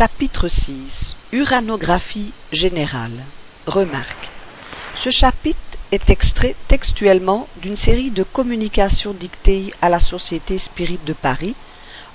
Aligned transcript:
Chapitre 0.00 0.48
6 0.48 1.14
Uranographie 1.30 2.32
générale 2.52 3.22
Remarque 3.66 4.30
Ce 4.96 5.10
chapitre 5.10 5.58
est 5.92 6.08
extrait 6.08 6.56
textuellement 6.68 7.46
d'une 7.60 7.76
série 7.76 8.10
de 8.10 8.22
communications 8.22 9.12
dictées 9.12 9.74
à 9.82 9.90
la 9.90 10.00
Société 10.00 10.56
Spirit 10.56 11.00
de 11.04 11.12
Paris 11.12 11.54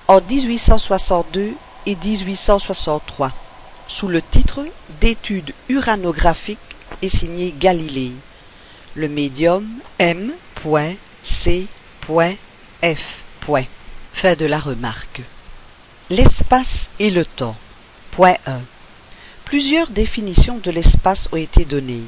en 0.08 0.20
1862 0.20 1.54
et 1.86 1.96
1863 1.96 3.32
sous 3.88 4.08
le 4.08 4.24
titre 4.24 4.66
d'études 5.00 5.54
uranographiques 5.70 6.58
et 7.04 7.10
signé 7.10 7.54
Galilée. 7.56 8.14
Le 8.96 9.08
médium 9.08 9.68
M.C.F. 10.00 10.34
Fait 14.12 14.36
de 14.36 14.46
la 14.48 14.58
remarque. 14.58 15.22
L'espace 16.10 16.90
et 16.98 17.12
le 17.12 17.26
temps. 17.26 17.56
Point 18.16 18.38
1. 18.46 18.62
Plusieurs 19.44 19.90
définitions 19.90 20.60
de 20.60 20.72
l'espace 20.72 21.28
ont 21.34 21.36
été 21.36 21.66
données. 21.66 22.06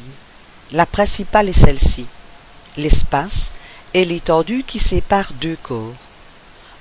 La 0.72 0.86
principale 0.86 1.50
est 1.50 1.52
celle-ci. 1.66 2.06
L'espace 2.78 3.52
est 3.94 4.06
l'étendue 4.06 4.64
qui 4.66 4.80
sépare 4.80 5.34
deux 5.34 5.58
corps. 5.62 5.96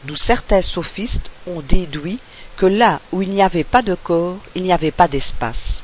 D'où 0.05 0.15
certains 0.15 0.63
sophistes 0.63 1.29
ont 1.45 1.61
déduit 1.61 2.21
que 2.57 2.67
là 2.67 3.01
où 3.11 3.21
il 3.21 3.31
n'y 3.31 3.43
avait 3.43 3.65
pas 3.65 3.83
de 3.83 3.97
corps, 3.97 4.39
il 4.55 4.63
n'y 4.63 4.73
avait 4.73 4.93
pas 4.93 5.09
d'espace. 5.09 5.83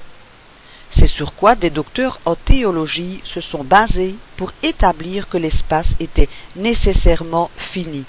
C'est 0.89 1.09
sur 1.09 1.35
quoi 1.35 1.57
des 1.57 1.71
docteurs 1.71 2.21
en 2.25 2.37
théologie 2.37 3.21
se 3.25 3.41
sont 3.41 3.65
basés 3.65 4.15
pour 4.37 4.53
établir 4.63 5.29
que 5.29 5.37
l'espace 5.37 5.97
était 5.99 6.29
nécessairement 6.55 7.51
fini, 7.57 8.05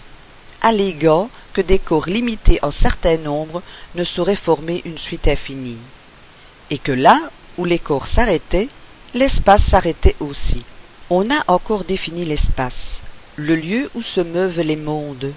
alléguant 0.63 1.29
que 1.53 1.61
des 1.61 1.77
corps 1.77 2.07
limités 2.07 2.57
en 2.63 2.71
certain 2.71 3.17
nombre 3.17 3.61
ne 3.93 4.03
sauraient 4.03 4.35
former 4.35 4.81
une 4.85 4.97
suite 4.97 5.27
infinie, 5.27 5.77
et 6.71 6.79
que 6.79 6.93
là 6.93 7.29
où 7.57 7.65
les 7.65 7.79
corps 7.79 8.07
s'arrêtaient, 8.07 8.69
l'espace 9.13 9.65
s'arrêtait 9.65 10.15
aussi. 10.19 10.65
On 11.09 11.29
a 11.29 11.43
encore 11.47 11.83
défini 11.83 12.25
l'espace, 12.25 13.01
le 13.35 13.55
lieu 13.55 13.91
où 13.93 14.01
se 14.01 14.21
meuvent 14.21 14.61
les 14.61 14.77
mondes, 14.77 15.33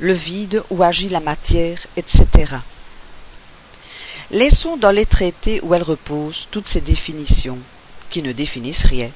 le 0.00 0.14
vide 0.14 0.64
où 0.70 0.82
agit 0.82 1.10
la 1.10 1.20
matière, 1.20 1.78
etc. 1.96 2.56
Laissons 4.30 4.76
dans 4.76 4.92
les 4.92 5.06
traités 5.06 5.60
où 5.62 5.74
elles 5.74 5.82
reposent 5.82 6.48
toutes 6.50 6.66
ces 6.66 6.80
définitions, 6.80 7.58
qui 8.08 8.22
ne 8.22 8.32
définissent 8.32 8.86
rien. 8.86 9.10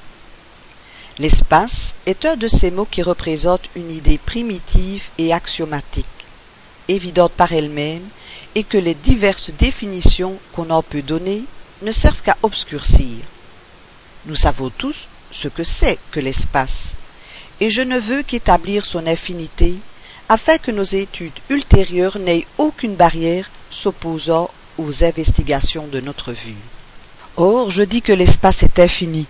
L'espace 1.17 1.95
est 2.05 2.25
un 2.25 2.35
de 2.35 2.49
ces 2.49 2.71
mots 2.71 2.87
qui 2.89 3.01
représentent 3.01 3.69
une 3.73 3.89
idée 3.89 4.17
primitive 4.17 5.03
et 5.17 5.31
axiomatique, 5.31 6.05
évidente 6.89 7.31
par 7.31 7.53
elle-même, 7.53 8.09
et 8.53 8.65
que 8.65 8.77
les 8.77 8.95
diverses 8.95 9.51
définitions 9.51 10.37
qu'on 10.51 10.69
en 10.69 10.83
peut 10.83 11.01
donner 11.01 11.43
ne 11.81 11.91
servent 11.91 12.21
qu'à 12.21 12.35
obscurcir. 12.43 13.23
Nous 14.25 14.35
savons 14.35 14.69
tous 14.69 15.07
ce 15.31 15.47
que 15.47 15.63
c'est 15.63 15.99
que 16.11 16.19
l'espace, 16.19 16.93
et 17.61 17.69
je 17.69 17.81
ne 17.81 17.97
veux 17.97 18.23
qu'établir 18.23 18.85
son 18.85 19.07
infinité 19.07 19.75
afin 20.27 20.57
que 20.57 20.71
nos 20.71 20.83
études 20.83 21.39
ultérieures 21.49 22.19
n'aient 22.19 22.47
aucune 22.57 22.95
barrière 22.95 23.49
s'opposant 23.71 24.49
aux 24.77 25.03
investigations 25.03 25.87
de 25.87 26.01
notre 26.01 26.33
vue. 26.33 26.57
Or, 27.37 27.71
je 27.71 27.83
dis 27.83 28.01
que 28.01 28.11
l'espace 28.11 28.63
est 28.63 28.79
infini, 28.79 29.27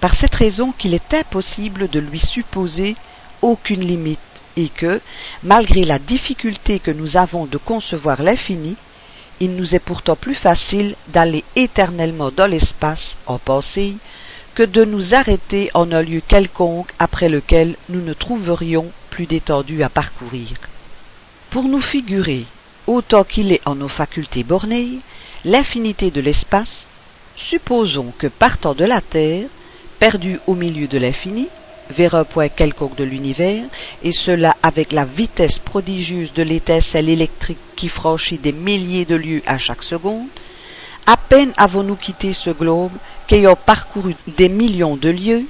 par 0.00 0.14
cette 0.14 0.34
raison 0.34 0.72
qu'il 0.72 0.94
est 0.94 1.14
impossible 1.14 1.88
de 1.88 2.00
lui 2.00 2.20
supposer 2.20 2.96
aucune 3.42 3.80
limite, 3.80 4.18
et 4.56 4.68
que, 4.68 5.00
malgré 5.42 5.84
la 5.84 5.98
difficulté 5.98 6.78
que 6.78 6.90
nous 6.90 7.16
avons 7.16 7.46
de 7.46 7.58
concevoir 7.58 8.22
l'infini, 8.22 8.76
il 9.40 9.54
nous 9.54 9.74
est 9.74 9.80
pourtant 9.80 10.16
plus 10.16 10.34
facile 10.34 10.96
d'aller 11.08 11.44
éternellement 11.54 12.30
dans 12.30 12.46
l'espace 12.46 13.16
en 13.26 13.38
pensée 13.38 13.96
que 14.54 14.62
de 14.62 14.84
nous 14.84 15.14
arrêter 15.14 15.70
en 15.74 15.92
un 15.92 16.00
lieu 16.00 16.22
quelconque 16.26 16.92
après 16.98 17.28
lequel 17.28 17.76
nous 17.90 18.00
ne 18.00 18.14
trouverions 18.14 18.90
plus 19.10 19.26
d'étendue 19.26 19.82
à 19.82 19.90
parcourir. 19.90 20.48
Pour 21.50 21.64
nous 21.64 21.82
figurer 21.82 22.46
autant 22.86 23.24
qu'il 23.24 23.52
est 23.52 23.60
en 23.66 23.74
nos 23.74 23.88
facultés 23.88 24.44
bornées, 24.44 25.00
l'infinité 25.44 26.10
de 26.10 26.22
l'espace, 26.22 26.86
supposons 27.34 28.12
que 28.18 28.28
partant 28.28 28.74
de 28.74 28.84
la 28.84 29.02
Terre, 29.02 29.48
perdue 29.98 30.40
au 30.46 30.54
milieu 30.54 30.86
de 30.86 30.98
l'infini, 30.98 31.48
vers 31.90 32.14
un 32.14 32.24
point 32.24 32.48
quelconque 32.48 32.96
de 32.96 33.04
l'univers, 33.04 33.64
et 34.02 34.12
cela 34.12 34.56
avec 34.62 34.92
la 34.92 35.04
vitesse 35.04 35.58
prodigieuse 35.58 36.32
de 36.32 36.42
l'étincelle 36.42 37.08
électrique 37.08 37.58
qui 37.76 37.88
franchit 37.88 38.38
des 38.38 38.52
milliers 38.52 39.04
de 39.04 39.14
lieues 39.16 39.42
à 39.46 39.58
chaque 39.58 39.82
seconde, 39.82 40.28
à 41.06 41.16
peine 41.16 41.52
avons-nous 41.56 41.96
quitté 41.96 42.32
ce 42.32 42.50
globe 42.50 42.92
qu'ayant 43.28 43.54
parcouru 43.54 44.16
des 44.36 44.48
millions 44.48 44.96
de 44.96 45.08
lieues, 45.08 45.44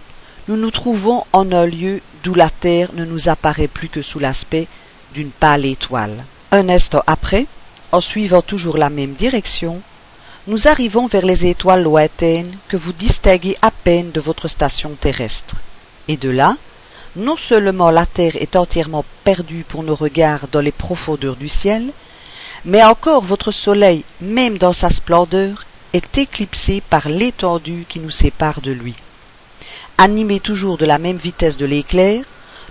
nous 0.49 0.57
nous 0.57 0.71
trouvons 0.71 1.25
en 1.33 1.51
un 1.51 1.67
lieu 1.67 2.01
d'où 2.23 2.35
la 2.35 2.51
Terre 2.51 2.91
ne 2.95 3.05
nous 3.05 3.29
apparaît 3.29 3.69
plus 3.69 3.89
que 3.89 4.03
sous 4.03 4.19
l'aspect 4.19 4.69
d'une 5.15 5.31
pâle 5.31 5.65
étoile. 5.65 6.25
Un 6.53 6.69
instant 6.69 7.03
après, 7.07 7.47
en 7.91 8.01
suivant 8.01 8.43
toujours 8.43 8.77
la 8.77 8.91
même 8.91 9.15
direction, 9.15 9.81
nous 10.47 10.69
arrivons 10.69 11.09
vers 11.09 11.27
les 11.27 11.47
étoiles 11.47 11.83
lointaines 11.83 12.57
que 12.69 12.77
vous 12.77 12.93
distinguez 12.93 13.57
à 13.63 13.73
peine 13.73 14.13
de 14.13 14.21
votre 14.21 14.47
station 14.47 14.95
terrestre. 14.95 15.57
Et 16.07 16.17
de 16.17 16.31
là, 16.31 16.57
non 17.17 17.37
seulement 17.37 17.91
la 17.91 18.07
Terre 18.07 18.37
est 18.37 18.55
entièrement 18.55 19.05
perdue 19.25 19.65
pour 19.69 19.83
nos 19.83 19.97
regards 19.97 20.47
dans 20.53 20.61
les 20.61 20.73
profondeurs 20.73 21.35
du 21.35 21.49
ciel, 21.49 21.93
mais 22.65 22.85
encore 22.85 23.25
votre 23.25 23.51
Soleil, 23.51 24.05
même 24.21 24.59
dans 24.59 24.73
sa 24.73 24.89
splendeur, 24.89 25.65
est 25.93 26.17
éclipsé 26.17 26.81
par 26.81 27.09
l'étendue 27.09 27.85
qui 27.89 27.99
nous 27.99 28.11
sépare 28.11 28.61
de 28.61 28.71
lui. 28.71 28.95
Animés 29.99 30.41
toujours 30.41 30.79
de 30.79 30.85
la 30.85 30.99
même 30.99 31.17
vitesse 31.17 31.57
de 31.57 31.67
l'éclair, 31.67 32.25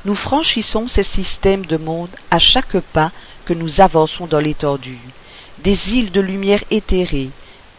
nous 0.06 0.16
franchissons 0.16 0.88
ces 0.88 1.04
systèmes 1.04 1.66
de 1.66 1.78
mondes 1.78 2.16
à 2.32 2.40
chaque 2.40 2.80
pas 2.94 3.12
que 3.46 3.54
nous 3.54 3.82
avançons 3.82 4.28
dans 4.28 4.40
l'étendue, 4.40 5.00
des 5.64 5.94
îles 5.94 6.12
de 6.12 6.22
lumière 6.22 6.64
éthérées, 6.70 7.32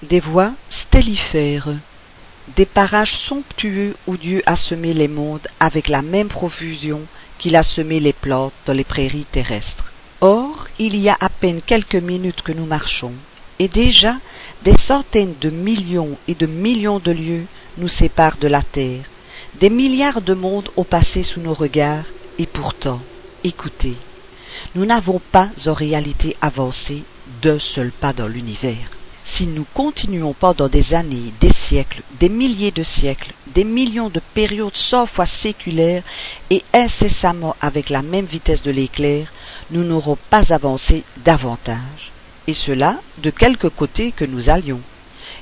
des 0.03 0.21
voies 0.21 0.53
stellifères, 0.69 1.71
des 2.55 2.67
parages 2.67 3.17
somptueux 3.17 3.97
où 4.07 4.17
Dieu 4.17 4.43
a 4.47 4.57
semé 4.57 4.95
les 4.95 5.09
mondes 5.09 5.49
avec 5.59 5.89
la 5.89 6.03
même 6.03 6.29
profusion 6.29 7.03
qu'il 7.39 7.57
a 7.57 7.63
semé 7.63 7.99
les 8.01 8.13
plantes 8.13 8.53
dans 8.67 8.73
les 8.73 8.85
prairies 8.85 9.27
terrestres. 9.31 9.93
Or, 10.21 10.67
il 10.79 10.97
y 10.97 11.09
a 11.09 11.17
à 11.19 11.29
peine 11.29 11.61
quelques 11.61 11.97
minutes 11.97 12.43
que 12.43 12.53
nous 12.53 12.67
marchons, 12.67 13.13
et 13.59 13.69
déjà 13.69 14.17
des 14.63 14.77
centaines 14.77 15.35
de 15.41 15.51
millions 15.51 16.17
et 16.29 16.35
de 16.35 16.47
millions 16.47 16.99
de 16.99 17.13
lieues 17.13 17.47
nous 17.79 17.89
séparent 17.89 18.39
de 18.39 18.49
la 18.49 18.63
terre. 18.63 19.05
Des 19.61 19.71
milliards 19.71 20.23
de 20.23 20.35
mondes 20.35 20.71
ont 20.77 20.85
passé 20.85 21.23
sous 21.23 21.41
nos 21.41 21.55
regards, 21.55 22.07
et 22.39 22.47
pourtant, 22.47 23.01
écoutez, 23.45 23.97
nous 24.75 24.85
n'avons 24.85 25.21
pas 25.33 25.51
en 25.67 25.75
réalité 25.75 26.37
avancé 26.41 27.03
d'un 27.43 27.59
seul 27.59 27.91
pas 27.91 28.13
dans 28.13 28.29
l'univers. 28.29 28.96
Si 29.27 29.47
nous 29.47 29.67
continuons 29.75 30.33
pendant 30.33 30.69
des 30.69 30.95
années, 30.95 31.33
des 31.41 31.53
siècles, 31.53 32.03
des 32.19 32.29
milliers 32.29 32.71
de 32.71 32.85
siècles, 32.85 33.35
des 33.49 33.65
millions 33.65 34.09
de 34.09 34.21
périodes 34.33 34.77
cent 34.77 35.05
fois 35.05 35.27
séculaires 35.27 36.05
et 36.49 36.63
incessamment 36.73 37.55
avec 37.61 37.91
la 37.91 38.03
même 38.03 38.25
vitesse 38.25 38.63
de 38.63 38.71
l'éclair, 38.71 39.33
nous 39.71 39.83
n'aurons 39.83 40.17
pas 40.31 40.55
avancé 40.55 41.03
davantage. 41.25 42.13
Et 42.47 42.55
cela 42.55 43.01
de 43.19 43.31
quelque 43.31 43.67
côté 43.67 44.13
que 44.13 44.25
nous 44.25 44.49
allions, 44.49 44.81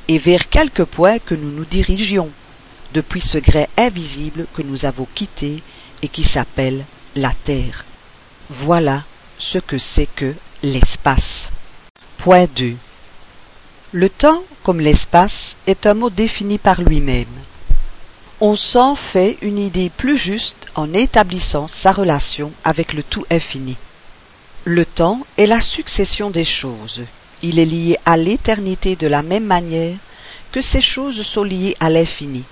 et 0.09 0.19
vers 0.19 0.49
quelque 0.49 0.83
point 0.83 1.19
que 1.19 1.35
nous 1.35 1.51
nous 1.51 1.67
dirigions, 1.67 2.31
depuis 2.95 3.21
ce 3.21 3.39
grès 3.39 3.69
invisible 3.77 4.47
que 4.57 4.63
nous 4.63 4.87
avons 4.87 5.07
quitté 5.15 5.63
et 6.03 6.09
qui 6.09 6.25
s'appelle 6.25 6.85
la 7.15 7.33
Terre. 7.45 7.85
Voilà 8.49 9.05
ce 9.39 9.59
que 9.59 9.79
c'est 9.79 10.09
que 10.17 10.35
l'espace. 10.63 11.51
Point 12.19 12.47
2. 12.57 12.77
Le 13.97 14.09
temps, 14.09 14.43
comme 14.65 14.81
l'espace, 14.81 15.55
est 15.69 15.87
un 15.87 15.95
mot 15.95 16.11
défini 16.11 16.59
par 16.59 16.83
lui-même. 16.83 17.29
On 18.41 18.57
s'en 18.57 18.97
fait 18.97 19.39
une 19.41 19.57
idée 19.57 19.89
plus 19.89 20.19
juste 20.19 20.67
en 20.75 20.93
établissant 20.93 21.69
sa 21.69 21.93
relation 21.93 22.51
avec 22.65 22.93
le 22.93 23.05
tout 23.05 23.25
infini. 23.31 23.77
Le 24.65 24.85
temps 24.85 25.21
est 25.39 25.47
la 25.47 25.61
succession 25.61 26.33
des 26.33 26.45
choses. 26.45 27.05
Il 27.41 27.61
est 27.61 27.65
lié 27.67 27.97
à 28.05 28.17
l'éternité 28.17 28.97
de 28.97 29.07
la 29.07 29.23
même 29.23 29.45
manière 29.45 29.99
que 30.51 30.61
ces 30.61 30.81
choses 30.81 31.23
sont 31.23 31.45
liées 31.45 31.77
à 31.79 31.89
l'infini. 31.89 32.43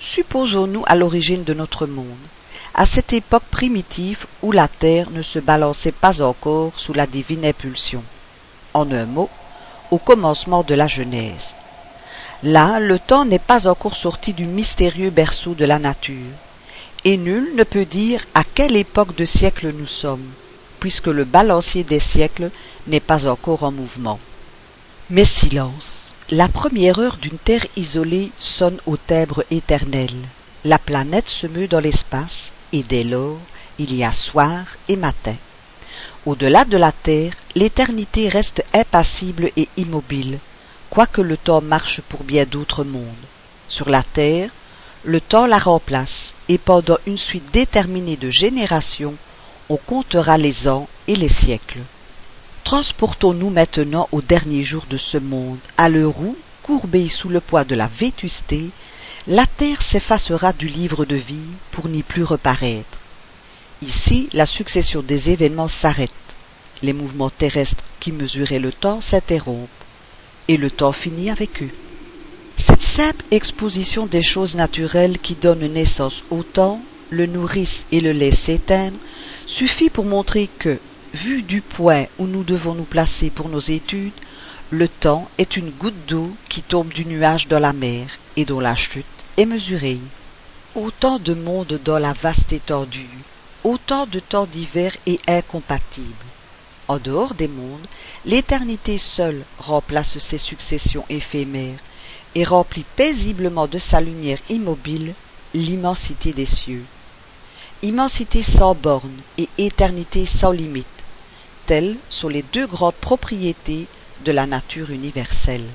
Supposons-nous 0.00 0.84
à 0.86 0.94
l'origine 0.94 1.44
de 1.44 1.52
notre 1.52 1.86
monde 1.86 2.24
à 2.72 2.86
cette 2.86 3.12
époque 3.12 3.50
primitive 3.50 4.24
où 4.40 4.50
la 4.50 4.68
terre 4.68 5.10
ne 5.10 5.20
se 5.20 5.40
balançait 5.40 5.92
pas 5.92 6.22
encore 6.22 6.72
sous 6.78 6.94
la 6.94 7.06
divine 7.06 7.44
impulsion. 7.44 8.02
En 8.72 8.90
un 8.92 9.04
mot, 9.04 9.28
au 9.90 9.98
commencement 9.98 10.62
de 10.62 10.74
la 10.74 10.86
Genèse. 10.86 11.54
Là, 12.42 12.78
le 12.78 12.98
temps 12.98 13.24
n'est 13.24 13.38
pas 13.38 13.66
encore 13.66 13.96
sorti 13.96 14.32
du 14.32 14.46
mystérieux 14.46 15.10
berceau 15.10 15.54
de 15.54 15.64
la 15.64 15.78
nature, 15.78 16.32
et 17.04 17.16
nul 17.16 17.54
ne 17.56 17.64
peut 17.64 17.84
dire 17.84 18.24
à 18.34 18.44
quelle 18.44 18.76
époque 18.76 19.16
de 19.16 19.24
siècle 19.24 19.72
nous 19.76 19.86
sommes, 19.86 20.30
puisque 20.78 21.08
le 21.08 21.24
balancier 21.24 21.84
des 21.84 21.98
siècles 21.98 22.50
n'est 22.86 23.00
pas 23.00 23.26
encore 23.26 23.64
en 23.64 23.72
mouvement. 23.72 24.20
Mais 25.10 25.24
silence, 25.24 26.14
la 26.30 26.48
première 26.48 26.98
heure 26.98 27.16
d'une 27.16 27.38
terre 27.38 27.66
isolée 27.76 28.30
sonne 28.38 28.78
au 28.86 28.96
tèbre 28.96 29.44
éternel. 29.50 30.10
La 30.64 30.78
planète 30.78 31.28
se 31.28 31.46
meut 31.46 31.68
dans 31.68 31.80
l'espace, 31.80 32.52
et 32.72 32.82
dès 32.82 33.04
lors, 33.04 33.38
il 33.78 33.94
y 33.94 34.04
a 34.04 34.12
soir 34.12 34.66
et 34.88 34.96
matin. 34.96 35.36
Au-delà 36.26 36.64
de 36.64 36.76
la 36.76 36.92
terre, 36.92 37.32
l'éternité 37.54 38.28
reste 38.28 38.64
impassible 38.74 39.50
et 39.56 39.68
immobile, 39.76 40.40
quoique 40.90 41.20
le 41.20 41.36
temps 41.36 41.60
marche 41.60 42.00
pour 42.08 42.24
bien 42.24 42.44
d'autres 42.44 42.84
mondes. 42.84 43.26
Sur 43.68 43.88
la 43.88 44.02
terre, 44.02 44.50
le 45.04 45.20
temps 45.20 45.46
la 45.46 45.58
remplace, 45.58 46.34
et 46.48 46.58
pendant 46.58 46.98
une 47.06 47.18
suite 47.18 47.52
déterminée 47.52 48.16
de 48.16 48.30
générations, 48.30 49.14
on 49.68 49.76
comptera 49.76 50.38
les 50.38 50.66
ans 50.66 50.88
et 51.06 51.14
les 51.14 51.28
siècles. 51.28 51.82
Transportons-nous 52.64 53.50
maintenant 53.50 54.08
au 54.12 54.20
dernier 54.20 54.64
jour 54.64 54.84
de 54.90 54.96
ce 54.96 55.18
monde, 55.18 55.58
à 55.76 55.88
l'heure 55.88 56.20
où, 56.20 56.36
courbée 56.62 57.08
sous 57.08 57.28
le 57.28 57.40
poids 57.40 57.64
de 57.64 57.74
la 57.74 57.86
vétusté, 57.86 58.70
la 59.26 59.46
terre 59.46 59.82
s'effacera 59.82 60.52
du 60.52 60.68
livre 60.68 61.04
de 61.04 61.16
vie 61.16 61.52
pour 61.70 61.88
n'y 61.88 62.02
plus 62.02 62.24
reparaître. 62.24 62.97
Ici, 63.80 64.28
la 64.32 64.46
succession 64.46 65.02
des 65.02 65.30
événements 65.30 65.68
s'arrête, 65.68 66.10
les 66.82 66.92
mouvements 66.92 67.30
terrestres 67.30 67.84
qui 68.00 68.10
mesuraient 68.10 68.58
le 68.58 68.72
temps 68.72 69.00
s'interrompent, 69.00 69.68
et 70.48 70.56
le 70.56 70.70
temps 70.70 70.92
finit 70.92 71.30
avec 71.30 71.62
eux. 71.62 71.70
Cette 72.56 72.82
simple 72.82 73.24
exposition 73.30 74.06
des 74.06 74.22
choses 74.22 74.56
naturelles 74.56 75.18
qui 75.18 75.36
donnent 75.36 75.72
naissance 75.72 76.24
au 76.30 76.42
temps, 76.42 76.82
le 77.10 77.26
nourrissent 77.26 77.86
et 77.92 78.00
le 78.00 78.10
laissent 78.10 78.40
s'éteindre, 78.40 78.96
suffit 79.46 79.90
pour 79.90 80.04
montrer 80.04 80.50
que, 80.58 80.78
vu 81.14 81.42
du 81.42 81.60
point 81.60 82.06
où 82.18 82.26
nous 82.26 82.42
devons 82.42 82.74
nous 82.74 82.84
placer 82.84 83.30
pour 83.30 83.48
nos 83.48 83.60
études, 83.60 84.12
le 84.70 84.88
temps 84.88 85.30
est 85.38 85.56
une 85.56 85.70
goutte 85.70 86.06
d'eau 86.08 86.32
qui 86.48 86.62
tombe 86.62 86.92
du 86.92 87.06
nuage 87.06 87.46
dans 87.46 87.60
la 87.60 87.72
mer 87.72 88.08
et 88.36 88.44
dont 88.44 88.60
la 88.60 88.74
chute 88.74 89.06
est 89.36 89.46
mesurée. 89.46 90.00
Autant 90.74 91.18
de 91.18 91.32
mondes 91.32 91.80
dans 91.84 91.98
la 91.98 92.12
vaste 92.12 92.52
étendue, 92.52 93.08
autant 93.64 94.06
de 94.06 94.20
temps 94.20 94.46
divers 94.46 94.96
et 95.06 95.18
incompatibles. 95.26 96.14
En 96.86 96.98
dehors 96.98 97.34
des 97.34 97.48
mondes, 97.48 97.86
l'éternité 98.24 98.96
seule 98.98 99.44
remplace 99.58 100.18
ces 100.18 100.38
successions 100.38 101.04
éphémères 101.08 101.80
et 102.34 102.44
remplit 102.44 102.84
paisiblement 102.96 103.66
de 103.66 103.78
sa 103.78 104.00
lumière 104.00 104.40
immobile 104.48 105.14
l'immensité 105.54 106.32
des 106.32 106.46
cieux. 106.46 106.84
Immensité 107.82 108.42
sans 108.42 108.74
bornes 108.74 109.20
et 109.36 109.48
éternité 109.58 110.26
sans 110.26 110.50
limite, 110.50 110.86
telles 111.66 111.96
sont 112.10 112.28
les 112.28 112.42
deux 112.42 112.66
grandes 112.66 112.94
propriétés 112.94 113.86
de 114.24 114.32
la 114.32 114.46
nature 114.46 114.90
universelle. 114.90 115.68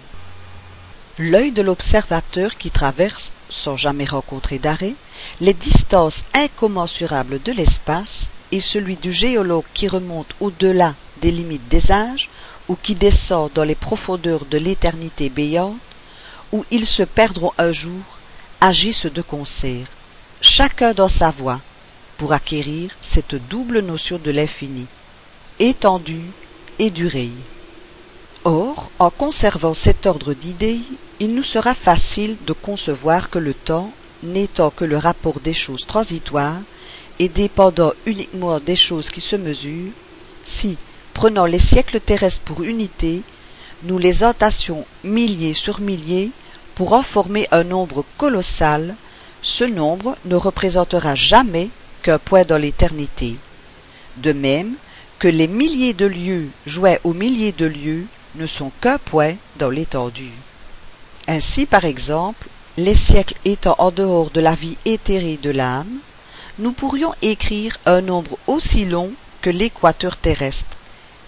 L'œil 1.20 1.52
de 1.52 1.62
l'observateur 1.62 2.58
qui 2.58 2.72
traverse, 2.72 3.32
sans 3.48 3.78
jamais 3.78 4.06
rencontrer 4.06 4.58
d'arrêt, 4.58 4.96
les 5.40 5.54
distances 5.54 6.24
incommensurables 6.34 7.40
de 7.44 7.52
l'espace 7.52 8.32
et 8.52 8.60
celui 8.60 8.96
du 8.96 9.12
géologue 9.12 9.66
qui 9.76 9.88
remonte 9.88 10.34
au-delà 10.40 10.96
des 11.22 11.30
limites 11.30 11.68
des 11.70 11.92
âges 11.92 12.30
ou 12.68 12.76
qui 12.76 12.96
descend 12.96 13.52
dans 13.54 13.64
les 13.64 13.76
profondeurs 13.76 14.46
de 14.46 14.58
l'éternité 14.58 15.30
béante, 15.30 15.78
où 16.52 16.66
ils 16.72 16.88
se 16.88 17.04
perdront 17.04 17.52
un 17.60 17.72
jour, 17.72 18.04
agissent 18.60 19.06
de 19.06 19.22
concert, 19.22 19.88
chacun 20.42 20.94
dans 20.94 21.10
sa 21.10 21.30
voie, 21.30 21.60
pour 22.18 22.34
acquérir 22.34 22.90
cette 23.02 23.36
double 23.50 23.82
notion 23.82 24.18
de 24.18 24.32
l'infini, 24.32 24.88
étendue 25.60 26.32
et 26.80 26.90
durée. 26.90 27.32
Or, 28.46 28.92
en 29.00 29.10
conservant 29.10 29.74
cet 29.74 30.06
ordre 30.06 30.34
d'idées, 30.34 30.82
il 31.22 31.34
nous 31.34 31.44
sera 31.44 31.74
facile 31.74 32.36
de 32.46 32.52
concevoir 32.52 33.30
que 33.30 33.40
le 33.40 33.54
temps, 33.54 33.92
n'étant 34.22 34.70
que 34.70 34.84
le 34.84 34.98
rapport 34.98 35.40
des 35.40 35.54
choses 35.54 35.86
transitoires, 35.88 36.60
et 37.20 37.30
dépendant 37.30 37.94
uniquement 38.06 38.60
des 38.60 38.76
choses 38.76 39.10
qui 39.10 39.22
se 39.22 39.38
mesurent, 39.38 39.94
si, 40.46 40.78
prenant 41.14 41.46
les 41.46 41.60
siècles 41.60 42.02
terrestres 42.02 42.42
pour 42.42 42.64
unité, 42.64 43.22
nous 43.84 43.98
les 43.98 44.26
entassions 44.26 44.86
milliers 45.06 45.54
sur 45.54 45.80
milliers 45.80 46.32
pour 46.76 46.92
en 46.92 47.04
former 47.04 47.48
un 47.52 47.64
nombre 47.64 48.04
colossal, 48.18 48.96
ce 49.42 49.64
nombre 49.64 50.18
ne 50.26 50.36
représentera 50.36 51.16
jamais 51.16 51.70
qu'un 52.02 52.20
point 52.20 52.44
dans 52.44 52.58
l'éternité. 52.58 53.36
De 54.18 54.34
même 54.34 54.74
que 55.18 55.30
les 55.30 55.48
milliers 55.48 55.94
de 55.94 56.06
lieux 56.08 56.50
joués 56.66 57.00
aux 57.06 57.14
milliers 57.14 57.54
de 57.54 57.66
lieux 57.66 58.06
ne 58.36 58.48
sont 58.48 58.72
qu'un 58.82 58.98
point 58.98 59.36
dans 59.58 59.70
l'étendue. 59.70 60.32
Ainsi, 61.28 61.66
par 61.66 61.86
exemple, 61.86 62.48
les 62.78 62.96
siècles 62.96 63.36
étant 63.46 63.76
en 63.78 63.92
dehors 63.92 64.32
de 64.32 64.42
la 64.42 64.56
vie 64.56 64.78
éthérée 64.86 65.38
de 65.42 65.52
l'âme, 65.52 66.00
nous 66.60 66.72
pourrions 66.72 67.14
écrire 67.22 67.78
un 67.86 68.02
nombre 68.02 68.38
aussi 68.48 68.86
long 68.86 69.12
que 69.42 69.50
l'équateur 69.50 70.18
terrestre, 70.18 70.78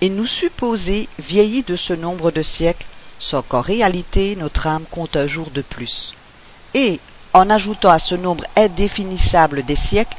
et 0.01 0.09
nous 0.09 0.25
supposer 0.25 1.07
vieillis 1.19 1.63
de 1.63 1.75
ce 1.75 1.93
nombre 1.93 2.31
de 2.31 2.41
siècles, 2.41 2.85
sans 3.19 3.41
qu'en 3.41 3.61
réalité 3.61 4.35
notre 4.35 4.67
âme 4.67 4.85
compte 4.89 5.15
un 5.15 5.27
jour 5.27 5.49
de 5.51 5.61
plus. 5.61 6.13
Et, 6.73 6.99
en 7.33 7.49
ajoutant 7.49 7.89
à 7.89 7.99
ce 7.99 8.15
nombre 8.15 8.45
indéfinissable 8.55 9.63
des 9.63 9.75
siècles, 9.75 10.17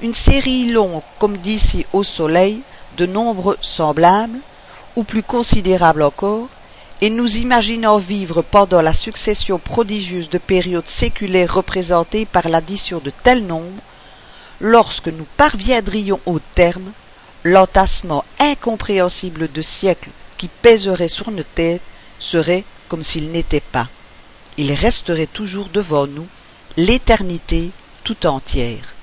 une 0.00 0.14
série 0.14 0.70
longue, 0.70 1.02
comme 1.18 1.38
d'ici 1.38 1.86
au 1.92 2.02
soleil, 2.02 2.62
de 2.96 3.06
nombres 3.06 3.56
semblables, 3.60 4.38
ou 4.96 5.04
plus 5.04 5.22
considérables 5.22 6.02
encore, 6.02 6.48
et 7.00 7.10
nous 7.10 7.36
imaginant 7.36 7.98
vivre 7.98 8.42
pendant 8.42 8.80
la 8.80 8.94
succession 8.94 9.58
prodigieuse 9.58 10.30
de 10.30 10.38
périodes 10.38 10.88
séculaires 10.88 11.54
représentées 11.54 12.24
par 12.24 12.48
l'addition 12.48 12.98
de 12.98 13.10
tels 13.10 13.44
nombres, 13.44 13.82
lorsque 14.60 15.08
nous 15.08 15.26
parviendrions 15.36 16.20
au 16.26 16.38
terme, 16.38 16.92
l'entassement 17.42 18.24
incompréhensible 18.38 19.50
de 19.52 19.62
siècles 19.62 20.10
qui 20.38 20.48
pèseraient 20.48 21.08
sur 21.08 21.30
nos 21.30 21.42
têtes 21.42 21.82
serait 22.18 22.64
comme 22.88 23.02
s'il 23.02 23.30
n'était 23.30 23.60
pas. 23.60 23.88
Il 24.56 24.72
resterait 24.72 25.26
toujours 25.26 25.68
devant 25.68 26.06
nous 26.06 26.26
l'éternité 26.76 27.70
tout 28.04 28.26
entière. 28.26 28.94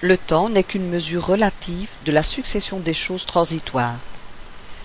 Le 0.00 0.18
temps 0.18 0.50
n'est 0.50 0.64
qu'une 0.64 0.88
mesure 0.88 1.26
relative 1.26 1.88
de 2.04 2.12
la 2.12 2.22
succession 2.22 2.80
des 2.80 2.92
choses 2.92 3.24
transitoires. 3.24 3.98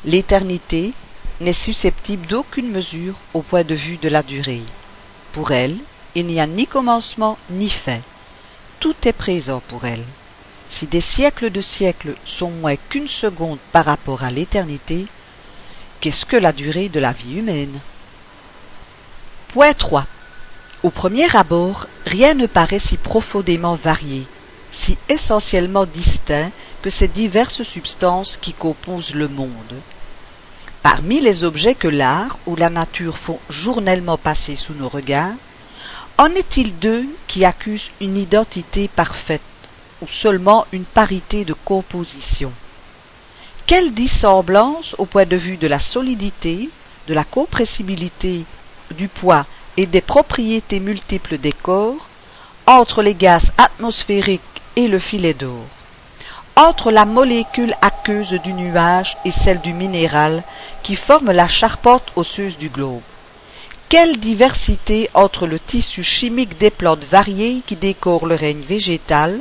L'éternité 0.05 0.93
n'est 1.41 1.51
susceptible 1.51 2.25
d'aucune 2.27 2.71
mesure 2.71 3.15
au 3.33 3.41
point 3.41 3.63
de 3.63 3.75
vue 3.75 3.97
de 3.97 4.07
la 4.07 4.23
durée. 4.23 4.63
Pour 5.33 5.51
elle, 5.51 5.77
il 6.15 6.25
n'y 6.25 6.39
a 6.39 6.47
ni 6.47 6.67
commencement 6.67 7.37
ni 7.49 7.69
fin. 7.69 7.99
Tout 8.79 8.95
est 9.03 9.13
présent 9.13 9.61
pour 9.67 9.85
elle. 9.85 10.05
Si 10.69 10.87
des 10.87 11.01
siècles 11.01 11.49
de 11.49 11.61
siècles 11.61 12.15
sont 12.25 12.51
moins 12.51 12.77
qu'une 12.89 13.07
seconde 13.07 13.59
par 13.71 13.85
rapport 13.85 14.23
à 14.23 14.31
l'éternité, 14.31 15.07
qu'est-ce 15.99 16.25
que 16.25 16.37
la 16.37 16.53
durée 16.53 16.89
de 16.89 16.99
la 16.99 17.11
vie 17.11 17.39
humaine? 17.39 17.79
Point 19.49 19.73
3. 19.73 20.05
Au 20.83 20.91
premier 20.91 21.35
abord, 21.35 21.87
rien 22.05 22.35
ne 22.35 22.45
paraît 22.45 22.79
si 22.79 22.95
profondément 22.95 23.75
varié, 23.75 24.27
si 24.79 24.97
essentiellement 25.09 25.85
distinct 25.85 26.51
que 26.81 26.89
ces 26.89 27.09
diverses 27.09 27.63
substances 27.63 28.37
qui 28.37 28.53
composent 28.53 29.13
le 29.13 29.27
monde. 29.27 29.75
Parmi 30.81 31.19
les 31.19 31.43
objets 31.43 31.75
que 31.75 31.89
l'art 31.89 32.39
ou 32.45 32.55
la 32.55 32.69
nature 32.69 33.17
font 33.17 33.39
journellement 33.49 34.17
passer 34.17 34.55
sous 34.55 34.73
nos 34.73 34.87
regards, 34.87 35.35
en 36.17 36.29
est-il 36.33 36.79
d'eux 36.79 37.05
qui 37.27 37.43
accusent 37.43 37.91
une 37.99 38.17
identité 38.17 38.87
parfaite 38.87 39.41
ou 40.01 40.07
seulement 40.07 40.65
une 40.71 40.85
parité 40.85 41.43
de 41.43 41.53
composition? 41.53 42.53
Quelle 43.65 43.93
dissemblance 43.93 44.95
au 44.97 45.05
point 45.05 45.25
de 45.25 45.35
vue 45.35 45.57
de 45.57 45.67
la 45.67 45.79
solidité, 45.79 46.69
de 47.07 47.13
la 47.13 47.25
compressibilité, 47.25 48.45
du 48.91 49.09
poids 49.09 49.45
et 49.75 49.85
des 49.85 50.01
propriétés 50.01 50.79
multiples 50.79 51.37
des 51.37 51.51
corps 51.51 52.07
entre 52.65 53.01
les 53.01 53.15
gaz 53.15 53.51
atmosphériques 53.57 54.58
et 54.79 54.87
le 54.87 54.99
filet 54.99 55.33
d'or 55.33 55.65
entre 56.55 56.91
la 56.91 57.05
molécule 57.05 57.73
aqueuse 57.81 58.33
du 58.43 58.51
nuage 58.51 59.15
et 59.23 59.31
celle 59.31 59.61
du 59.61 59.71
minéral 59.71 60.43
qui 60.83 60.95
forme 60.97 61.31
la 61.31 61.47
charpente 61.47 62.11
osseuse 62.17 62.57
du 62.57 62.67
globe. 62.67 63.01
Quelle 63.87 64.19
diversité 64.19 65.09
entre 65.13 65.47
le 65.47 65.57
tissu 65.57 66.03
chimique 66.03 66.57
des 66.57 66.69
plantes 66.69 67.05
variées 67.05 67.61
qui 67.65 67.77
décorent 67.77 68.25
le 68.25 68.35
règne 68.35 68.61
végétal 68.61 69.39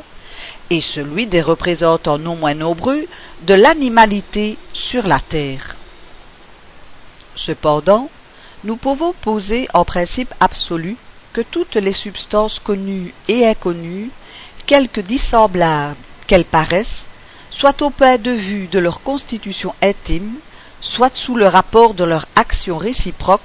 et 0.71 0.81
celui 0.81 1.27
des 1.27 1.43
représentants 1.43 2.19
non 2.19 2.37
moins 2.37 2.55
nombreux 2.55 3.07
de 3.43 3.55
l'animalité 3.55 4.57
sur 4.73 5.07
la 5.09 5.19
terre. 5.19 5.75
Cependant, 7.35 8.09
nous 8.63 8.77
pouvons 8.77 9.13
poser 9.13 9.67
en 9.75 9.85
principe 9.85 10.33
absolu 10.39 10.97
que 11.33 11.41
toutes 11.41 11.77
les 11.77 11.93
substances 11.93 12.61
connues 12.61 13.13
et 13.27 13.45
inconnues, 13.47 14.11
quelque 14.69 15.01
dissemblables 15.01 15.97
qu'elles 16.27 16.45
paraissent, 16.45 17.07
soit 17.51 17.81
au 17.81 17.89
point 17.89 18.19
de 18.19 18.33
vue 18.33 18.67
de 18.69 18.79
leur 18.79 19.01
constitution 19.03 19.75
intime, 19.83 20.35
soit 20.83 21.17
sous 21.17 21.37
le 21.37 21.49
rapport 21.49 21.95
de 21.95 22.05
leur 22.05 22.27
action 22.37 22.77
réciproque, 22.77 23.41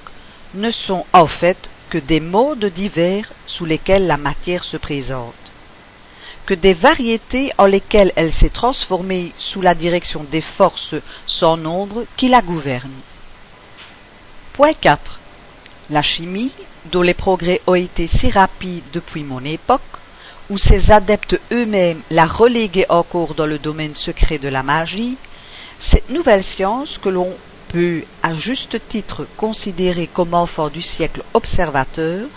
ne 0.54 0.70
sont 0.70 1.06
en 1.14 1.26
fait 1.26 1.70
que 1.90 1.98
des 1.98 2.20
modes 2.20 2.66
divers 2.66 3.32
sous 3.48 3.66
lesquels 3.66 4.06
la 4.06 4.18
matière 4.18 4.66
se 4.66 4.76
présente, 4.76 5.34
que 6.46 6.54
des 6.54 6.74
variétés 6.74 7.54
en 7.58 7.68
lesquelles 7.68 8.12
elle 8.18 8.34
s'est 8.34 8.50
transformée 8.50 9.32
sous 9.40 9.62
la 9.62 9.76
direction 9.76 10.26
des 10.30 10.42
forces 10.42 10.96
sans 11.26 11.56
nombre 11.56 12.06
qui 12.18 12.28
la 12.28 12.42
gouvernent. 12.42 13.02
Point 14.52 14.74
4. 14.74 15.20
La 15.90 16.02
chimie, 16.02 16.52
dont 16.92 17.02
les 17.02 17.14
progrès 17.14 17.62
ont 17.66 17.76
été 17.76 18.08
si 18.08 18.30
rapides 18.30 18.84
depuis 18.92 19.24
mon 19.24 19.44
époque, 19.46 20.03
où 20.54 20.58
ses 20.60 20.92
adeptes 20.92 21.40
eux-mêmes 21.52 22.04
la 22.12 22.28
reléguaient 22.28 22.86
encore 22.90 23.34
dans 23.34 23.48
le 23.48 23.58
domaine 23.58 23.96
secret 23.96 24.38
de 24.38 24.50
la 24.50 24.62
magie, 24.62 25.18
cette 25.80 26.12
nouvelle 26.12 26.44
science 26.44 27.00
que 27.00 27.10
l'on 27.10 27.34
peut 27.70 28.04
à 28.22 28.36
juste 28.36 28.78
titre 28.88 29.26
considérer 29.36 30.06
comme 30.06 30.36
enfant 30.36 30.70
du 30.70 30.84
siècle 30.84 31.24
observateur 31.34 32.28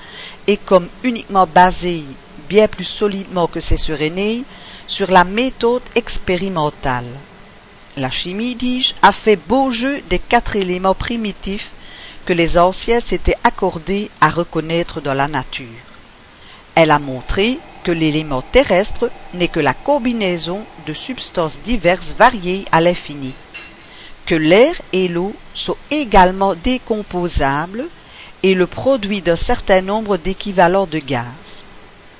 et 0.47 0.57
comme 0.57 0.89
uniquement 1.03 1.47
basée 1.47 2.05
bien 2.49 2.69
plus 2.69 2.85
solidement 2.85 3.49
que 3.49 3.61
ses 3.61 3.77
sœurs 3.77 4.01
aînées 4.01 4.45
sur 4.87 5.11
la 5.11 5.25
méthode 5.25 5.83
expérimentale. 5.95 7.11
La 7.99 8.11
chimie, 8.11 8.55
dis-je, 8.55 8.95
a 9.03 9.13
fait 9.13 9.37
beau 9.37 9.71
jeu 9.71 10.01
des 10.09 10.21
quatre 10.21 10.57
éléments 10.57 10.95
primitifs 10.95 11.71
que 12.25 12.33
les 12.33 12.57
anciens 12.57 13.01
s'étaient 13.01 13.37
accordés 13.45 14.11
à 14.23 14.31
reconnaître 14.31 15.03
dans 15.03 15.15
la 15.15 15.29
nature. 15.29 15.85
Elle 16.75 16.91
a 16.91 16.99
montré 16.99 17.59
que 17.87 17.93
l'élément 17.93 18.43
terrestre 18.43 19.13
n'est 19.33 19.47
que 19.47 19.61
la 19.61 19.73
combinaison 19.73 20.63
de 20.89 20.93
substances 20.93 21.57
diverses 21.63 22.17
variées 22.19 22.65
à 22.73 22.81
l'infini, 22.81 23.33
que 24.27 24.35
l'air 24.35 24.75
et 24.93 25.07
l'eau 25.07 25.33
sont 25.55 25.77
également 25.89 26.57
décomposables 26.57 27.85
et 28.43 28.55
le 28.55 28.67
produit 28.67 29.23
d'un 29.23 29.37
certain 29.37 29.83
nombre 29.83 30.17
d'équivalents 30.17 30.89
de 30.89 30.99
gaz, 30.99 31.65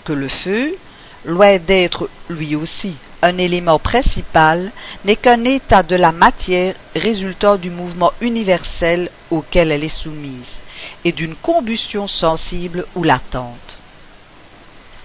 que 0.05 0.13
le 0.13 0.29
feu, 0.29 0.77
loin 1.25 1.59
d'être 1.59 2.09
lui 2.31 2.55
aussi 2.55 2.95
un 3.21 3.37
élément 3.37 3.81
principal, 3.81 4.71
n'est 5.05 5.17
qu'un 5.17 5.43
état 5.43 5.83
de 5.83 5.97
la 5.97 6.13
matière 6.13 6.77
résultant 6.95 7.57
du 7.57 7.71
mouvement 7.71 8.13
universel 8.21 9.11
auquel 9.33 9.73
elle 9.73 9.83
est 9.83 9.89
soumise, 9.89 10.61
et 11.05 11.11
d'une 11.11 11.35
combustion 11.35 12.07
sensible 12.07 12.87
ou 12.95 13.03
latente. 13.03 13.81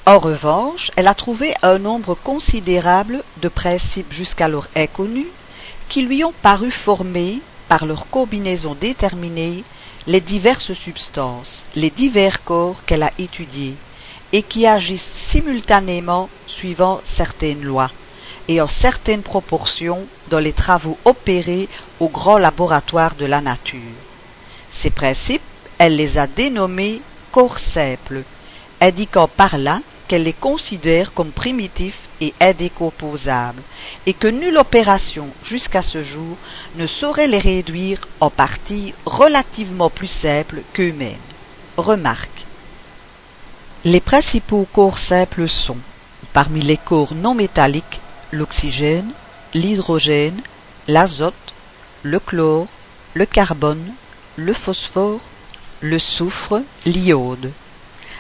En 0.06 0.18
revanche, 0.18 0.90
elle 0.96 1.08
a 1.08 1.14
trouvé 1.14 1.54
un 1.62 1.78
nombre 1.78 2.16
considérable 2.16 3.24
de 3.40 3.48
principes 3.50 4.12
jusqu'alors 4.12 4.68
inconnus 4.76 5.28
qui 5.90 6.02
lui 6.02 6.24
ont 6.24 6.34
paru 6.42 6.72
former, 6.72 7.40
par 7.70 7.86
leur 7.86 8.08
combinaison 8.10 8.74
déterminée, 8.74 9.64
les 10.08 10.20
diverses 10.20 10.74
substances, 10.74 11.64
les 11.76 11.92
divers 11.92 12.44
corps 12.44 12.84
qu'elle 12.86 13.04
a 13.04 13.12
étudiés, 13.20 13.76
et 14.34 14.42
qui 14.42 14.66
agissent 14.66 15.12
simultanément 15.28 16.30
suivant 16.48 17.02
certaines 17.04 17.62
lois 17.62 17.92
et 18.48 18.60
en 18.60 18.68
certaines 18.68 19.22
proportions 19.22 20.08
dans 20.30 20.40
les 20.40 20.54
travaux 20.54 20.98
opérés 21.06 21.70
au 22.00 22.10
grand 22.10 22.40
laboratoire 22.40 23.14
de 23.16 23.28
la 23.28 23.40
nature. 23.40 23.80
Ces 24.72 24.90
principes, 24.90 25.44
elle 25.78 25.96
les 25.96 26.18
a 26.18 26.26
dénommés 26.26 27.02
corps 27.32 27.60
simples, 27.60 28.24
indiquant 28.82 29.28
par 29.28 29.60
là 29.60 29.80
qu'elle 30.12 30.24
les 30.24 30.34
considère 30.34 31.14
comme 31.14 31.32
primitifs 31.32 32.10
et 32.20 32.34
indécomposables, 32.42 33.62
et 34.06 34.14
que 34.14 34.28
nulle 34.28 34.58
opération 34.58 35.30
jusqu'à 35.42 35.82
ce 35.82 36.04
jour 36.04 36.36
ne 36.76 36.86
saurait 36.86 37.30
les 37.30 37.40
réduire 37.40 38.02
en 38.20 38.30
parties 38.30 38.94
relativement 39.06 39.90
plus 39.90 40.12
simples 40.12 40.64
qu'eux-mêmes. 40.74 41.30
Remarque. 41.78 42.46
Les 43.86 44.02
principaux 44.02 44.68
corps 44.74 44.98
simples 44.98 45.48
sont, 45.48 45.78
parmi 46.34 46.60
les 46.60 46.76
corps 46.76 47.16
non 47.16 47.34
métalliques, 47.34 48.02
l'oxygène, 48.34 49.14
l'hydrogène, 49.54 50.42
l'azote, 50.90 51.54
le 52.04 52.20
chlore, 52.20 52.68
le 53.14 53.26
carbone, 53.26 53.94
le 54.36 54.52
phosphore, 54.52 55.22
le 55.80 56.00
soufre, 56.00 56.64
l'iode. 56.86 57.54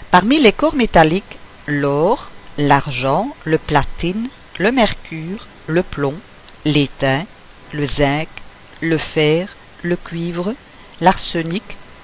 Parmi 0.09 0.39
les 0.39 0.53
corps 0.53 0.75
métalliques, 0.75 1.37
l'or, 1.71 2.29
l'argent, 2.57 3.33
le 3.45 3.57
platine, 3.57 4.29
le 4.59 4.71
mercure, 4.71 5.47
le 5.67 5.83
plomb, 5.83 6.15
l'étain, 6.65 7.25
le 7.71 7.85
zinc, 7.85 8.27
le 8.81 8.97
fer, 8.97 9.55
le 9.81 9.95
cuivre, 9.95 10.53
l'arsenic, 10.99 11.63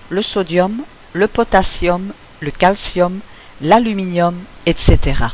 le 0.09 0.21
sodium, 0.21 0.83
le 1.13 1.27
potassium, 1.27 2.13
le 2.39 2.51
calcium, 2.51 3.19
l'aluminium, 3.62 4.39
etc. 4.65 5.25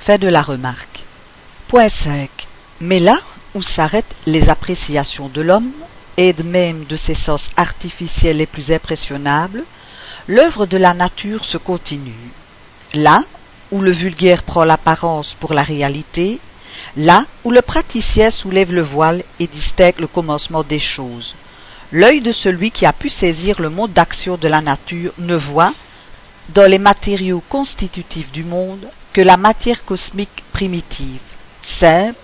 Fait 0.00 0.18
de 0.18 0.28
la 0.28 0.42
remarque. 0.42 1.04
Point 1.68 1.88
5. 1.88 2.28
Mais 2.80 2.98
là 2.98 3.20
où 3.54 3.62
s'arrêtent 3.62 4.16
les 4.26 4.48
appréciations 4.48 5.28
de 5.28 5.40
l'homme, 5.40 5.72
et 6.16 6.34
même 6.42 6.84
de 6.86 6.96
ses 6.96 7.14
sens 7.14 7.48
artificiels 7.56 8.38
les 8.38 8.46
plus 8.46 8.72
impressionnables, 8.72 9.64
l'œuvre 10.26 10.66
de 10.66 10.76
la 10.76 10.92
nature 10.92 11.44
se 11.44 11.58
continue. 11.58 12.32
Là 12.92 13.24
où 13.70 13.80
le 13.80 13.90
vulgaire 13.90 14.42
prend 14.42 14.64
l'apparence 14.64 15.34
pour 15.40 15.54
la 15.54 15.62
réalité, 15.62 16.40
là 16.96 17.24
où 17.44 17.50
le 17.50 17.62
praticien 17.62 18.30
soulève 18.30 18.72
le 18.72 18.82
voile 18.82 19.24
et 19.38 19.46
distingue 19.46 20.00
le 20.00 20.06
commencement 20.06 20.62
des 20.62 20.78
choses. 20.78 21.34
L'œil 21.90 22.20
de 22.20 22.32
celui 22.32 22.70
qui 22.70 22.84
a 22.86 22.92
pu 22.92 23.08
saisir 23.08 23.60
le 23.60 23.70
mode 23.70 23.92
d'action 23.92 24.36
de 24.36 24.48
la 24.48 24.60
nature 24.60 25.12
ne 25.18 25.36
voit, 25.36 25.72
dans 26.50 26.70
les 26.70 26.78
matériaux 26.78 27.42
constitutifs 27.48 28.32
du 28.32 28.44
monde, 28.44 28.88
que 29.12 29.20
la 29.20 29.36
matière 29.36 29.84
cosmique 29.84 30.44
primitive, 30.52 31.20
simple 31.62 32.18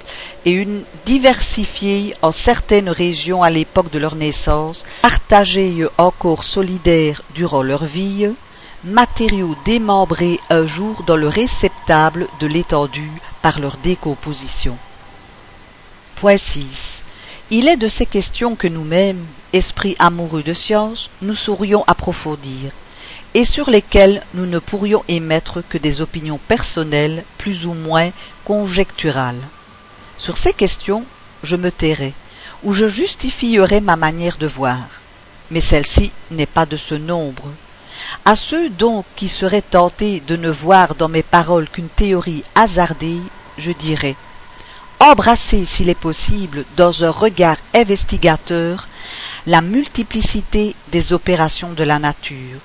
et 0.44 0.50
une 0.50 0.82
diversifiée 1.04 2.14
en 2.22 2.32
certaines 2.32 2.90
régions 2.90 3.42
à 3.42 3.50
l'époque 3.50 3.90
de 3.90 3.98
leur 3.98 4.16
naissance, 4.16 4.84
partagée 5.02 5.86
encore 5.98 6.44
solidaires 6.44 7.22
durant 7.34 7.62
leur 7.62 7.84
vie, 7.84 8.30
matériaux 8.84 9.56
démembrés 9.64 10.40
un 10.50 10.66
jour 10.66 11.04
dans 11.04 11.16
le 11.16 11.28
réceptable 11.28 12.28
de 12.38 12.46
l'étendue 12.46 13.20
par 13.40 13.58
leur 13.58 13.78
décomposition. 13.78 14.76
Point 16.16 16.36
6. 16.36 17.02
Il 17.50 17.68
est 17.68 17.78
de 17.78 17.88
ces 17.88 18.04
questions 18.04 18.56
que 18.56 18.68
nous-mêmes, 18.68 19.24
esprits 19.54 19.96
amoureux 19.98 20.42
de 20.42 20.52
science, 20.52 21.10
nous 21.22 21.34
saurions 21.34 21.84
approfondir, 21.86 22.72
et 23.32 23.44
sur 23.44 23.70
lesquelles 23.70 24.22
nous 24.34 24.46
ne 24.46 24.58
pourrions 24.58 25.02
émettre 25.08 25.62
que 25.66 25.78
des 25.78 26.02
opinions 26.02 26.40
personnelles 26.46 27.24
plus 27.38 27.66
ou 27.66 27.72
moins 27.72 28.10
conjecturales. 28.44 29.42
Sur 30.18 30.36
ces 30.36 30.52
questions, 30.52 31.04
je 31.42 31.56
me 31.56 31.72
tairai, 31.72 32.12
ou 32.62 32.72
je 32.72 32.86
justifierai 32.86 33.80
ma 33.80 33.96
manière 33.96 34.36
de 34.36 34.46
voir, 34.46 34.84
mais 35.50 35.60
celle-ci 35.60 36.12
n'est 36.30 36.46
pas 36.46 36.66
de 36.66 36.76
ce 36.76 36.94
nombre, 36.94 37.50
à 38.24 38.36
ceux 38.36 38.70
donc 38.70 39.04
qui 39.16 39.28
seraient 39.28 39.62
tentés 39.62 40.22
de 40.26 40.36
ne 40.36 40.50
voir 40.50 40.94
dans 40.94 41.08
mes 41.08 41.22
paroles 41.22 41.68
qu'une 41.68 41.88
théorie 41.88 42.44
hasardée, 42.54 43.20
je 43.58 43.72
dirais 43.72 44.16
embrassez 45.00 45.64
s'il 45.64 45.90
est 45.90 46.00
possible 46.00 46.64
dans 46.76 47.04
un 47.04 47.10
regard 47.10 47.58
investigateur 47.74 48.88
la 49.46 49.60
multiplicité 49.60 50.74
des 50.90 51.12
opérations 51.12 51.72
de 51.72 51.84
la 51.84 51.98
nature, 51.98 52.60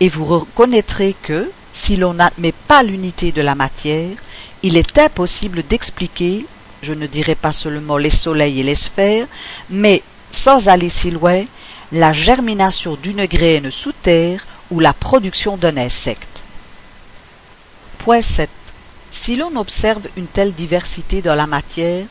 et 0.00 0.08
vous 0.08 0.24
reconnaîtrez 0.24 1.14
que, 1.22 1.50
si 1.74 1.96
l'on 1.96 2.14
n'admet 2.14 2.54
pas 2.66 2.82
l'unité 2.82 3.32
de 3.32 3.42
la 3.42 3.54
matière, 3.54 4.16
il 4.62 4.78
est 4.78 4.98
impossible 4.98 5.64
d'expliquer, 5.64 6.46
je 6.80 6.94
ne 6.94 7.06
dirais 7.06 7.34
pas 7.34 7.52
seulement 7.52 7.98
les 7.98 8.10
soleils 8.10 8.60
et 8.60 8.62
les 8.62 8.74
sphères, 8.74 9.26
mais, 9.68 10.02
sans 10.30 10.68
aller 10.68 10.88
si 10.88 11.10
loin, 11.10 11.44
la 11.92 12.12
germination 12.12 12.96
d'une 12.96 13.26
graine 13.26 13.70
sous 13.70 13.92
terre 13.92 14.46
ou 14.72 14.80
la 14.80 14.94
production 14.94 15.58
d'un 15.58 15.76
insecte. 15.76 16.42
Point 17.98 18.22
7. 18.22 18.48
Si 19.10 19.36
l'on 19.36 19.54
observe 19.56 20.08
une 20.16 20.26
telle 20.26 20.54
diversité 20.54 21.20
dans 21.20 21.34
la 21.34 21.46
matière, 21.46 22.06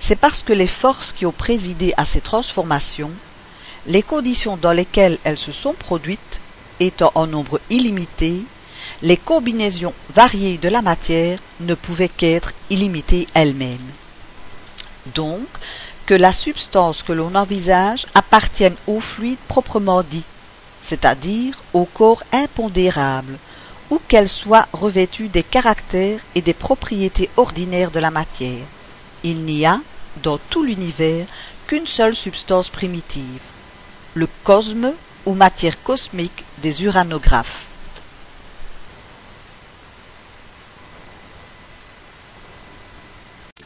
c'est 0.00 0.18
parce 0.18 0.42
que 0.42 0.52
les 0.52 0.66
forces 0.66 1.12
qui 1.12 1.24
ont 1.24 1.32
présidé 1.32 1.94
à 1.96 2.04
ces 2.04 2.20
transformations, 2.20 3.12
les 3.86 4.02
conditions 4.02 4.56
dans 4.56 4.72
lesquelles 4.72 5.18
elles 5.22 5.38
se 5.38 5.52
sont 5.52 5.72
produites, 5.72 6.40
étant 6.80 7.12
en 7.14 7.28
nombre 7.28 7.60
illimité, 7.70 8.42
les 9.02 9.16
combinaisons 9.16 9.94
variées 10.12 10.58
de 10.58 10.68
la 10.68 10.82
matière 10.82 11.38
ne 11.60 11.74
pouvaient 11.74 12.08
qu'être 12.08 12.52
illimitées 12.70 13.28
elles-mêmes. 13.34 13.92
Donc, 15.14 15.46
que 16.06 16.14
la 16.14 16.32
substance 16.32 17.04
que 17.04 17.12
l'on 17.12 17.36
envisage 17.36 18.06
appartienne 18.14 18.74
au 18.88 18.98
fluide 18.98 19.38
proprement 19.46 20.02
dit, 20.02 20.24
c'est-à-dire 20.82 21.62
au 21.72 21.84
corps 21.84 22.22
impondérable, 22.32 23.38
ou 23.90 24.00
qu'elle 24.08 24.28
soit 24.28 24.68
revêtue 24.72 25.28
des 25.28 25.42
caractères 25.42 26.20
et 26.34 26.42
des 26.42 26.54
propriétés 26.54 27.28
ordinaires 27.36 27.90
de 27.90 28.00
la 28.00 28.10
matière. 28.10 28.66
Il 29.22 29.42
n'y 29.42 29.66
a, 29.66 29.80
dans 30.22 30.38
tout 30.38 30.62
l'univers, 30.62 31.26
qu'une 31.66 31.86
seule 31.86 32.14
substance 32.14 32.68
primitive, 32.68 33.42
le 34.14 34.28
cosme 34.44 34.92
ou 35.26 35.34
matière 35.34 35.82
cosmique 35.82 36.44
des 36.58 36.84
uranographes. 36.84 37.66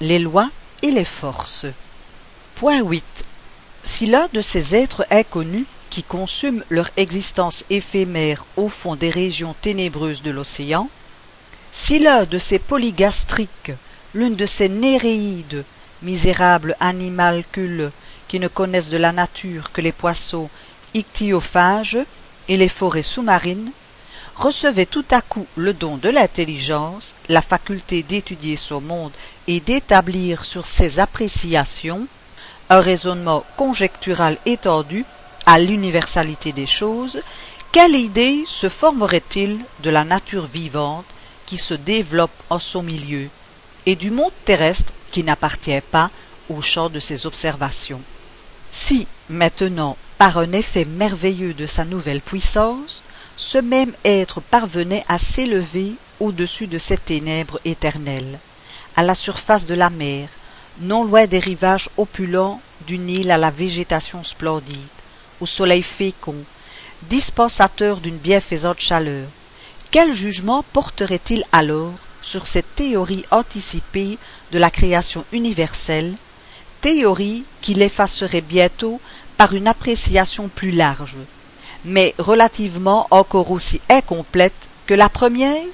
Les 0.00 0.18
lois 0.18 0.50
et 0.82 0.90
les 0.90 1.04
forces. 1.04 1.66
Point 2.56 2.82
8. 2.82 3.04
Si 3.84 4.06
l'un 4.06 4.28
de 4.32 4.40
ces 4.40 4.74
êtres 4.74 5.06
inconnus 5.10 5.66
qui 5.94 6.02
consument 6.02 6.64
leur 6.70 6.90
existence 6.96 7.64
éphémère 7.70 8.44
au 8.56 8.68
fond 8.68 8.96
des 8.96 9.10
régions 9.10 9.54
ténébreuses 9.62 10.22
de 10.22 10.32
l'océan, 10.32 10.88
si 11.70 12.00
l'un 12.00 12.24
de 12.24 12.36
ces 12.36 12.58
polygastriques, 12.58 13.70
l'une 14.12 14.34
de 14.34 14.44
ces 14.44 14.68
néréides, 14.68 15.64
misérables 16.02 16.74
animalcules 16.80 17.92
qui 18.26 18.40
ne 18.40 18.48
connaissent 18.48 18.90
de 18.90 18.96
la 18.96 19.12
nature 19.12 19.70
que 19.70 19.80
les 19.80 19.92
poissons 19.92 20.50
ichthyophages 20.94 22.00
et 22.48 22.56
les 22.56 22.68
forêts 22.68 23.04
sous-marines, 23.04 23.70
recevait 24.34 24.86
tout 24.86 25.06
à 25.12 25.20
coup 25.20 25.46
le 25.54 25.74
don 25.74 25.96
de 25.96 26.08
l'intelligence, 26.08 27.14
la 27.28 27.40
faculté 27.40 28.02
d'étudier 28.02 28.56
son 28.56 28.80
monde 28.80 29.12
et 29.46 29.60
d'établir 29.60 30.44
sur 30.44 30.66
ses 30.66 30.98
appréciations 30.98 32.08
un 32.68 32.80
raisonnement 32.80 33.44
conjectural 33.56 34.38
étendu 34.44 35.04
à 35.46 35.58
l'universalité 35.58 36.52
des 36.52 36.66
choses, 36.66 37.20
quelle 37.72 37.96
idée 37.96 38.44
se 38.46 38.68
formerait-il 38.68 39.60
de 39.82 39.90
la 39.90 40.04
nature 40.04 40.46
vivante 40.46 41.06
qui 41.46 41.58
se 41.58 41.74
développe 41.74 42.30
en 42.48 42.58
son 42.58 42.82
milieu 42.82 43.28
et 43.84 43.96
du 43.96 44.10
monde 44.10 44.32
terrestre 44.44 44.92
qui 45.10 45.22
n'appartient 45.24 45.80
pas 45.90 46.10
au 46.48 46.62
champ 46.62 46.88
de 46.88 47.00
ses 47.00 47.26
observations? 47.26 48.00
Si, 48.70 49.06
maintenant, 49.28 49.96
par 50.18 50.38
un 50.38 50.52
effet 50.52 50.84
merveilleux 50.84 51.54
de 51.54 51.66
sa 51.66 51.84
nouvelle 51.84 52.20
puissance, 52.20 53.02
ce 53.36 53.58
même 53.58 53.92
être 54.04 54.40
parvenait 54.40 55.04
à 55.08 55.18
s'élever 55.18 55.94
au-dessus 56.20 56.66
de 56.66 56.78
ces 56.78 56.96
ténèbres 56.96 57.60
éternelles, 57.64 58.38
à 58.96 59.02
la 59.02 59.14
surface 59.14 59.66
de 59.66 59.74
la 59.74 59.90
mer, 59.90 60.28
non 60.80 61.04
loin 61.04 61.26
des 61.26 61.38
rivages 61.38 61.88
opulents 61.96 62.60
d'une 62.86 63.10
île 63.10 63.30
à 63.30 63.38
la 63.38 63.50
végétation 63.50 64.22
splendide, 64.24 64.78
au 65.40 65.46
soleil 65.46 65.82
fécond, 65.82 66.44
dispensateur 67.02 68.00
d'une 68.00 68.18
bienfaisante 68.18 68.80
chaleur. 68.80 69.26
Quel 69.90 70.12
jugement 70.12 70.64
porterait-il 70.72 71.44
alors 71.52 71.92
sur 72.22 72.46
cette 72.46 72.74
théorie 72.74 73.24
anticipée 73.30 74.18
de 74.50 74.58
la 74.58 74.70
création 74.70 75.24
universelle, 75.32 76.14
théorie 76.80 77.44
qui 77.60 77.74
l'effacerait 77.74 78.40
bientôt 78.40 79.00
par 79.36 79.54
une 79.54 79.68
appréciation 79.68 80.48
plus 80.48 80.70
large, 80.70 81.16
mais 81.84 82.14
relativement 82.18 83.06
encore 83.10 83.50
aussi 83.50 83.80
incomplète 83.90 84.68
que 84.86 84.94
la 84.94 85.08
première? 85.08 85.66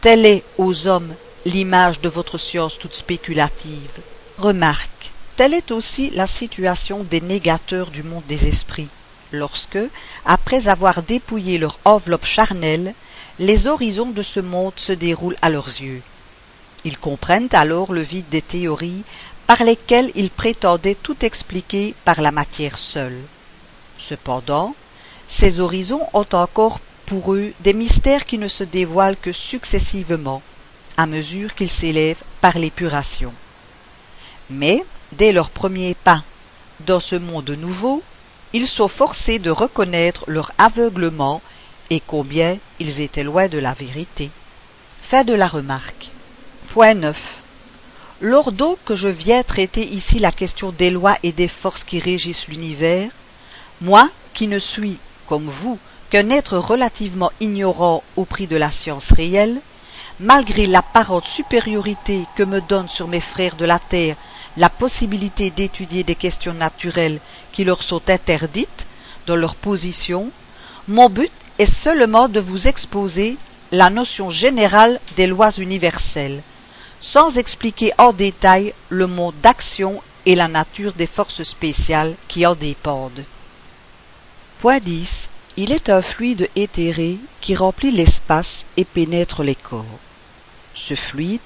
Telle 0.00 0.26
est, 0.26 0.44
aux 0.58 0.86
hommes, 0.86 1.14
l'image 1.44 2.00
de 2.00 2.08
votre 2.08 2.38
science 2.38 2.78
toute 2.78 2.94
spéculative. 2.94 4.00
Remarque, 4.38 5.12
telle 5.36 5.54
est 5.54 5.70
aussi 5.70 6.10
la 6.10 6.26
situation 6.26 7.04
des 7.04 7.20
négateurs 7.20 7.90
du 7.90 8.02
monde 8.02 8.24
des 8.26 8.46
esprits, 8.46 8.88
lorsque, 9.32 9.78
après 10.24 10.68
avoir 10.68 11.02
dépouillé 11.02 11.58
leur 11.58 11.78
enveloppe 11.84 12.24
charnelle, 12.24 12.94
les 13.38 13.66
horizons 13.66 14.10
de 14.10 14.22
ce 14.22 14.40
monde 14.40 14.74
se 14.76 14.92
déroulent 14.92 15.36
à 15.42 15.50
leurs 15.50 15.66
yeux. 15.66 16.02
Ils 16.84 16.98
comprennent 16.98 17.48
alors 17.52 17.92
le 17.92 18.02
vide 18.02 18.28
des 18.28 18.42
théories 18.42 19.02
par 19.46 19.64
lesquelles 19.64 20.12
ils 20.14 20.30
prétendaient 20.30 20.96
tout 21.02 21.24
expliquer 21.24 21.94
par 22.04 22.20
la 22.20 22.30
matière 22.30 22.78
seule. 22.78 23.22
Cependant, 23.98 24.74
ces 25.28 25.60
horizons 25.60 26.06
ont 26.12 26.26
encore 26.32 26.78
pour 27.06 27.34
eux 27.34 27.52
des 27.60 27.74
mystères 27.74 28.24
qui 28.24 28.38
ne 28.38 28.48
se 28.48 28.64
dévoilent 28.64 29.20
que 29.20 29.32
successivement, 29.32 30.42
à 30.96 31.06
mesure 31.06 31.54
qu'ils 31.54 31.70
s'élèvent 31.70 32.22
par 32.40 32.58
l'épuration. 32.58 33.32
Mais, 34.48 34.84
dès 35.12 35.32
leur 35.32 35.50
premier 35.50 35.94
pas 35.94 36.22
dans 36.80 37.00
ce 37.00 37.16
monde 37.16 37.50
nouveau, 37.50 38.02
ils 38.52 38.66
sont 38.66 38.88
forcés 38.88 39.38
de 39.38 39.50
reconnaître 39.50 40.24
leur 40.28 40.52
aveuglement 40.58 41.40
et 41.90 42.00
combien 42.00 42.58
ils 42.80 43.00
étaient 43.00 43.24
loin 43.24 43.48
de 43.48 43.58
la 43.58 43.74
vérité. 43.74 44.30
Fin 45.02 45.24
de 45.24 45.34
la 45.34 45.46
remarque. 45.46 46.10
Point 46.72 46.94
9. 46.94 47.42
Lors 48.20 48.52
donc 48.52 48.78
que 48.84 48.94
je 48.94 49.08
viens 49.08 49.42
traiter 49.42 49.86
ici 49.86 50.18
la 50.18 50.32
question 50.32 50.72
des 50.72 50.90
lois 50.90 51.18
et 51.22 51.32
des 51.32 51.48
forces 51.48 51.84
qui 51.84 51.98
régissent 51.98 52.48
l'univers, 52.48 53.10
moi, 53.80 54.08
qui 54.32 54.48
ne 54.48 54.58
suis, 54.58 54.98
comme 55.26 55.48
vous, 55.48 55.78
qu'un 56.10 56.30
être 56.30 56.56
relativement 56.56 57.32
ignorant 57.40 58.02
au 58.16 58.24
prix 58.24 58.46
de 58.46 58.56
la 58.56 58.70
science 58.70 59.10
réelle, 59.12 59.60
malgré 60.20 60.66
l'apparente 60.66 61.24
supériorité 61.24 62.24
que 62.36 62.44
me 62.44 62.60
donne 62.60 62.88
sur 62.88 63.08
mes 63.08 63.20
frères 63.20 63.56
de 63.56 63.64
la 63.64 63.78
terre 63.78 64.16
la 64.56 64.68
possibilité 64.68 65.50
d'étudier 65.50 66.04
des 66.04 66.14
questions 66.14 66.54
naturelles 66.54 67.20
qui 67.52 67.64
leur 67.64 67.82
sont 67.82 68.02
interdites 68.08 68.86
dans 69.26 69.36
leur 69.36 69.54
position, 69.56 70.30
mon 70.86 71.08
but 71.08 71.32
est 71.58 71.72
seulement 71.72 72.28
de 72.28 72.40
vous 72.40 72.68
exposer 72.68 73.36
la 73.72 73.90
notion 73.90 74.30
générale 74.30 75.00
des 75.16 75.26
lois 75.26 75.50
universelles, 75.50 76.42
sans 77.00 77.36
expliquer 77.36 77.92
en 77.98 78.12
détail 78.12 78.74
le 78.88 79.06
monde 79.06 79.34
d'action 79.42 80.02
et 80.26 80.34
la 80.34 80.48
nature 80.48 80.92
des 80.92 81.06
forces 81.06 81.42
spéciales 81.42 82.14
qui 82.28 82.46
en 82.46 82.54
dépendent. 82.54 83.24
Point 84.60 84.80
10. 84.80 85.28
Il 85.56 85.72
est 85.72 85.88
un 85.88 86.02
fluide 86.02 86.48
éthéré 86.56 87.18
qui 87.40 87.54
remplit 87.54 87.92
l'espace 87.92 88.66
et 88.76 88.84
pénètre 88.84 89.42
les 89.42 89.54
corps. 89.54 89.84
Ce 90.74 90.94
fluide, 90.94 91.40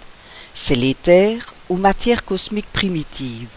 c'est 0.54 0.74
l'éther 0.74 1.52
ou 1.68 1.76
matière 1.76 2.24
cosmique 2.24 2.72
primitive, 2.72 3.48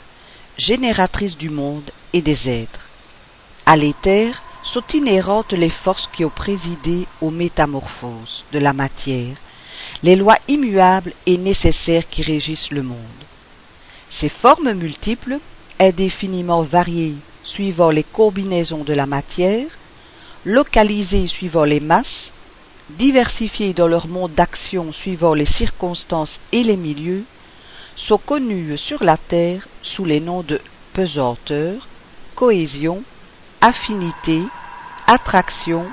génératrice 0.58 1.38
du 1.38 1.50
monde 1.50 1.92
et 2.14 2.22
des 2.22 2.50
êtres. 2.50 2.88
À 3.66 3.78
l'éther 3.78 4.42
sont 4.64 4.84
inhérentes 4.94 5.54
les 5.54 5.70
forces 5.70 6.08
qui 6.08 6.26
ont 6.26 6.30
présidé 6.30 7.08
aux 7.22 7.32
métamorphoses 7.32 8.44
de 8.52 8.60
la 8.60 8.74
matière, 8.74 9.38
les 10.04 10.16
lois 10.16 10.38
immuables 10.48 11.14
et 11.26 11.38
nécessaires 11.38 12.08
qui 12.10 12.22
régissent 12.22 12.72
le 12.72 12.84
monde. 12.84 13.24
Ces 14.10 14.30
formes 14.30 14.74
multiples, 14.74 15.40
indéfiniment 15.80 16.64
variées 16.64 17.16
suivant 17.44 17.90
les 17.90 18.04
combinaisons 18.04 18.84
de 18.84 18.94
la 18.94 19.06
matière, 19.06 19.68
localisées 20.46 21.28
suivant 21.28 21.64
les 21.64 21.80
masses, 21.80 22.32
diversifiées 22.90 23.74
dans 23.74 23.88
leur 23.88 24.08
monde 24.08 24.34
d'action 24.34 24.92
suivant 24.92 25.34
les 25.34 25.46
circonstances 25.46 26.40
et 26.52 26.64
les 26.64 26.78
milieux, 26.78 27.24
sont 28.08 28.18
connues 28.18 28.78
sur 28.78 29.04
la 29.04 29.18
Terre 29.18 29.68
sous 29.84 30.06
les 30.06 30.20
noms 30.20 30.42
de 30.42 30.60
pesanteur, 30.94 31.88
cohésion, 32.36 33.04
affinité, 33.62 34.42
attraction, 35.06 35.86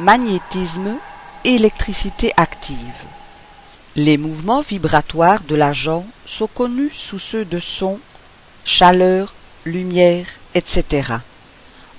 magnétisme, 0.00 0.96
électricité 1.44 2.32
active. 2.36 3.04
Les 3.94 4.18
mouvements 4.18 4.62
vibratoires 4.62 5.44
de 5.44 5.54
l'agent 5.54 6.04
sont 6.26 6.48
connus 6.48 6.92
sous 6.92 7.20
ceux 7.20 7.44
de 7.44 7.60
son, 7.60 8.00
chaleur, 8.64 9.32
lumière, 9.64 10.26
etc. 10.54 11.18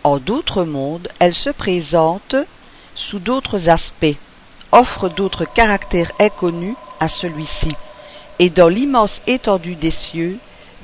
En 0.04 0.18
d'autres 0.18 0.66
mondes, 0.66 1.08
elles 1.20 1.34
se 1.34 1.50
présentent 1.50 2.36
sous 2.94 3.20
d'autres 3.20 3.70
aspects, 3.70 4.18
offrent 4.74 5.10
d'autres 5.10 5.46
caractères 5.46 6.12
inconnus 6.20 6.76
à 7.00 7.08
celui-ci, 7.08 7.76
et 8.40 8.50
dans 8.50 8.68
l'immense 8.68 9.22
étendue 9.28 9.76
des 9.76 9.92
cieux, 9.92 10.38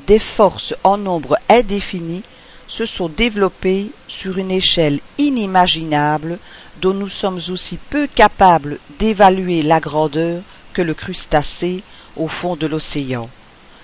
des 0.08 0.20
forces 0.20 0.74
en 0.84 0.98
nombre 0.98 1.38
indéfini 1.50 2.24
se 2.68 2.86
sont 2.86 3.10
développées 3.10 3.92
sur 4.08 4.38
une 4.38 4.52
échelle 4.52 5.00
inimaginable 5.18 6.40
dont 6.82 6.94
nous 6.94 7.10
sommes 7.10 7.42
aussi 7.50 7.78
peu 7.90 8.08
capables 8.08 8.80
d'évaluer 8.98 9.62
la 9.62 9.80
grandeur 9.80 10.42
que 10.74 10.82
le 10.82 10.94
crustacé 10.94 11.84
au 12.16 12.28
fond 12.28 12.56
de 12.56 12.68
l'océan, 12.68 13.30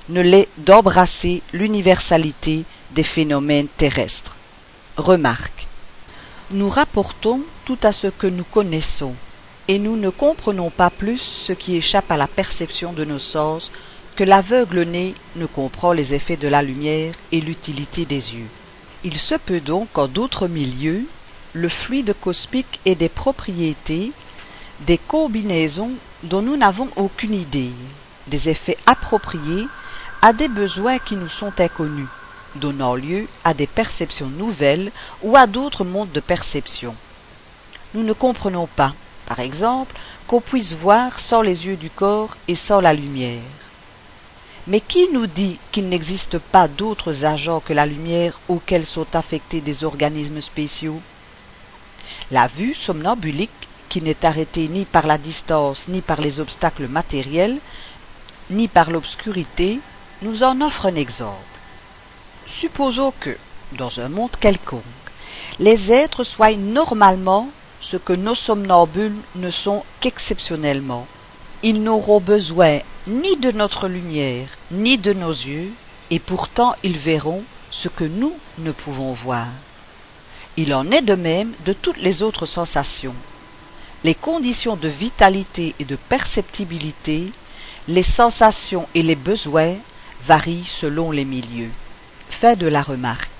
ne 0.09 0.21
l'est 0.21 0.47
d'embrasser 0.57 1.41
l'universalité 1.51 2.63
des 2.91 3.03
phénomènes 3.03 3.67
terrestres. 3.77 4.35
Remarque. 4.95 5.67
Nous 6.51 6.69
rapportons 6.69 7.41
tout 7.65 7.77
à 7.83 7.91
ce 7.91 8.07
que 8.07 8.27
nous 8.27 8.45
connaissons, 8.45 9.15
et 9.67 9.79
nous 9.79 9.97
ne 9.97 10.09
comprenons 10.09 10.69
pas 10.69 10.89
plus 10.89 11.19
ce 11.19 11.53
qui 11.53 11.75
échappe 11.75 12.09
à 12.11 12.17
la 12.17 12.27
perception 12.27 12.93
de 12.93 13.03
nos 13.03 13.19
sens 13.19 13.71
que 14.15 14.23
l'aveugle 14.23 14.83
nez 14.83 15.13
ne 15.35 15.45
comprend 15.45 15.91
les 15.93 16.13
effets 16.13 16.37
de 16.37 16.47
la 16.47 16.63
lumière 16.63 17.13
et 17.31 17.41
l'utilité 17.41 18.05
des 18.05 18.33
yeux. 18.35 18.47
Il 19.03 19.19
se 19.19 19.35
peut 19.35 19.59
donc 19.59 19.89
qu'en 19.93 20.07
d'autres 20.07 20.47
milieux, 20.47 21.05
le 21.53 21.69
fluide 21.69 22.15
cosmique 22.19 22.79
ait 22.85 22.95
des 22.95 23.09
propriétés, 23.09 24.11
des 24.85 24.97
combinaisons 24.97 25.91
dont 26.23 26.41
nous 26.41 26.57
n'avons 26.57 26.89
aucune 26.95 27.33
idée, 27.33 27.71
des 28.27 28.49
effets 28.49 28.77
appropriés 28.85 29.67
à 30.21 30.33
des 30.33 30.47
besoins 30.47 30.99
qui 30.99 31.15
nous 31.15 31.29
sont 31.29 31.53
inconnus, 31.59 32.07
donnant 32.55 32.95
lieu 32.95 33.27
à 33.43 33.53
des 33.53 33.67
perceptions 33.67 34.27
nouvelles 34.27 34.91
ou 35.21 35.35
à 35.35 35.45
d'autres 35.45 35.85
mondes 35.85 36.11
de 36.11 36.19
perception. 36.19 36.95
Nous 37.93 38.03
ne 38.03 38.13
comprenons 38.13 38.67
pas, 38.67 38.93
par 39.27 39.41
exemple, 39.41 39.93
qu'on 40.25 40.41
puisse 40.41 40.73
voir 40.73 41.19
sans 41.19 41.41
les 41.41 41.67
yeux 41.67 41.75
du 41.75 41.89
corps 41.89 42.37
et 42.47 42.55
sans 42.55 42.79
la 42.79 42.93
lumière. 42.93 43.43
Mais 44.65 44.81
qui 44.81 45.09
nous 45.11 45.27
dit 45.27 45.59
qu'il 45.71 45.89
n'existe 45.89 46.39
pas 46.39 46.67
d'autres 46.67 47.25
agents 47.25 47.59
que 47.59 47.73
la 47.73 47.85
lumière 47.85 48.39
auxquels 48.47 48.85
sont 48.85 49.07
affectés 49.13 49.61
des 49.61 49.83
organismes 49.83 50.41
spéciaux? 50.41 51.01
La 52.31 52.47
vue 52.47 52.73
somnambulique, 52.73 53.51
qui 53.89 54.01
n'est 54.01 54.25
arrêtée 54.25 54.67
ni 54.67 54.83
par 54.85 55.07
la 55.07 55.17
distance, 55.17 55.87
ni 55.87 56.01
par 56.01 56.19
les 56.19 56.39
obstacles 56.39 56.87
matériels, 56.87 57.59
ni 58.49 58.67
par 58.67 58.91
l'obscurité, 58.91 59.79
nous 60.21 60.43
en 60.43 60.59
offre 60.61 60.87
un 60.87 60.95
exemple. 60.95 61.37
Supposons 62.45 63.13
que, 63.19 63.37
dans 63.73 63.99
un 63.99 64.09
monde 64.09 64.35
quelconque, 64.39 64.83
les 65.59 65.91
êtres 65.91 66.23
soient 66.23 66.55
normalement 66.55 67.49
ce 67.81 67.97
que 67.97 68.13
nos 68.13 68.35
somnambules 68.35 69.17
ne 69.35 69.49
sont 69.49 69.83
qu'exceptionnellement, 69.99 71.07
ils 71.63 71.81
n'auront 71.81 72.19
besoin 72.19 72.79
ni 73.07 73.37
de 73.37 73.51
notre 73.51 73.87
lumière, 73.87 74.49
ni 74.71 74.97
de 74.97 75.13
nos 75.13 75.31
yeux, 75.31 75.71
et 76.11 76.19
pourtant 76.19 76.75
ils 76.83 76.97
verront 76.97 77.43
ce 77.71 77.89
que 77.89 78.03
nous 78.03 78.33
ne 78.59 78.71
pouvons 78.71 79.13
voir. 79.13 79.47
Il 80.55 80.73
en 80.73 80.89
est 80.91 81.01
de 81.01 81.15
même 81.15 81.53
de 81.65 81.73
toutes 81.73 81.97
les 81.97 82.23
autres 82.23 82.45
sensations. 82.45 83.15
Les 84.03 84.15
conditions 84.15 84.75
de 84.75 84.87
vitalité 84.87 85.75
et 85.79 85.85
de 85.85 85.95
perceptibilité, 85.95 87.31
les 87.87 88.03
sensations 88.03 88.87
et 88.95 89.03
les 89.03 89.15
besoins 89.15 89.75
varient 90.25 90.65
selon 90.67 91.11
les 91.11 91.25
milieux. 91.25 91.71
Fait 92.29 92.55
de 92.55 92.67
la 92.67 92.81
remarque. 92.81 93.36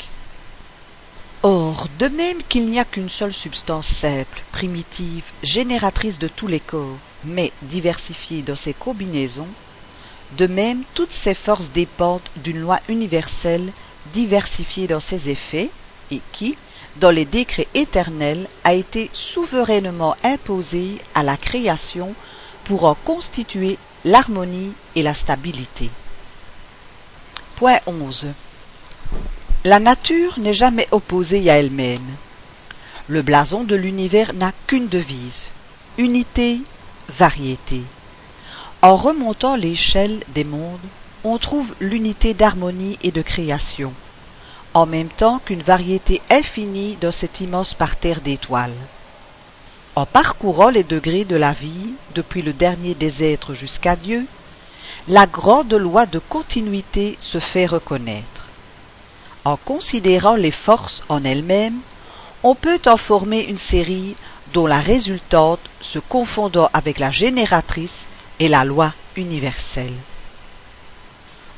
Or, 1.50 1.88
de 1.98 2.10
même 2.10 2.44
qu'il 2.50 2.66
n'y 2.66 2.78
a 2.78 2.84
qu'une 2.84 3.08
seule 3.08 3.32
substance 3.32 3.88
simple, 3.88 4.44
primitive, 4.52 5.24
génératrice 5.42 6.20
de 6.20 6.28
tous 6.28 6.48
les 6.48 6.60
corps, 6.60 6.98
mais 7.24 7.54
diversifiée 7.62 8.42
dans 8.42 8.58
ses 8.58 8.74
combinaisons, 8.74 9.48
de 10.38 10.46
même 10.46 10.84
toutes 10.94 11.14
ces 11.14 11.34
forces 11.34 11.72
dépendent 11.72 12.30
d'une 12.36 12.60
loi 12.60 12.82
universelle 12.90 13.72
diversifiée 14.14 14.88
dans 14.88 15.00
ses 15.00 15.30
effets, 15.30 15.70
et 16.12 16.20
qui, 16.34 16.58
dans 16.98 17.12
les 17.12 17.24
décrets 17.24 17.70
éternels, 17.74 18.50
a 18.66 18.74
été 18.74 19.10
souverainement 19.14 20.18
imposée 20.26 20.98
à 21.16 21.24
la 21.24 21.38
création 21.38 22.14
pour 22.66 22.84
en 22.84 22.96
constituer 22.96 23.78
l'harmonie 24.04 24.74
et 24.98 25.02
la 25.02 25.14
stabilité. 25.14 25.90
Point 27.56 27.80
11. 27.88 28.34
La 29.63 29.80
nature 29.80 30.39
n'est 30.39 30.54
jamais 30.54 30.88
opposée 30.91 31.50
à 31.50 31.58
elle-même. 31.58 32.15
Le 33.08 33.22
blason 33.22 33.63
de 33.63 33.76
l'univers 33.76 34.34
n'a 34.34 34.52
qu'une 34.67 34.88
devise 34.88 35.48
unité, 35.98 36.62
variété. 37.17 37.82
En 38.82 38.96
remontant 38.96 39.56
l'échelle 39.56 40.24
des 40.36 40.43
mondes, 40.43 40.80
on 41.24 41.38
trouve 41.39 41.74
l'unité 41.80 42.34
d'harmonie 42.34 43.00
et 43.02 43.12
de 43.12 43.24
création, 43.24 43.93
en 44.74 44.86
même 44.86 45.10
temps 45.10 45.39
qu'une 45.39 45.63
variété 45.63 46.22
infinie 46.30 46.98
dans 47.02 47.12
cet 47.12 47.41
immense 47.41 47.74
parterre 47.74 48.22
d'étoiles. 48.22 48.78
En 49.96 50.06
parcourant 50.06 50.70
les 50.70 50.84
degrés 50.84 51.26
de 51.26 51.36
la 51.36 51.54
vie, 51.54 51.93
depuis 52.13 52.43
le 52.43 52.54
dernier 52.54 52.93
des 52.93 53.24
êtres 53.24 53.56
jusqu'à 53.56 53.96
Dieu, 53.96 54.28
la 55.08 55.26
grande 55.26 55.74
loi 55.74 56.06
de 56.06 56.20
continuité 56.20 57.15
se 57.20 57.39
fait 57.39 57.65
reconnaître. 57.65 58.47
En 59.48 59.56
considérant 59.56 60.36
les 60.36 60.52
forces 60.52 61.02
en 61.08 61.24
elles-mêmes, 61.24 61.80
on 62.44 62.54
peut 62.54 62.82
en 62.86 62.98
former 62.98 63.46
une 63.46 63.58
série 63.58 64.18
dont 64.52 64.68
la 64.68 64.82
résultante 64.82 65.62
se 65.80 66.00
confondant 66.00 66.70
avec 66.74 67.00
la 67.00 67.12
génératrice 67.12 68.08
est 68.42 68.50
la 68.50 68.66
loi 68.66 68.94
universelle. 69.16 69.94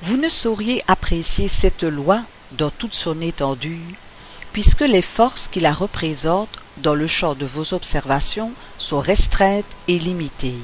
Vous 0.04 0.18
ne 0.18 0.30
sauriez 0.30 0.84
apprécier 0.88 1.48
cette 1.48 1.82
loi 1.82 2.22
dans 2.52 2.70
toute 2.70 2.94
son 2.94 3.20
étendue, 3.22 3.96
puisque 4.54 4.82
les 4.82 5.02
forces 5.02 5.48
qui 5.48 5.60
la 5.60 5.74
représentent 5.74 6.60
dans 6.78 6.94
le 6.94 7.08
champ 7.08 7.34
de 7.34 7.48
vos 7.48 7.74
observations 7.74 8.52
sont 8.78 9.00
restreintes 9.00 9.76
et 9.88 9.98
limitées. 9.98 10.62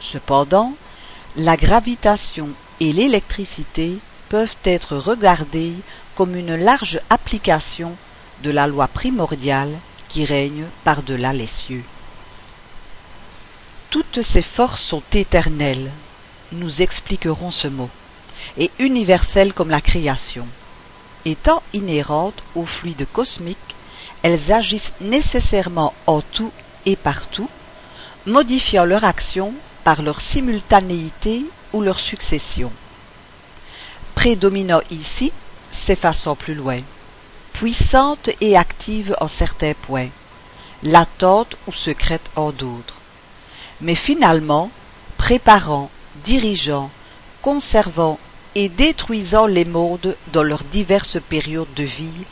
Cependant, 0.00 0.72
la 1.36 1.56
gravitation 1.56 2.48
et 2.80 2.92
l'électricité 2.92 3.98
peuvent 4.28 4.56
être 4.64 4.96
regardées 4.96 5.74
comme 6.14 6.36
une 6.36 6.54
large 6.54 7.00
application 7.10 7.96
de 8.42 8.50
la 8.50 8.66
loi 8.66 8.88
primordiale 8.88 9.78
qui 10.08 10.24
règne 10.24 10.66
par-delà 10.84 11.32
les 11.32 11.46
cieux. 11.46 11.84
Toutes 13.90 14.22
ces 14.22 14.42
forces 14.42 14.82
sont 14.82 15.02
éternelles, 15.12 15.90
nous 16.52 16.82
expliquerons 16.82 17.50
ce 17.50 17.68
mot, 17.68 17.90
et 18.56 18.70
universelles 18.78 19.52
comme 19.52 19.70
la 19.70 19.80
création. 19.80 20.46
Étant 21.24 21.62
inhérentes 21.72 22.42
au 22.54 22.66
fluide 22.66 23.06
cosmique, 23.12 23.58
elles 24.22 24.52
agissent 24.52 24.94
nécessairement 25.00 25.94
en 26.06 26.20
tout 26.20 26.52
et 26.84 26.96
partout, 26.96 27.48
modifiant 28.26 28.84
leur 28.84 29.04
action 29.04 29.54
par 29.84 30.02
leur 30.02 30.20
simultanéité 30.20 31.44
ou 31.72 31.80
leur 31.80 31.98
succession. 31.98 32.72
Prédominant 34.14 34.80
ici 34.90 35.32
s'effaçant 35.72 36.36
plus 36.36 36.54
loin, 36.54 36.80
puissante 37.52 38.30
et 38.40 38.56
active 38.56 39.16
en 39.20 39.26
certains 39.26 39.74
points, 39.74 40.08
latente 40.82 41.56
ou 41.66 41.72
secrète 41.72 42.30
en 42.36 42.52
d'autres, 42.52 43.00
mais 43.80 43.94
finalement 43.94 44.70
préparant, 45.18 45.90
dirigeant, 46.24 46.90
conservant 47.40 48.18
et 48.54 48.68
détruisant 48.68 49.46
les 49.46 49.64
mondes 49.64 50.16
dans 50.32 50.42
leurs 50.42 50.64
diverses 50.64 51.18
périodes 51.28 51.72
de 51.74 51.84
vie, 51.84 52.24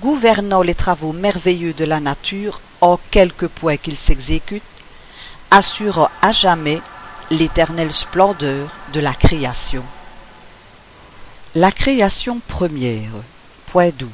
gouvernant 0.00 0.62
les 0.62 0.74
travaux 0.74 1.12
merveilleux 1.12 1.72
de 1.72 1.84
la 1.84 2.00
nature 2.00 2.60
en 2.80 2.98
quelque 3.10 3.46
point 3.46 3.76
qu'ils 3.76 3.98
s'exécutent, 3.98 4.62
assurant 5.50 6.10
à 6.22 6.32
jamais 6.32 6.80
l'éternelle 7.30 7.92
splendeur 7.92 8.68
de 8.92 9.00
la 9.00 9.14
création. 9.14 9.84
La 11.58 11.72
création 11.72 12.42
première. 12.46 13.12
Point 13.68 13.88
12. 13.88 14.10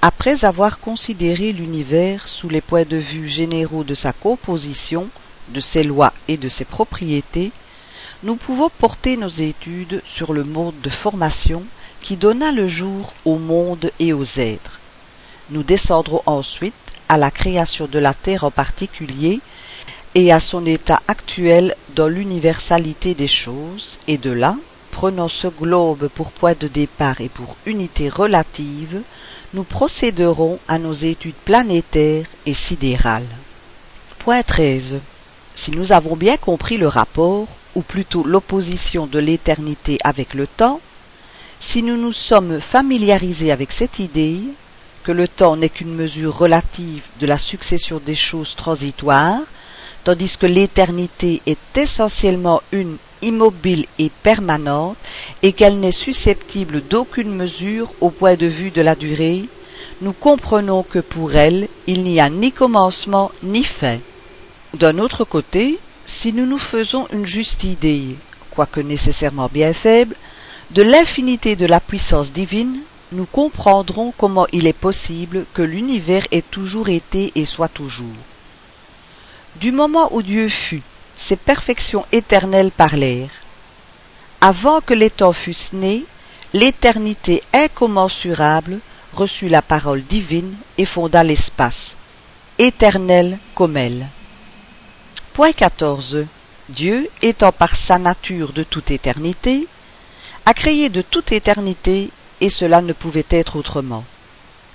Après 0.00 0.44
avoir 0.44 0.78
considéré 0.78 1.50
l'univers 1.50 2.28
sous 2.28 2.48
les 2.48 2.60
points 2.60 2.84
de 2.84 2.96
vue 2.96 3.26
généraux 3.26 3.82
de 3.82 3.94
sa 3.94 4.12
composition, 4.12 5.08
de 5.48 5.58
ses 5.58 5.82
lois 5.82 6.12
et 6.28 6.36
de 6.36 6.48
ses 6.48 6.64
propriétés, 6.64 7.50
nous 8.22 8.36
pouvons 8.36 8.70
porter 8.70 9.16
nos 9.16 9.26
études 9.26 10.00
sur 10.06 10.32
le 10.32 10.44
monde 10.44 10.76
de 10.80 10.90
formation 10.90 11.64
qui 12.02 12.16
donna 12.16 12.52
le 12.52 12.68
jour 12.68 13.14
au 13.24 13.36
monde 13.36 13.90
et 13.98 14.12
aux 14.12 14.38
êtres. 14.38 14.78
Nous 15.50 15.64
descendrons 15.64 16.22
ensuite 16.24 16.74
à 17.08 17.18
la 17.18 17.32
création 17.32 17.88
de 17.88 17.98
la 17.98 18.14
Terre 18.14 18.44
en 18.44 18.52
particulier 18.52 19.40
et 20.14 20.30
à 20.30 20.38
son 20.38 20.66
état 20.66 21.02
actuel 21.08 21.74
dans 21.96 22.06
l'universalité 22.06 23.16
des 23.16 23.26
choses, 23.26 23.98
et 24.06 24.18
de 24.18 24.30
là, 24.30 24.54
prenant 24.98 25.28
ce 25.28 25.46
globe 25.46 26.08
pour 26.08 26.32
point 26.32 26.54
de 26.58 26.66
départ 26.66 27.20
et 27.20 27.28
pour 27.28 27.56
unité 27.66 28.08
relative, 28.08 29.02
nous 29.54 29.62
procéderons 29.62 30.58
à 30.66 30.80
nos 30.80 30.92
études 30.92 31.36
planétaires 31.44 32.26
et 32.46 32.52
sidérales. 32.52 33.28
Point 34.18 34.42
13. 34.42 34.96
Si 35.54 35.70
nous 35.70 35.92
avons 35.92 36.16
bien 36.16 36.36
compris 36.36 36.78
le 36.78 36.88
rapport, 36.88 37.46
ou 37.76 37.82
plutôt 37.82 38.24
l'opposition 38.24 39.06
de 39.06 39.20
l'éternité 39.20 39.98
avec 40.02 40.34
le 40.34 40.48
temps, 40.48 40.80
si 41.60 41.84
nous 41.84 41.96
nous 41.96 42.12
sommes 42.12 42.60
familiarisés 42.60 43.52
avec 43.52 43.70
cette 43.70 44.00
idée, 44.00 44.40
que 45.04 45.12
le 45.12 45.28
temps 45.28 45.54
n'est 45.56 45.68
qu'une 45.68 45.94
mesure 45.94 46.36
relative 46.36 47.04
de 47.20 47.26
la 47.28 47.38
succession 47.38 48.00
des 48.04 48.16
choses 48.16 48.56
transitoires, 48.56 49.42
tandis 50.02 50.36
que 50.36 50.46
l'éternité 50.46 51.40
est 51.46 51.76
essentiellement 51.76 52.62
une 52.72 52.96
immobile 53.22 53.86
et 53.98 54.10
permanente, 54.22 54.96
et 55.42 55.52
qu'elle 55.52 55.80
n'est 55.80 55.92
susceptible 55.92 56.82
d'aucune 56.82 57.34
mesure 57.34 57.92
au 58.00 58.10
point 58.10 58.34
de 58.34 58.46
vue 58.46 58.70
de 58.70 58.82
la 58.82 58.94
durée, 58.94 59.48
nous 60.00 60.12
comprenons 60.12 60.82
que 60.82 60.98
pour 60.98 61.34
elle 61.34 61.68
il 61.86 62.02
n'y 62.02 62.20
a 62.20 62.28
ni 62.28 62.52
commencement 62.52 63.30
ni 63.42 63.64
fin. 63.64 63.98
D'un 64.74 64.98
autre 64.98 65.24
côté, 65.24 65.78
si 66.04 66.32
nous 66.32 66.46
nous 66.46 66.58
faisons 66.58 67.06
une 67.12 67.26
juste 67.26 67.64
idée, 67.64 68.16
quoique 68.50 68.80
nécessairement 68.80 69.48
bien 69.52 69.72
faible, 69.72 70.14
de 70.70 70.82
l'infinité 70.82 71.56
de 71.56 71.66
la 71.66 71.80
puissance 71.80 72.32
divine, 72.32 72.80
nous 73.12 73.26
comprendrons 73.26 74.12
comment 74.16 74.46
il 74.52 74.66
est 74.66 74.72
possible 74.72 75.46
que 75.54 75.62
l'univers 75.62 76.24
ait 76.30 76.42
toujours 76.42 76.88
été 76.88 77.32
et 77.34 77.44
soit 77.44 77.68
toujours. 77.68 78.06
Du 79.56 79.72
moment 79.72 80.14
où 80.14 80.22
Dieu 80.22 80.48
fut, 80.48 80.82
ces 81.18 81.36
perfections 81.36 82.06
éternelles 82.12 82.70
parlèrent. 82.70 83.30
Avant 84.40 84.80
que 84.80 84.94
les 84.94 85.10
temps 85.10 85.32
fussent 85.32 85.72
nés, 85.72 86.04
l'éternité 86.52 87.42
incommensurable 87.52 88.78
reçut 89.12 89.48
la 89.48 89.62
parole 89.62 90.02
divine 90.02 90.54
et 90.78 90.84
fonda 90.84 91.24
l'espace, 91.24 91.96
éternel 92.58 93.38
comme 93.54 93.76
elle. 93.76 94.06
Point 95.34 95.52
14. 95.52 96.26
Dieu, 96.68 97.08
étant 97.22 97.52
par 97.52 97.76
sa 97.76 97.98
nature 97.98 98.52
de 98.52 98.62
toute 98.62 98.90
éternité, 98.90 99.66
a 100.44 100.54
créé 100.54 100.88
de 100.88 101.02
toute 101.02 101.32
éternité, 101.32 102.10
et 102.40 102.48
cela 102.48 102.80
ne 102.80 102.92
pouvait 102.92 103.26
être 103.30 103.56
autrement. 103.56 104.04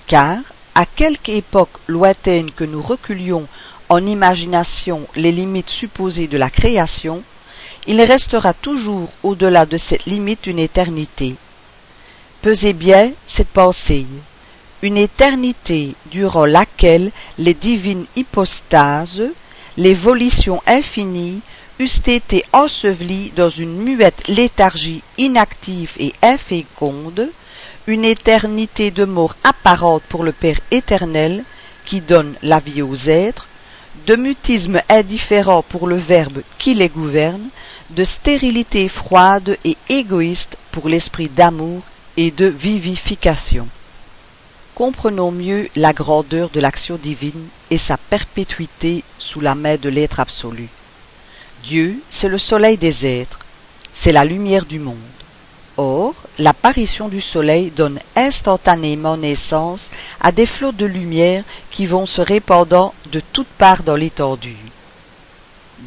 Car, 0.06 0.38
à 0.74 0.86
quelque 0.86 1.30
époque 1.30 1.78
lointaine 1.86 2.50
que 2.50 2.64
nous 2.64 2.82
reculions 2.82 3.46
imagination 3.98 5.06
les 5.14 5.32
limites 5.32 5.70
supposées 5.70 6.28
de 6.28 6.38
la 6.38 6.50
création, 6.50 7.22
il 7.86 8.00
restera 8.00 8.54
toujours 8.54 9.10
au-delà 9.22 9.66
de 9.66 9.76
cette 9.76 10.06
limite 10.06 10.46
une 10.46 10.58
éternité. 10.58 11.34
Pesez 12.40 12.72
bien 12.72 13.12
cette 13.26 13.48
pensée, 13.48 14.06
une 14.82 14.98
éternité 14.98 15.94
durant 16.10 16.44
laquelle 16.44 17.10
les 17.38 17.54
divines 17.54 18.06
hypostases, 18.16 19.22
les 19.76 19.94
volitions 19.94 20.60
infinies, 20.66 21.40
eussent 21.80 22.06
été 22.06 22.44
ensevelies 22.52 23.32
dans 23.34 23.48
une 23.48 23.76
muette 23.82 24.28
léthargie 24.28 25.02
inactive 25.18 25.90
et 25.98 26.12
inféconde, 26.22 27.30
une 27.86 28.04
éternité 28.04 28.90
de 28.90 29.04
mort 29.04 29.36
apparente 29.42 30.02
pour 30.08 30.22
le 30.22 30.32
Père 30.32 30.60
éternel, 30.70 31.44
qui 31.84 32.00
donne 32.00 32.34
la 32.42 32.60
vie 32.60 32.82
aux 32.82 32.94
êtres, 33.08 33.48
de 34.06 34.16
mutisme 34.16 34.82
indifférent 34.88 35.62
pour 35.62 35.86
le 35.86 35.96
Verbe 35.96 36.42
qui 36.58 36.74
les 36.74 36.88
gouverne, 36.88 37.48
de 37.90 38.04
stérilité 38.04 38.88
froide 38.88 39.58
et 39.64 39.76
égoïste 39.88 40.56
pour 40.72 40.88
l'esprit 40.88 41.28
d'amour 41.28 41.82
et 42.16 42.30
de 42.30 42.46
vivification. 42.46 43.68
Comprenons 44.74 45.30
mieux 45.30 45.68
la 45.76 45.92
grandeur 45.92 46.50
de 46.50 46.60
l'action 46.60 46.96
divine 46.96 47.46
et 47.70 47.78
sa 47.78 47.96
perpétuité 47.96 49.04
sous 49.18 49.40
la 49.40 49.54
main 49.54 49.76
de 49.76 49.88
l'être 49.88 50.18
absolu. 50.18 50.68
Dieu, 51.62 52.02
c'est 52.08 52.28
le 52.28 52.38
soleil 52.38 52.76
des 52.76 53.06
êtres, 53.06 53.38
c'est 53.94 54.12
la 54.12 54.24
lumière 54.24 54.66
du 54.66 54.80
monde. 54.80 54.98
Or, 55.76 56.14
l'apparition 56.38 57.08
du 57.08 57.20
soleil 57.20 57.72
donne 57.72 57.98
instantanément 58.14 59.16
naissance 59.16 59.90
à 60.20 60.30
des 60.30 60.46
flots 60.46 60.72
de 60.72 60.86
lumière 60.86 61.44
qui 61.70 61.86
vont 61.86 62.06
se 62.06 62.20
répandant 62.20 62.94
de 63.10 63.20
toutes 63.32 63.48
parts 63.58 63.82
dans 63.82 63.96
l'étendue. 63.96 64.56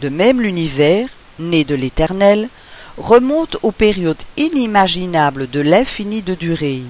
De 0.02 0.10
même 0.10 0.42
l'univers, 0.42 1.08
né 1.40 1.64
de 1.64 1.76
l'éternel, 1.76 2.50
remonte 2.98 3.58
aux 3.64 3.72
périodes 3.72 4.22
inimaginables 4.36 5.50
de 5.50 5.62
l'infini 5.62 6.22
de 6.22 6.36
durée, 6.36 6.84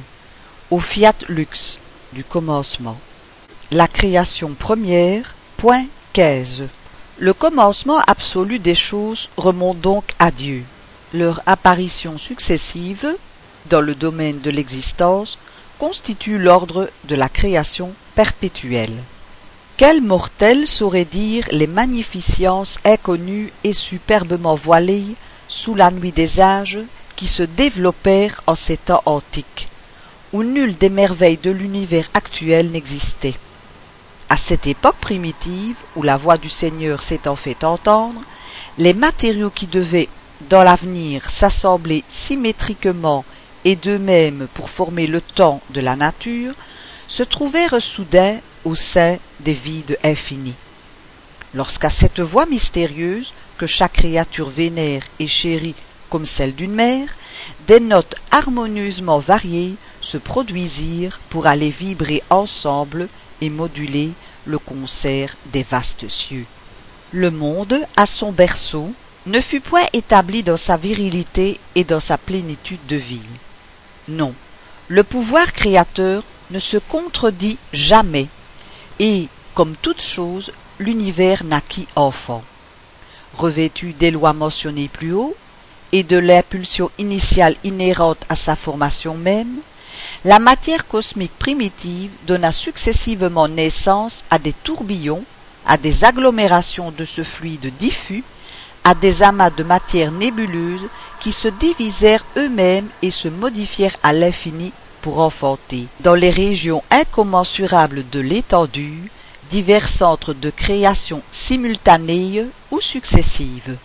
au 0.71 0.79
fiat 0.79 1.13
lux 1.29 1.79
du 2.13 2.23
commencement. 2.23 2.97
La 3.69 3.87
création 3.87 4.55
première, 4.57 5.35
point 5.57 5.85
15. 6.13 6.63
Le 7.19 7.33
commencement 7.33 7.99
absolu 8.07 8.57
des 8.57 8.75
choses 8.75 9.29
remonte 9.37 9.81
donc 9.81 10.05
à 10.17 10.31
Dieu 10.31 10.63
leur 11.13 11.41
apparition 11.45 12.17
successive 12.17 13.15
dans 13.69 13.81
le 13.81 13.95
domaine 13.95 14.39
de 14.39 14.49
l'existence 14.49 15.37
constitue 15.79 16.37
l'ordre 16.37 16.89
de 17.05 17.15
la 17.15 17.29
création 17.29 17.93
perpétuelle. 18.15 19.03
Quel 19.77 20.01
mortel 20.01 20.67
saurait 20.67 21.05
dire 21.05 21.45
les 21.51 21.67
magnificences 21.67 22.79
inconnues 22.83 23.53
et 23.63 23.73
superbement 23.73 24.55
voilées 24.55 25.15
sous 25.47 25.75
la 25.75 25.91
nuit 25.91 26.11
des 26.11 26.39
âges 26.39 26.79
qui 27.15 27.27
se 27.27 27.43
développèrent 27.43 28.41
en 28.47 28.55
ces 28.55 28.77
temps 28.77 29.03
antiques, 29.05 29.67
où 30.33 30.43
nulle 30.43 30.77
des 30.77 30.89
merveilles 30.89 31.37
de 31.37 31.51
l'univers 31.51 32.09
actuel 32.13 32.71
n'existait. 32.71 33.35
À 34.29 34.37
cette 34.37 34.67
époque 34.67 34.97
primitive, 34.99 35.77
où 35.95 36.03
la 36.03 36.17
voix 36.17 36.37
du 36.37 36.49
Seigneur 36.49 37.01
s'étant 37.01 37.35
fait 37.35 37.63
entendre, 37.63 38.21
les 38.77 38.93
matériaux 38.93 39.49
qui 39.49 39.67
devaient 39.67 40.09
dans 40.49 40.63
l'avenir 40.63 41.29
s'assembler 41.29 42.03
symétriquement 42.09 43.25
et 43.65 43.75
d'eux-mêmes 43.75 44.47
pour 44.53 44.69
former 44.69 45.07
le 45.07 45.21
temps 45.21 45.61
de 45.71 45.81
la 45.81 45.95
nature, 45.95 46.53
se 47.07 47.23
trouvèrent 47.23 47.81
soudain 47.81 48.39
au 48.63 48.75
sein 48.75 49.17
des 49.39 49.53
vides 49.53 49.97
infinis. 50.03 50.55
Lorsqu'à 51.53 51.89
cette 51.89 52.19
voix 52.19 52.45
mystérieuse, 52.45 53.33
que 53.57 53.65
chaque 53.65 53.93
créature 53.93 54.49
vénère 54.49 55.03
et 55.19 55.27
chérit 55.27 55.75
comme 56.09 56.25
celle 56.25 56.55
d'une 56.55 56.73
mère, 56.73 57.09
des 57.67 57.79
notes 57.79 58.15
harmonieusement 58.31 59.19
variées 59.19 59.75
se 60.01 60.17
produisirent 60.17 61.19
pour 61.29 61.47
aller 61.47 61.69
vibrer 61.69 62.23
ensemble 62.29 63.09
et 63.41 63.49
moduler 63.49 64.11
le 64.45 64.59
concert 64.59 65.35
des 65.51 65.63
vastes 65.63 66.07
cieux. 66.07 66.45
Le 67.11 67.31
monde, 67.31 67.77
à 67.95 68.05
son 68.05 68.31
berceau, 68.31 68.93
ne 69.27 69.41
fut 69.41 69.59
point 69.59 69.87
établi 69.93 70.41
dans 70.41 70.57
sa 70.57 70.77
virilité 70.77 71.59
et 71.75 71.83
dans 71.83 71.99
sa 71.99 72.17
plénitude 72.17 72.85
de 72.87 72.95
vie. 72.95 73.21
Non, 74.07 74.33
le 74.87 75.03
pouvoir 75.03 75.51
créateur 75.51 76.23
ne 76.49 76.59
se 76.59 76.77
contredit 76.77 77.57
jamais, 77.73 78.27
et, 78.99 79.27
comme 79.53 79.75
toute 79.75 80.01
chose, 80.01 80.51
l'univers 80.79 81.43
naquit 81.43 81.87
enfant. 81.95 82.43
Revêtu 83.33 83.91
des 83.91 84.11
lois 84.11 84.33
mentionnées 84.33 84.87
plus 84.87 85.11
haut, 85.11 85.35
et 85.91 86.03
de 86.03 86.17
l'impulsion 86.17 86.89
initiale 86.97 87.57
inhérente 87.63 88.25
à 88.29 88.35
sa 88.35 88.55
formation 88.55 89.15
même, 89.15 89.57
la 90.23 90.39
matière 90.39 90.87
cosmique 90.87 91.37
primitive 91.37 92.11
donna 92.25 92.51
successivement 92.51 93.47
naissance 93.47 94.23
à 94.29 94.39
des 94.39 94.53
tourbillons, 94.53 95.23
à 95.65 95.77
des 95.77 96.05
agglomérations 96.05 96.91
de 96.91 97.03
ce 97.03 97.23
fluide 97.23 97.73
diffus, 97.77 98.23
à 98.87 98.95
des 98.95 99.21
amas 99.21 99.49
de 99.49 99.63
matière 99.63 100.13
nébuleuse 100.13 100.87
qui 101.19 101.33
se 101.33 101.49
divisèrent 101.49 102.23
eux-mêmes 102.37 102.87
et 103.01 103.11
se 103.11 103.27
modifièrent 103.27 103.97
à 104.01 104.13
l'infini 104.13 104.71
pour 105.01 105.19
enfanter, 105.19 105.87
dans 105.99 106.15
les 106.15 106.29
régions 106.29 106.81
incommensurables 106.89 108.05
de 108.09 108.21
l'étendue, 108.21 109.11
divers 109.51 109.89
centres 109.89 110.33
de 110.33 110.49
création 110.49 111.21
simultanée 111.31 112.45
ou 112.71 112.79
successives. 112.79 113.75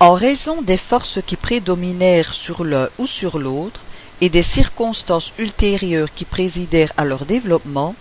En 0.00 0.14
raison 0.14 0.62
des 0.62 0.78
forces 0.78 1.20
qui 1.24 1.36
prédominèrent 1.36 2.32
sur 2.32 2.64
l'un 2.64 2.88
ou 2.98 3.06
sur 3.06 3.38
l'autre, 3.38 3.82
et 4.20 4.30
des 4.30 4.42
circonstances 4.42 5.32
ultérieures 5.38 6.12
qui 6.12 6.24
présidèrent 6.24 6.92
à 6.96 7.04
leur 7.04 7.24
développement, 7.24 7.94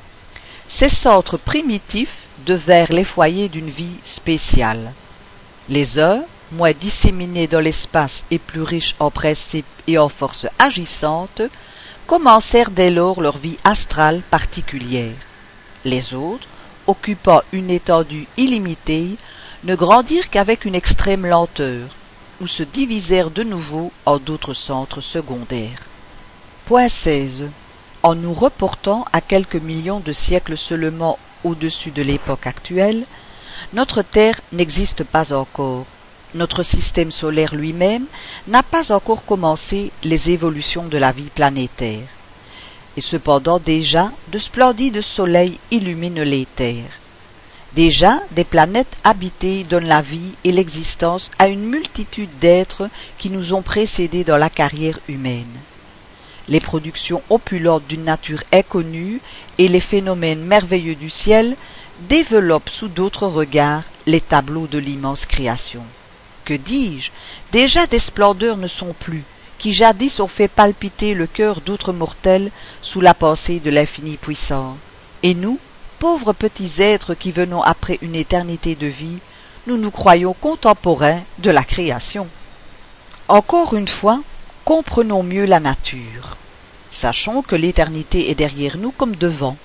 ces 0.67 0.89
centres 0.89 1.37
primitifs 1.37 2.25
devinrent 2.43 2.91
les 2.91 3.03
foyers 3.03 3.49
d'une 3.49 3.69
vie 3.69 3.97
spéciale. 4.03 4.93
Les 5.69 5.97
uns, 5.97 6.23
moins 6.51 6.73
disséminés 6.73 7.47
dans 7.47 7.61
l'espace 7.61 8.25
et 8.29 8.39
plus 8.39 8.61
riches 8.61 8.95
en 8.99 9.11
principes 9.11 9.65
et 9.87 9.97
en 9.97 10.09
forces 10.09 10.47
agissantes, 10.59 11.41
commencèrent 12.05 12.71
dès 12.71 12.91
lors 12.91 13.21
leur 13.21 13.37
vie 13.37 13.57
astrale 13.63 14.23
particulière. 14.29 15.15
Les 15.85 16.13
autres, 16.13 16.47
occupant 16.85 17.41
une 17.53 17.69
étendue 17.69 18.27
illimitée, 18.35 19.17
ne 19.63 19.75
grandirent 19.75 20.29
qu'avec 20.29 20.65
une 20.65 20.75
extrême 20.75 21.25
lenteur, 21.25 21.95
ou 22.41 22.47
se 22.47 22.63
divisèrent 22.63 23.31
de 23.31 23.43
nouveau 23.43 23.91
en 24.05 24.17
d'autres 24.17 24.53
centres 24.53 25.01
secondaires. 25.01 25.79
Point 26.65 26.89
16. 26.89 27.49
En 28.03 28.15
nous 28.15 28.33
reportant 28.33 29.05
à 29.13 29.21
quelques 29.21 29.55
millions 29.55 30.01
de 30.01 30.11
siècles 30.11 30.57
seulement 30.57 31.17
au-dessus 31.45 31.91
de 31.91 32.01
l'époque 32.01 32.47
actuelle, 32.47 33.05
notre 33.73 34.03
Terre 34.03 34.39
n'existe 34.51 35.03
pas 35.03 35.33
encore. 35.33 35.85
Notre 36.35 36.63
système 36.63 37.11
solaire 37.11 37.55
lui-même 37.55 38.05
n'a 38.47 38.63
pas 38.63 38.91
encore 38.91 39.25
commencé 39.25 39.91
les 40.03 40.29
évolutions 40.29 40.85
de 40.85 40.97
la 40.97 41.11
vie 41.11 41.29
planétaire. 41.33 42.07
Et 42.95 43.01
cependant 43.01 43.59
déjà 43.59 44.11
de 44.31 44.37
splendides 44.37 45.01
soleils 45.01 45.59
illuminent 45.71 46.23
les 46.23 46.45
terres. 46.55 46.99
Déjà 47.73 48.21
des 48.31 48.43
planètes 48.43 48.95
habitées 49.03 49.63
donnent 49.63 49.87
la 49.87 50.01
vie 50.01 50.35
et 50.43 50.51
l'existence 50.51 51.31
à 51.39 51.47
une 51.47 51.65
multitude 51.65 52.37
d'êtres 52.39 52.87
qui 53.17 53.31
nous 53.31 53.53
ont 53.53 53.63
précédés 53.63 54.23
dans 54.23 54.37
la 54.37 54.51
carrière 54.51 54.99
humaine. 55.07 55.59
Les 56.47 56.59
productions 56.59 57.23
opulentes 57.31 57.87
d'une 57.87 58.03
nature 58.03 58.43
inconnue 58.53 59.21
et 59.57 59.67
les 59.67 59.79
phénomènes 59.79 60.43
merveilleux 60.43 60.95
du 60.95 61.09
ciel 61.09 61.55
développe 62.07 62.69
sous 62.69 62.87
d'autres 62.87 63.27
regards 63.27 63.83
les 64.05 64.21
tableaux 64.21 64.67
de 64.67 64.77
l'immense 64.77 65.25
création. 65.25 65.83
Que 66.45 66.53
dis-je? 66.53 67.11
Déjà 67.51 67.85
des 67.87 67.99
splendeurs 67.99 68.57
ne 68.57 68.67
sont 68.67 68.93
plus, 68.93 69.23
qui 69.57 69.73
jadis 69.73 70.19
ont 70.19 70.27
fait 70.27 70.47
palpiter 70.47 71.13
le 71.13 71.27
cœur 71.27 71.61
d'autres 71.61 71.93
mortels 71.93 72.51
sous 72.81 73.01
la 73.01 73.13
pensée 73.13 73.59
de 73.59 73.69
l'infini 73.69 74.17
puissant. 74.17 74.77
Et 75.23 75.33
nous, 75.33 75.59
pauvres 75.99 76.33
petits 76.33 76.81
êtres 76.81 77.13
qui 77.13 77.31
venons 77.31 77.61
après 77.61 77.97
une 78.01 78.15
éternité 78.15 78.75
de 78.75 78.87
vie, 78.87 79.19
nous 79.67 79.77
nous 79.77 79.91
croyons 79.91 80.33
contemporains 80.33 81.21
de 81.39 81.49
la 81.49 81.63
création. 81.63 82.27
Encore 83.29 83.73
une 83.73 83.87
fois, 83.87 84.19
Comprenons 84.65 85.23
mieux 85.23 85.43
la 85.43 85.59
nature. 85.59 86.37
Sachons 86.89 87.41
que 87.41 87.57
l'éternité 87.57 88.29
est 88.29 88.35
derrière 88.35 88.77
nous 88.77 88.91
comme 88.91 89.17
devant, 89.17 89.57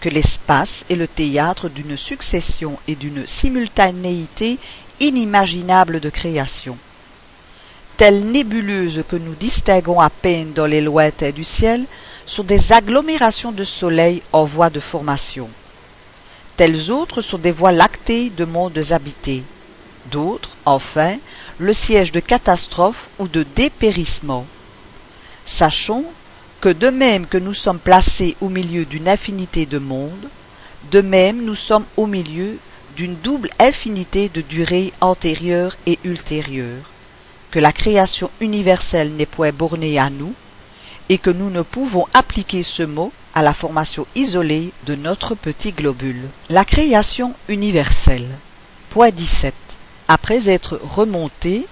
que 0.00 0.08
l'espace 0.08 0.84
est 0.88 0.94
le 0.94 1.08
théâtre 1.08 1.68
d'une 1.68 1.96
succession 1.96 2.78
et 2.86 2.94
d'une 2.94 3.26
simultanéité 3.26 4.58
inimaginables 5.00 6.00
de 6.00 6.10
création. 6.10 6.76
Telles 7.96 8.24
nébuleuses 8.24 9.02
que 9.08 9.16
nous 9.16 9.34
distinguons 9.34 9.98
à 9.98 10.10
peine 10.10 10.52
dans 10.52 10.66
les 10.66 10.80
lointains 10.80 11.32
du 11.32 11.44
ciel 11.44 11.84
sont 12.26 12.44
des 12.44 12.72
agglomérations 12.72 13.52
de 13.52 13.64
soleil 13.64 14.22
en 14.32 14.44
voie 14.44 14.70
de 14.70 14.80
formation. 14.80 15.48
Telles 16.56 16.92
autres 16.92 17.22
sont 17.22 17.38
des 17.38 17.50
voies 17.50 17.72
lactées 17.72 18.30
de 18.30 18.44
mondes 18.44 18.80
habités. 18.90 19.42
D'autres, 20.10 20.50
enfin, 20.64 21.16
le 21.58 21.72
siège 21.72 22.12
de 22.12 22.20
catastrophes 22.20 23.08
ou 23.18 23.26
de 23.26 23.44
dépérissement. 23.56 24.46
Sachons 25.44 26.04
que 26.60 26.68
de 26.68 26.90
même 26.90 27.26
que 27.26 27.38
nous 27.38 27.54
sommes 27.54 27.78
placés 27.78 28.36
au 28.40 28.48
milieu 28.48 28.84
d'une 28.84 29.08
infinité 29.08 29.66
de 29.66 29.78
mondes, 29.78 30.28
de 30.90 31.00
même 31.00 31.44
nous 31.44 31.54
sommes 31.54 31.84
au 31.96 32.06
milieu 32.06 32.58
d'une 32.96 33.16
double 33.16 33.50
infinité 33.58 34.28
de 34.28 34.40
durées 34.40 34.92
antérieures 35.00 35.76
et 35.86 35.98
ultérieures, 36.04 36.90
que 37.50 37.60
la 37.60 37.72
création 37.72 38.30
universelle 38.40 39.12
n'est 39.12 39.26
point 39.26 39.52
bornée 39.52 39.98
à 39.98 40.10
nous, 40.10 40.34
et 41.08 41.18
que 41.18 41.30
nous 41.30 41.50
ne 41.50 41.62
pouvons 41.62 42.06
appliquer 42.12 42.62
ce 42.62 42.82
mot 42.82 43.12
à 43.34 43.42
la 43.42 43.54
formation 43.54 44.06
isolée 44.14 44.72
de 44.84 44.94
notre 44.94 45.34
petit 45.34 45.72
globule. 45.72 46.28
La 46.50 46.64
création 46.64 47.34
universelle. 47.48 48.38
Point 48.90 49.10
17. 49.10 49.54
Après 50.08 50.48
être 50.48 50.80
remonté, 50.82 51.66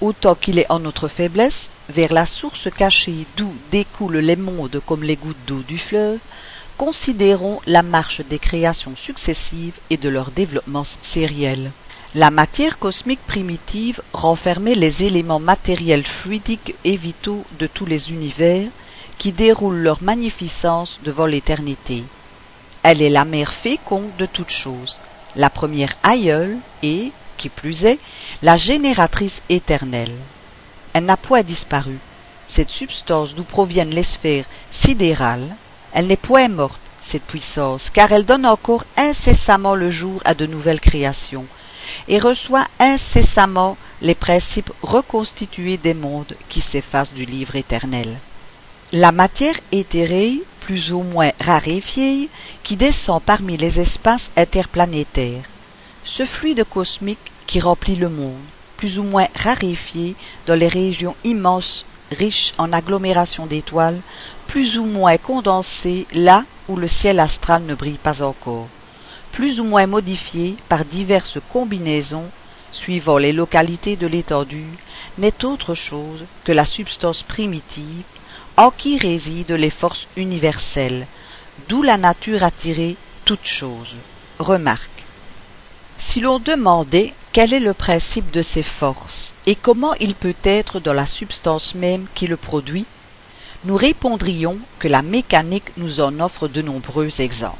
autant 0.00 0.34
qu'il 0.34 0.58
est 0.58 0.70
en 0.70 0.80
notre 0.80 1.08
faiblesse, 1.08 1.70
vers 1.88 2.12
la 2.12 2.26
source 2.26 2.68
cachée 2.76 3.26
d'où 3.36 3.52
découlent 3.70 4.18
les 4.18 4.36
mondes 4.36 4.80
comme 4.86 5.02
les 5.02 5.16
gouttes 5.16 5.44
d'eau 5.46 5.62
du 5.66 5.78
fleuve, 5.78 6.18
considérons 6.76 7.60
la 7.66 7.82
marche 7.82 8.22
des 8.22 8.38
créations 8.38 8.96
successives 8.96 9.78
et 9.90 9.96
de 9.96 10.08
leur 10.08 10.30
développement 10.30 10.84
sériel. 11.02 11.72
La 12.14 12.30
matière 12.30 12.78
cosmique 12.78 13.24
primitive 13.26 14.02
renfermait 14.12 14.74
les 14.74 15.02
éléments 15.04 15.40
matériels 15.40 16.06
fluidiques 16.06 16.74
et 16.84 16.96
vitaux 16.96 17.44
de 17.58 17.66
tous 17.66 17.86
les 17.86 18.10
univers 18.10 18.68
qui 19.18 19.32
déroulent 19.32 19.78
leur 19.78 20.02
magnificence 20.02 21.00
devant 21.04 21.26
l'éternité. 21.26 22.04
Elle 22.82 23.00
est 23.00 23.10
la 23.10 23.24
mère 23.24 23.52
féconde 23.52 24.10
de 24.18 24.26
toutes 24.26 24.50
choses, 24.50 24.98
la 25.36 25.48
première 25.48 25.94
aïeule 26.02 26.58
et, 26.82 27.12
qui 27.38 27.48
plus 27.48 27.84
est, 27.84 27.98
la 28.42 28.56
génératrice 28.56 29.40
éternelle. 29.48 30.16
Elle 30.92 31.04
n'a 31.04 31.16
point 31.16 31.42
disparu. 31.42 31.98
Cette 32.48 32.70
substance 32.70 33.34
d'où 33.34 33.44
proviennent 33.44 33.94
les 33.94 34.02
sphères 34.02 34.44
sidérales, 34.70 35.56
elle 35.92 36.06
n'est 36.06 36.16
point 36.16 36.48
morte, 36.48 36.80
cette 37.00 37.24
puissance, 37.24 37.90
car 37.90 38.12
elle 38.12 38.24
donne 38.24 38.46
encore 38.46 38.84
incessamment 38.96 39.74
le 39.74 39.90
jour 39.90 40.20
à 40.24 40.34
de 40.34 40.46
nouvelles 40.46 40.80
créations, 40.80 41.46
et 42.08 42.18
reçoit 42.18 42.68
incessamment 42.78 43.76
les 44.00 44.14
principes 44.14 44.72
reconstitués 44.82 45.76
des 45.76 45.94
mondes 45.94 46.36
qui 46.48 46.60
s'effacent 46.60 47.14
du 47.14 47.24
livre 47.24 47.56
éternel. 47.56 48.18
La 48.92 49.12
matière 49.12 49.58
éthérée, 49.72 50.42
plus 50.60 50.92
ou 50.92 51.02
moins 51.02 51.32
raréfiée, 51.40 52.28
qui 52.62 52.76
descend 52.76 53.22
parmi 53.22 53.56
les 53.56 53.80
espaces 53.80 54.30
interplanétaires, 54.36 55.44
ce 56.04 56.26
fluide 56.26 56.64
cosmique 56.64 57.32
qui 57.46 57.60
remplit 57.60 57.96
le 57.96 58.08
monde, 58.08 58.42
plus 58.82 58.98
ou 58.98 59.04
moins 59.04 59.28
raréfié 59.36 60.16
dans 60.44 60.56
les 60.56 60.66
régions 60.66 61.14
immenses 61.22 61.84
riches 62.10 62.52
en 62.58 62.72
agglomérations 62.72 63.46
d'étoiles, 63.46 64.00
plus 64.48 64.76
ou 64.76 64.84
moins 64.84 65.18
condensé 65.18 66.08
là 66.12 66.42
où 66.68 66.74
le 66.74 66.88
ciel 66.88 67.20
astral 67.20 67.62
ne 67.62 67.76
brille 67.76 68.02
pas 68.02 68.24
encore 68.24 68.66
plus 69.30 69.60
ou 69.60 69.64
moins 69.64 69.86
modifié 69.86 70.56
par 70.68 70.84
diverses 70.84 71.38
combinaisons 71.52 72.28
suivant 72.72 73.18
les 73.18 73.32
localités 73.32 73.94
de 73.94 74.08
l'étendue, 74.08 74.76
n'est 75.16 75.44
autre 75.44 75.74
chose 75.74 76.24
que 76.42 76.50
la 76.50 76.64
substance 76.64 77.22
primitive 77.22 78.02
en 78.56 78.72
qui 78.72 78.98
résident 78.98 79.54
les 79.56 79.70
forces 79.70 80.08
universelles, 80.16 81.06
d'où 81.68 81.82
la 81.82 81.98
nature 81.98 82.42
a 82.42 82.50
tiré 82.50 82.96
toutes 83.24 83.46
choses. 83.46 83.94
Remarque. 84.40 85.04
Si 85.98 86.18
l'on 86.20 86.40
demandait 86.40 87.14
quel 87.32 87.54
est 87.54 87.60
le 87.60 87.72
principe 87.72 88.30
de 88.30 88.42
ces 88.42 88.62
forces 88.62 89.34
et 89.46 89.54
comment 89.54 89.94
il 89.94 90.14
peut 90.14 90.34
être 90.44 90.80
dans 90.80 90.92
la 90.92 91.06
substance 91.06 91.74
même 91.74 92.06
qui 92.14 92.26
le 92.26 92.36
produit, 92.36 92.84
nous 93.64 93.76
répondrions 93.76 94.58
que 94.78 94.88
la 94.88 95.00
mécanique 95.00 95.72
nous 95.78 96.00
en 96.00 96.20
offre 96.20 96.46
de 96.46 96.60
nombreux 96.60 97.22
exemples. 97.22 97.56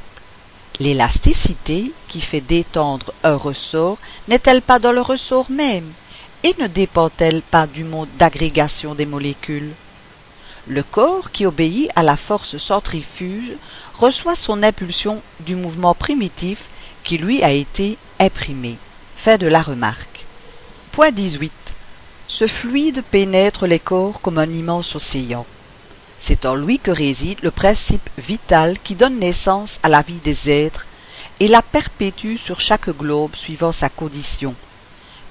L'élasticité 0.79 1.91
qui 2.07 2.21
fait 2.21 2.41
détendre 2.41 3.13
un 3.23 3.35
ressort 3.35 3.97
n'est-elle 4.27 4.61
pas 4.61 4.77
dans 4.77 4.91
le 4.91 5.01
ressort 5.01 5.49
même 5.49 5.91
et 6.43 6.53
ne 6.59 6.67
dépend-elle 6.67 7.41
pas 7.41 7.65
du 7.65 7.83
mode 7.83 8.09
d'agrégation 8.17 8.93
des 8.93 9.07
molécules? 9.07 9.73
Le 10.67 10.83
corps 10.83 11.31
qui 11.31 11.47
obéit 11.47 11.89
à 11.95 12.03
la 12.03 12.15
force 12.15 12.57
centrifuge 12.57 13.53
reçoit 13.97 14.35
son 14.35 14.61
impulsion 14.61 15.21
du 15.39 15.55
mouvement 15.55 15.95
primitif 15.95 16.59
qui 17.03 17.17
lui 17.17 17.41
a 17.43 17.51
été 17.51 17.97
imprimé. 18.19 18.77
Fin 19.23 19.37
de 19.37 19.47
la 19.47 19.61
remarque. 19.61 20.25
Point 20.91 21.11
18. 21.11 21.53
Ce 22.27 22.45
fluide 22.45 23.03
pénètre 23.09 23.65
les 23.65 23.79
corps 23.79 24.19
comme 24.19 24.37
un 24.37 24.49
immense 24.49 24.93
océan. 24.95 25.45
C'est 26.19 26.45
en 26.45 26.55
lui 26.55 26.77
que 26.77 26.91
réside 26.91 27.41
le 27.41 27.51
principe 27.51 28.09
vital 28.17 28.79
qui 28.83 28.95
donne 28.95 29.19
naissance 29.19 29.79
à 29.81 29.87
la 29.87 30.01
vie 30.01 30.19
des 30.19 30.51
êtres 30.51 30.85
et 31.39 31.47
la 31.47 31.61
perpétue 31.61 32.35
sur 32.35 32.59
chaque 32.59 32.89
globe 32.89 33.33
suivant 33.37 33.71
sa 33.71 33.87
condition. 33.87 34.55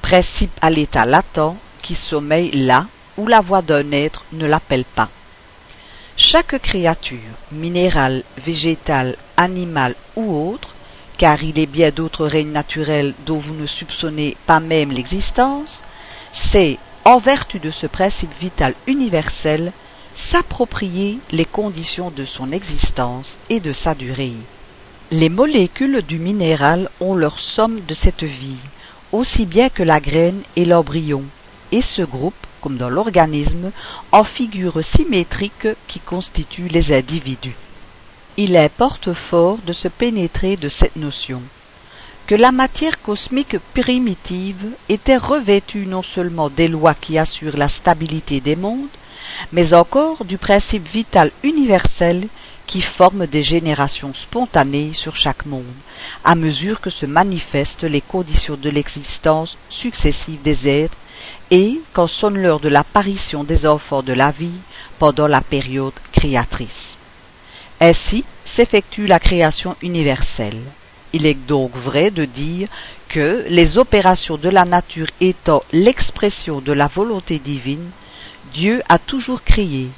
Principe 0.00 0.58
à 0.62 0.70
l'état 0.70 1.04
latent 1.04 1.58
qui 1.82 1.94
sommeille 1.94 2.52
là 2.52 2.86
où 3.18 3.26
la 3.26 3.42
voix 3.42 3.60
d'un 3.60 3.92
être 3.92 4.24
ne 4.32 4.46
l'appelle 4.46 4.86
pas. 4.86 5.10
Chaque 6.16 6.58
créature, 6.62 7.36
minérale, 7.50 8.24
végétale, 8.38 9.18
animale 9.36 9.96
ou 10.16 10.50
autre, 10.50 10.74
car 11.18 11.42
il 11.42 11.58
est 11.58 11.66
bien 11.66 11.90
d'autres 11.90 12.26
règnes 12.26 12.52
naturels 12.52 13.14
dont 13.26 13.38
vous 13.38 13.54
ne 13.54 13.66
soupçonnez 13.66 14.36
pas 14.46 14.60
même 14.60 14.92
l'existence, 14.92 15.82
c'est, 16.32 16.78
en 17.04 17.18
vertu 17.18 17.58
de 17.58 17.70
ce 17.70 17.86
principe 17.86 18.32
vital 18.40 18.74
universel, 18.86 19.72
s'approprier 20.14 21.18
les 21.30 21.44
conditions 21.44 22.10
de 22.10 22.24
son 22.24 22.52
existence 22.52 23.38
et 23.48 23.60
de 23.60 23.72
sa 23.72 23.94
durée. 23.94 24.34
Les 25.10 25.28
molécules 25.28 26.02
du 26.02 26.18
minéral 26.18 26.90
ont 27.00 27.14
leur 27.14 27.38
somme 27.38 27.80
de 27.86 27.94
cette 27.94 28.24
vie, 28.24 28.60
aussi 29.10 29.46
bien 29.46 29.68
que 29.68 29.82
la 29.82 30.00
graine 30.00 30.42
et 30.56 30.64
l'embryon, 30.64 31.24
et 31.70 31.82
ce 31.82 32.02
groupe, 32.02 32.34
comme 32.60 32.76
dans 32.76 32.88
l'organisme, 32.88 33.72
en 34.10 34.24
figures 34.24 34.82
symétriques 34.82 35.68
qui 35.88 36.00
constituent 36.00 36.68
les 36.68 36.92
individus. 36.92 37.56
Il 38.38 38.56
importe 38.56 39.12
fort 39.12 39.58
de 39.58 39.72
se 39.72 39.88
pénétrer 39.88 40.56
de 40.56 40.68
cette 40.68 40.96
notion 40.96 41.42
que 42.26 42.34
la 42.34 42.52
matière 42.52 43.02
cosmique 43.02 43.58
primitive 43.74 44.70
était 44.88 45.16
revêtue 45.16 45.86
non 45.86 46.02
seulement 46.02 46.48
des 46.48 46.68
lois 46.68 46.94
qui 46.94 47.18
assurent 47.18 47.58
la 47.58 47.68
stabilité 47.68 48.40
des 48.40 48.56
mondes, 48.56 48.88
mais 49.52 49.74
encore 49.74 50.24
du 50.24 50.38
principe 50.38 50.88
vital 50.88 51.30
universel 51.42 52.28
qui 52.66 52.80
forme 52.80 53.26
des 53.26 53.42
générations 53.42 54.14
spontanées 54.14 54.92
sur 54.94 55.14
chaque 55.16 55.44
monde, 55.44 55.74
à 56.24 56.34
mesure 56.34 56.80
que 56.80 56.90
se 56.90 57.04
manifestent 57.06 57.82
les 57.84 58.00
conditions 58.00 58.56
de 58.56 58.70
l'existence 58.70 59.58
successive 59.68 60.40
des 60.40 60.68
êtres 60.68 60.96
et 61.50 61.80
quand 61.92 62.06
sonne 62.06 62.38
l'heure 62.38 62.60
de 62.60 62.70
l'apparition 62.70 63.44
des 63.44 63.66
enfants 63.66 64.02
de 64.02 64.14
la 64.14 64.30
vie 64.30 64.60
pendant 64.98 65.26
la 65.26 65.42
période 65.42 65.92
créatrice. 66.12 66.96
Ainsi 67.84 68.24
s'effectue 68.44 69.08
la 69.08 69.18
création 69.18 69.74
universelle. 69.82 70.62
Il 71.12 71.26
est 71.26 71.34
donc 71.34 71.74
vrai 71.74 72.12
de 72.12 72.24
dire 72.24 72.68
que, 73.08 73.44
les 73.48 73.76
opérations 73.76 74.36
de 74.36 74.48
la 74.48 74.64
nature 74.64 75.08
étant 75.20 75.64
l'expression 75.72 76.60
de 76.60 76.70
la 76.70 76.86
volonté 76.86 77.40
divine, 77.40 77.90
Dieu 78.54 78.84
a 78.88 79.00
toujours 79.00 79.42
créé, 79.42 79.88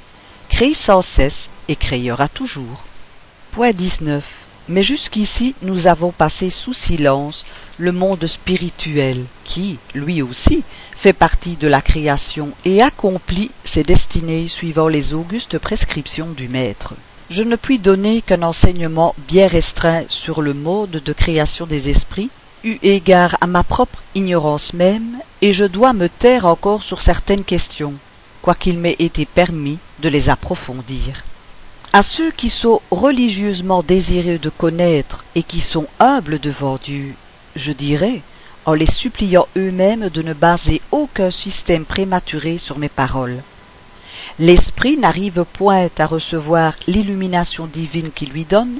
crée 0.49 0.73
sans 0.73 1.03
cesse 1.03 1.47
et 1.67 1.75
créera 1.75 2.27
toujours. 2.27 2.85
Point 3.51 3.73
19. 3.73 4.25
Mais 4.67 4.81
jusqu'ici 4.81 5.53
nous 5.61 5.85
avons 5.85 6.11
passé 6.11 6.49
sous 6.49 6.73
silence 6.73 7.45
le 7.77 7.91
monde 7.91 8.25
spirituel 8.25 9.25
qui, 9.43 9.77
lui 9.93 10.23
aussi, 10.23 10.63
fait 10.97 11.13
partie 11.13 11.55
de 11.55 11.67
la 11.67 11.81
création 11.83 12.49
et 12.65 12.81
accomplit 12.81 13.51
ses 13.63 13.83
destinées 13.83 14.47
suivant 14.47 14.87
les 14.87 15.13
augustes 15.13 15.59
prescriptions 15.59 16.31
du 16.31 16.47
Maître. 16.47 16.95
Je 17.29 17.41
ne 17.41 17.55
puis 17.55 17.79
donner 17.79 18.21
qu'un 18.21 18.43
enseignement 18.43 19.15
bien 19.27 19.47
restreint 19.47 20.03
sur 20.09 20.43
le 20.43 20.53
mode 20.53 20.91
de 20.91 21.13
création 21.13 21.65
des 21.65 21.89
esprits, 21.89 22.29
eu 22.63 22.77
égard 22.83 23.37
à 23.41 23.47
ma 23.47 23.63
propre 23.63 24.03
ignorance 24.13 24.73
même, 24.73 25.17
et 25.41 25.51
je 25.51 25.65
dois 25.65 25.93
me 25.93 26.07
taire 26.07 26.45
encore 26.45 26.83
sur 26.83 27.01
certaines 27.01 27.43
questions 27.43 27.95
quoiqu'il 28.43 28.77
m'ait 28.77 28.95
été 28.99 29.25
permis 29.25 29.79
de 30.01 30.07
les 30.07 30.29
approfondir. 30.29 31.23
À 31.93 32.03
ceux 32.03 32.29
qui 32.29 32.49
sont 32.49 32.79
religieusement 32.91 33.81
désireux 33.81 34.37
de 34.37 34.51
connaître 34.51 35.25
et 35.33 35.41
qui 35.41 35.61
sont 35.61 35.87
humbles 35.99 36.37
devant 36.37 36.77
Dieu, 36.77 37.15
je 37.55 37.71
dirais, 37.71 38.21
en 38.65 38.73
les 38.73 38.85
suppliant 38.85 39.47
eux-mêmes 39.57 40.09
de 40.09 40.21
ne 40.21 40.33
baser 40.33 40.81
aucun 40.91 41.31
système 41.31 41.85
prématuré 41.85 42.59
sur 42.59 42.77
mes 42.77 42.89
paroles. 42.89 43.41
L'esprit 44.37 44.97
n'arrive 44.97 45.45
point 45.53 45.87
à 45.97 46.05
recevoir 46.05 46.73
l'illumination 46.87 47.67
divine 47.67 48.11
qui 48.11 48.25
lui 48.25 48.43
donne 48.43 48.79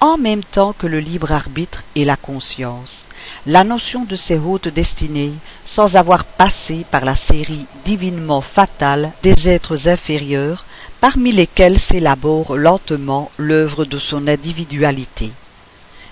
en 0.00 0.18
même 0.18 0.42
temps 0.42 0.72
que 0.72 0.88
le 0.88 0.98
libre 0.98 1.30
arbitre 1.30 1.84
et 1.94 2.04
la 2.04 2.16
conscience, 2.16 3.06
la 3.46 3.62
notion 3.62 4.04
de 4.04 4.16
ses 4.16 4.38
hautes 4.38 4.66
destinées, 4.66 5.34
sans 5.64 5.94
avoir 5.94 6.24
passé 6.24 6.84
par 6.90 7.04
la 7.04 7.14
série 7.14 7.66
divinement 7.84 8.40
fatale 8.40 9.12
des 9.22 9.48
êtres 9.48 9.86
inférieurs, 9.86 10.64
parmi 11.00 11.30
lesquels 11.30 11.78
s'élabore 11.78 12.56
lentement 12.56 13.30
l'œuvre 13.36 13.84
de 13.84 13.98
son 13.98 14.26
individualité. 14.26 15.30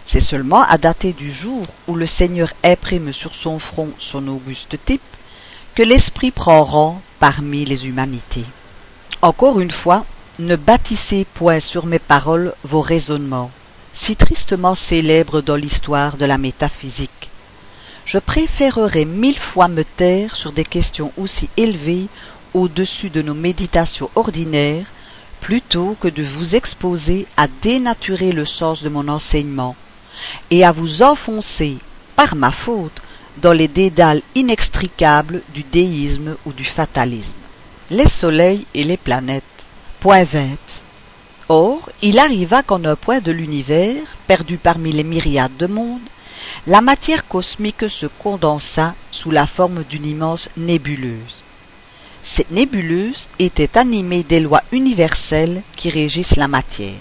C'est 0.06 0.20
seulement 0.20 0.62
à 0.62 0.78
dater 0.78 1.12
du 1.12 1.32
jour 1.32 1.66
où 1.88 1.96
le 1.96 2.06
Seigneur 2.06 2.52
imprime 2.62 3.12
sur 3.12 3.34
son 3.34 3.58
front 3.58 3.90
son 3.98 4.28
auguste 4.28 4.76
type 4.84 5.02
que 5.74 5.82
l'esprit 5.82 6.30
prend 6.30 6.62
rang 6.62 7.02
parmi 7.18 7.64
les 7.64 7.88
humanités. 7.88 8.46
Encore 9.22 9.60
une 9.60 9.70
fois, 9.70 10.04
ne 10.38 10.56
bâtissez 10.56 11.26
point 11.34 11.60
sur 11.60 11.86
mes 11.86 11.98
paroles 11.98 12.54
vos 12.64 12.82
raisonnements, 12.82 13.50
si 13.94 14.14
tristement 14.14 14.74
célèbres 14.74 15.40
dans 15.40 15.56
l'histoire 15.56 16.18
de 16.18 16.26
la 16.26 16.36
métaphysique. 16.36 17.30
Je 18.04 18.18
préférerais 18.18 19.06
mille 19.06 19.38
fois 19.38 19.68
me 19.68 19.84
taire 19.84 20.36
sur 20.36 20.52
des 20.52 20.64
questions 20.64 21.12
aussi 21.16 21.48
élevées 21.56 22.08
au-dessus 22.52 23.08
de 23.08 23.22
nos 23.22 23.34
méditations 23.34 24.10
ordinaires, 24.14 24.86
plutôt 25.40 25.96
que 25.98 26.08
de 26.08 26.22
vous 26.22 26.54
exposer 26.54 27.26
à 27.38 27.48
dénaturer 27.48 28.32
le 28.32 28.44
sens 28.44 28.82
de 28.82 28.90
mon 28.90 29.08
enseignement, 29.08 29.76
et 30.50 30.62
à 30.62 30.72
vous 30.72 31.02
enfoncer, 31.02 31.78
par 32.16 32.36
ma 32.36 32.52
faute, 32.52 33.00
dans 33.38 33.52
les 33.52 33.68
dédales 33.68 34.22
inextricables 34.34 35.42
du 35.54 35.62
déisme 35.62 36.36
ou 36.44 36.52
du 36.52 36.64
fatalisme. 36.64 37.45
Les 37.88 38.08
soleils 38.08 38.66
et 38.74 38.82
les 38.82 38.96
planètes. 38.96 39.44
Point 40.00 40.24
20. 40.24 40.56
Or, 41.48 41.88
il 42.02 42.18
arriva 42.18 42.64
qu'en 42.64 42.84
un 42.84 42.96
point 42.96 43.20
de 43.20 43.30
l'univers, 43.30 44.02
perdu 44.26 44.58
parmi 44.58 44.90
les 44.90 45.04
myriades 45.04 45.56
de 45.56 45.68
mondes, 45.68 46.00
la 46.66 46.80
matière 46.80 47.28
cosmique 47.28 47.88
se 47.88 48.06
condensa 48.06 48.96
sous 49.12 49.30
la 49.30 49.46
forme 49.46 49.84
d'une 49.84 50.04
immense 50.04 50.50
nébuleuse. 50.56 51.44
Cette 52.24 52.50
nébuleuse 52.50 53.28
était 53.38 53.78
animée 53.78 54.24
des 54.24 54.40
lois 54.40 54.64
universelles 54.72 55.62
qui 55.76 55.88
régissent 55.88 56.34
la 56.34 56.48
matière. 56.48 56.98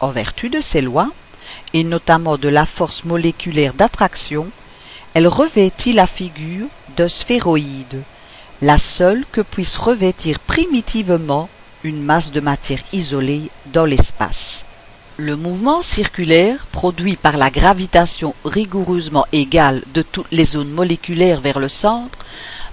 En 0.00 0.10
vertu 0.10 0.48
de 0.48 0.60
ces 0.60 0.80
lois, 0.80 1.12
et 1.72 1.84
notamment 1.84 2.36
de 2.36 2.48
la 2.48 2.66
force 2.66 3.04
moléculaire 3.04 3.74
d'attraction, 3.74 4.48
elle 5.14 5.28
revêtit 5.28 5.92
la 5.92 6.08
figure 6.08 6.66
d'un 6.96 7.08
sphéroïde, 7.08 8.02
la 8.62 8.78
seule 8.78 9.24
que 9.32 9.40
puisse 9.40 9.76
revêtir 9.76 10.38
primitivement 10.40 11.48
une 11.82 12.02
masse 12.02 12.32
de 12.32 12.40
matière 12.40 12.82
isolée 12.92 13.50
dans 13.66 13.84
l'espace. 13.84 14.64
Le 15.16 15.36
mouvement 15.36 15.82
circulaire 15.82 16.66
produit 16.72 17.16
par 17.16 17.36
la 17.36 17.50
gravitation 17.50 18.34
rigoureusement 18.44 19.26
égale 19.32 19.82
de 19.92 20.02
toutes 20.02 20.30
les 20.32 20.44
zones 20.44 20.70
moléculaires 20.70 21.40
vers 21.40 21.60
le 21.60 21.68
centre 21.68 22.18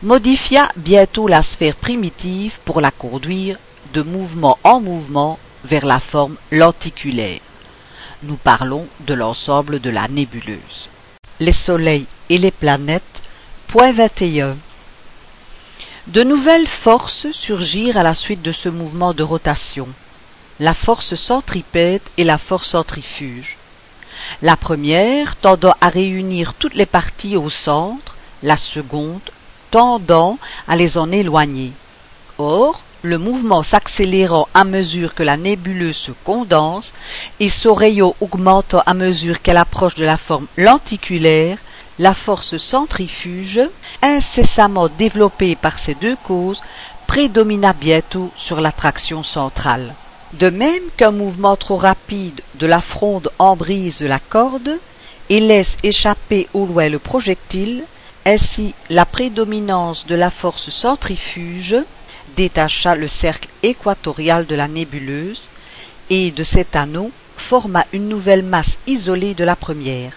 modifia 0.01 0.71
bientôt 0.75 1.27
la 1.27 1.43
sphère 1.43 1.75
primitive 1.75 2.57
pour 2.65 2.81
la 2.81 2.89
conduire 2.89 3.57
de 3.93 4.01
mouvement 4.01 4.57
en 4.63 4.81
mouvement 4.81 5.37
vers 5.63 5.85
la 5.85 5.99
forme 5.99 6.37
lenticulaire. 6.51 7.41
Nous 8.23 8.37
parlons 8.37 8.87
de 9.01 9.13
l'ensemble 9.13 9.79
de 9.79 9.89
la 9.89 10.07
nébuleuse. 10.07 10.89
Les 11.39 11.51
soleils 11.51 12.07
et 12.29 12.37
les 12.37 12.51
planètes. 12.51 13.21
Point 13.67 13.93
21. 13.93 14.57
De 16.13 16.23
nouvelles 16.23 16.67
forces 16.67 17.31
surgirent 17.31 17.95
à 17.95 18.03
la 18.03 18.13
suite 18.13 18.41
de 18.41 18.51
ce 18.51 18.67
mouvement 18.67 19.13
de 19.13 19.23
rotation. 19.23 19.87
La 20.59 20.73
force 20.73 21.15
centripète 21.15 22.03
et 22.17 22.25
la 22.25 22.37
force 22.37 22.71
centrifuge. 22.71 23.55
La 24.41 24.57
première 24.57 25.37
tendant 25.37 25.73
à 25.79 25.87
réunir 25.87 26.53
toutes 26.55 26.75
les 26.75 26.85
parties 26.85 27.37
au 27.37 27.49
centre, 27.49 28.17
la 28.43 28.57
seconde 28.57 29.21
tendant 29.69 30.37
à 30.67 30.75
les 30.75 30.97
en 30.97 31.13
éloigner. 31.13 31.71
Or, 32.37 32.81
le 33.03 33.17
mouvement 33.17 33.63
s'accélérant 33.63 34.49
à 34.53 34.65
mesure 34.65 35.15
que 35.15 35.23
la 35.23 35.37
nébuleuse 35.37 35.95
se 35.95 36.11
condense 36.25 36.93
et 37.39 37.47
son 37.47 37.73
rayon 37.73 38.15
augmentant 38.19 38.83
à 38.85 38.93
mesure 38.93 39.41
qu'elle 39.41 39.55
approche 39.55 39.95
de 39.95 40.03
la 40.03 40.17
forme 40.17 40.47
lenticulaire, 40.57 41.57
la 41.99 42.13
force 42.13 42.57
centrifuge, 42.57 43.59
incessamment 44.01 44.89
développée 44.89 45.55
par 45.55 45.77
ces 45.77 45.95
deux 45.95 46.15
causes, 46.15 46.61
prédomina 47.07 47.73
bientôt 47.73 48.31
sur 48.35 48.61
l'attraction 48.61 49.23
centrale. 49.23 49.93
De 50.33 50.49
même 50.49 50.83
qu'un 50.95 51.11
mouvement 51.11 51.57
trop 51.57 51.75
rapide 51.75 52.41
de 52.55 52.65
la 52.65 52.81
fronde 52.81 53.29
embrise 53.37 54.01
la 54.01 54.19
corde 54.19 54.79
et 55.29 55.39
laisse 55.39 55.77
échapper 55.83 56.47
au 56.53 56.65
loin 56.65 56.87
le 56.87 56.99
projectile, 56.99 57.83
ainsi 58.25 58.73
la 58.89 59.05
prédominance 59.05 60.05
de 60.05 60.15
la 60.15 60.31
force 60.31 60.69
centrifuge 60.69 61.75
détacha 62.35 62.95
le 62.95 63.07
cercle 63.07 63.49
équatorial 63.61 64.45
de 64.45 64.55
la 64.55 64.67
nébuleuse 64.67 65.49
et 66.09 66.31
de 66.31 66.43
cet 66.43 66.75
anneau 66.75 67.11
forma 67.35 67.85
une 67.91 68.07
nouvelle 68.07 68.43
masse 68.43 68.77
isolée 68.87 69.33
de 69.33 69.43
la 69.43 69.55
première 69.55 70.13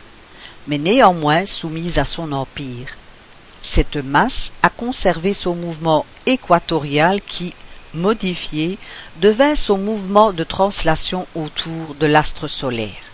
mais 0.66 0.78
néanmoins 0.78 1.46
soumise 1.46 1.98
à 1.98 2.04
son 2.04 2.32
empire. 2.32 2.88
Cette 3.62 3.96
masse 3.96 4.52
a 4.62 4.70
conservé 4.70 5.32
son 5.32 5.54
mouvement 5.54 6.04
équatorial 6.26 7.20
qui, 7.22 7.54
modifié, 7.94 8.78
devint 9.20 9.54
son 9.54 9.78
mouvement 9.78 10.32
de 10.32 10.44
translation 10.44 11.26
autour 11.34 11.94
de 11.94 12.06
l'astre 12.06 12.48
solaire. 12.48 13.12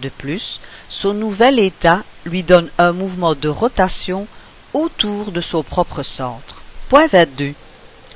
De 0.00 0.08
plus, 0.08 0.60
son 0.88 1.14
nouvel 1.14 1.58
état 1.58 2.04
lui 2.24 2.42
donne 2.42 2.70
un 2.78 2.92
mouvement 2.92 3.34
de 3.34 3.48
rotation 3.48 4.26
autour 4.72 5.32
de 5.32 5.40
son 5.40 5.62
propre 5.62 6.02
centre. 6.02 6.62
Point 6.88 7.08
22. 7.08 7.54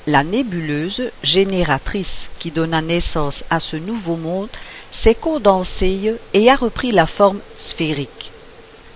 La 0.06 0.24
nébuleuse 0.24 1.10
génératrice 1.22 2.30
qui 2.38 2.50
donna 2.50 2.82
naissance 2.82 3.44
à 3.50 3.60
ce 3.60 3.76
nouveau 3.76 4.16
monde 4.16 4.48
s'est 4.90 5.14
condensée 5.14 6.16
et 6.34 6.50
a 6.50 6.56
repris 6.56 6.92
la 6.92 7.06
forme 7.06 7.40
sphérique. 7.54 8.32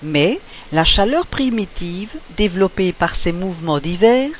Mais 0.02 0.40
la 0.72 0.84
chaleur 0.84 1.26
primitive, 1.26 2.10
développée 2.36 2.92
par 2.92 3.14
ces 3.14 3.32
mouvements 3.32 3.80
divers, 3.80 4.30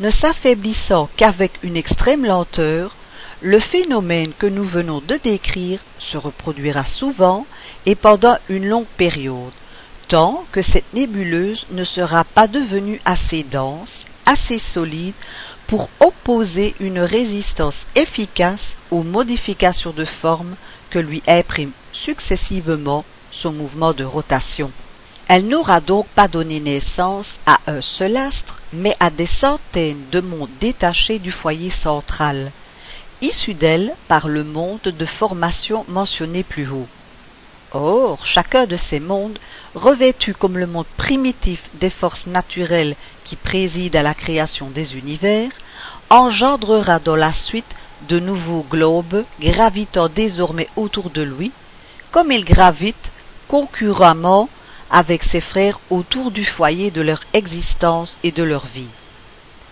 ne 0.00 0.10
s'affaiblissant 0.10 1.08
qu'avec 1.16 1.52
une 1.62 1.76
extrême 1.76 2.24
lenteur, 2.24 2.94
le 3.40 3.58
phénomène 3.58 4.32
que 4.38 4.46
nous 4.46 4.64
venons 4.64 5.00
de 5.00 5.16
décrire 5.16 5.80
se 5.98 6.16
reproduira 6.18 6.84
souvent 6.84 7.46
et 7.86 7.94
pendant 7.94 8.36
une 8.48 8.66
longue 8.68 8.86
période, 8.96 9.52
tant 10.08 10.44
que 10.52 10.60
cette 10.62 10.92
nébuleuse 10.92 11.66
ne 11.70 11.84
sera 11.84 12.24
pas 12.24 12.48
devenue 12.48 13.00
assez 13.04 13.44
dense, 13.44 14.04
assez 14.26 14.58
solide 14.58 15.14
pour 15.68 15.88
opposer 16.00 16.74
une 16.80 17.00
résistance 17.00 17.86
efficace 17.94 18.76
aux 18.90 19.02
modifications 19.02 19.92
de 19.92 20.04
forme 20.04 20.56
que 20.90 20.98
lui 20.98 21.22
imprime 21.28 21.72
successivement 21.92 23.04
son 23.30 23.52
mouvement 23.52 23.92
de 23.92 24.04
rotation. 24.04 24.72
Elle 25.28 25.46
n'aura 25.46 25.82
donc 25.82 26.06
pas 26.08 26.26
donné 26.26 26.58
naissance 26.58 27.38
à 27.44 27.58
un 27.66 27.82
seul 27.82 28.16
astre, 28.16 28.62
mais 28.72 28.96
à 28.98 29.10
des 29.10 29.26
centaines 29.26 30.04
de 30.10 30.20
mondes 30.20 30.48
détachés 30.58 31.18
du 31.18 31.30
foyer 31.30 31.68
central, 31.68 32.50
issus 33.20 33.52
d'elle 33.52 33.94
par 34.08 34.26
le 34.26 34.42
monde 34.42 34.80
de 34.80 35.04
formation 35.04 35.84
mentionné 35.86 36.44
plus 36.44 36.66
haut. 36.70 36.88
Or, 37.72 38.24
chacun 38.24 38.66
de 38.66 38.76
ces 38.76 39.00
mondes, 39.00 39.38
revêtu 39.74 40.32
comme 40.32 40.56
le 40.56 40.66
monde 40.66 40.86
primitif 40.96 41.62
des 41.74 41.90
forces 41.90 42.26
naturelles 42.26 42.96
qui 43.24 43.36
président 43.36 43.98
à 43.98 44.02
la 44.02 44.14
création 44.14 44.70
des 44.70 44.96
univers, 44.96 45.50
engendrera 46.08 47.00
dans 47.00 47.16
la 47.16 47.34
suite 47.34 47.76
de 48.08 48.18
nouveaux 48.18 48.64
globes 48.70 49.26
gravitant 49.38 50.08
désormais 50.08 50.68
autour 50.76 51.10
de 51.10 51.20
lui, 51.20 51.52
comme 52.12 52.32
il 52.32 52.46
gravite 52.46 53.12
concurremment 53.46 54.48
avec 54.90 55.22
ses 55.22 55.40
frères 55.40 55.80
autour 55.90 56.30
du 56.30 56.44
foyer 56.44 56.90
de 56.90 57.02
leur 57.02 57.20
existence 57.32 58.16
et 58.22 58.32
de 58.32 58.42
leur 58.42 58.66
vie. 58.66 58.90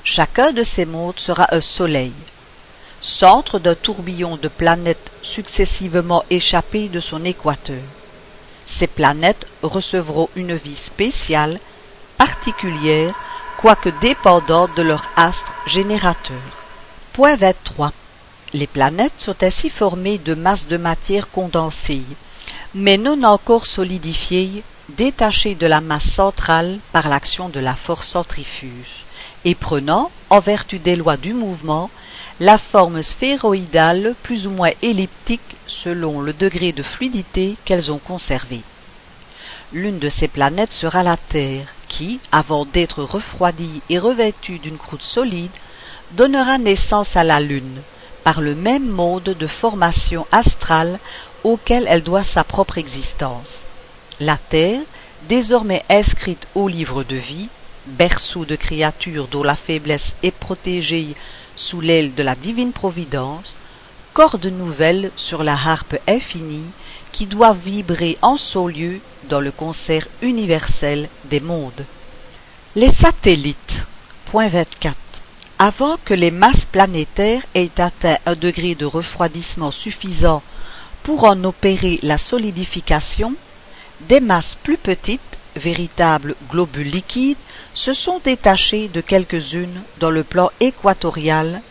Chacun 0.04 0.52
de 0.52 0.62
ces 0.62 0.84
mondes 0.84 1.18
sera 1.18 1.54
un 1.54 1.60
soleil, 1.60 2.12
centre 3.00 3.58
d'un 3.58 3.74
tourbillon 3.74 4.36
de 4.36 4.48
planètes 4.48 5.10
successivement 5.22 6.24
échappées 6.30 6.88
de 6.88 7.00
son 7.00 7.24
équateur. 7.24 7.82
Ces 8.66 8.86
planètes 8.86 9.46
recevront 9.62 10.28
une 10.36 10.54
vie 10.54 10.76
spéciale, 10.76 11.60
particulière, 12.18 13.14
quoique 13.58 13.88
dépendantes 14.00 14.76
de 14.76 14.82
leur 14.82 15.08
astre 15.16 15.52
générateur. 15.66 16.42
Point 17.12 17.36
23. 17.36 17.92
Les 18.52 18.66
planètes 18.66 19.18
sont 19.18 19.42
ainsi 19.42 19.70
formées 19.70 20.18
de 20.18 20.34
masses 20.34 20.68
de 20.68 20.76
matière 20.76 21.30
condensée, 21.30 22.02
mais 22.74 22.96
non 22.96 23.22
encore 23.22 23.66
solidifiées, 23.66 24.62
détachées 24.89 25.55
de 25.55 25.66
la 25.66 25.80
masse 25.80 26.11
centrale 26.12 26.78
par 26.93 27.09
l'action 27.09 27.49
de 27.49 27.61
la 27.61 27.74
force 27.74 28.09
centrifuge, 28.09 29.05
et 29.45 29.55
prenant, 29.55 30.11
en 30.30 30.41
vertu 30.41 30.78
des 30.78 30.97
lois 30.97 31.16
du 31.16 31.34
mouvement, 31.34 31.91
la 32.39 32.59
forme 32.59 33.03
sphéroïdale 33.03 34.14
plus 34.22 34.47
ou 34.47 34.51
moins 34.51 34.72
elliptique 34.82 35.57
selon 35.66 36.20
le 36.20 36.32
degré 36.32 36.72
de 36.72 36.82
fluidité 36.82 37.57
qu'elles 37.64 37.91
ont 37.91 37.99
conservé. 37.99 38.61
L'une 39.72 39.99
de 39.99 40.09
ces 40.09 40.28
planètes 40.28 40.72
sera 40.72 41.03
la 41.03 41.16
Terre, 41.16 41.66
qui, 41.89 42.20
avant 42.30 42.64
d'être 42.64 43.03
refroidie 43.03 43.82
et 43.89 43.99
revêtue 43.99 44.59
d'une 44.59 44.78
croûte 44.78 45.03
solide, 45.03 45.51
donnera 46.12 46.59
naissance 46.59 47.16
à 47.16 47.24
la 47.24 47.41
Lune, 47.41 47.80
par 48.22 48.41
le 48.41 48.55
même 48.55 48.87
mode 48.87 49.37
de 49.37 49.47
formation 49.47 50.26
astrale 50.30 51.01
auquel 51.43 51.87
elle 51.89 52.03
doit 52.03 52.24
sa 52.24 52.45
propre 52.45 52.78
existence. 52.78 53.65
La 54.20 54.38
Terre, 54.38 54.80
désormais 55.28 55.82
inscrite 55.90 56.46
au 56.54 56.68
livre 56.68 57.04
de 57.04 57.16
vie, 57.16 57.48
berceau 57.86 58.44
de 58.46 58.56
créatures 58.56 59.28
dont 59.28 59.42
la 59.42 59.56
faiblesse 59.56 60.14
est 60.22 60.34
protégée 60.34 61.14
sous 61.54 61.80
l'aile 61.80 62.14
de 62.14 62.22
la 62.22 62.34
divine 62.34 62.72
providence, 62.72 63.56
corde 64.14 64.46
nouvelle 64.46 65.10
sur 65.16 65.42
la 65.42 65.52
harpe 65.52 65.96
infinie 66.08 66.70
qui 67.12 67.26
doit 67.26 67.52
vibrer 67.52 68.16
en 68.22 68.38
son 68.38 68.68
lieu 68.68 69.00
dans 69.28 69.40
le 69.40 69.50
concert 69.50 70.08
universel 70.22 71.08
des 71.24 71.40
mondes. 71.40 71.84
Les 72.74 72.92
satellites. 72.92 73.86
Point 74.26 74.48
24. 74.48 74.96
Avant 75.58 75.98
que 76.04 76.14
les 76.14 76.30
masses 76.30 76.66
planétaires 76.66 77.44
aient 77.54 77.70
atteint 77.78 78.18
un 78.26 78.34
degré 78.34 78.74
de 78.74 78.86
refroidissement 78.86 79.70
suffisant 79.70 80.42
pour 81.02 81.24
en 81.24 81.44
opérer 81.44 82.00
la 82.02 82.18
solidification, 82.18 83.34
des 84.01 84.20
masses 84.20 84.57
plus 84.62 84.76
petites, 84.76 85.20
véritables 85.57 86.34
globules 86.51 86.90
liquides, 86.90 87.38
se 87.74 87.92
sont 87.92 88.20
détachées 88.22 88.88
de 88.88 89.01
quelques-unes 89.01 89.82
dans 89.99 90.11
le 90.11 90.22
plan 90.22 90.51
équatorial, 90.61 91.62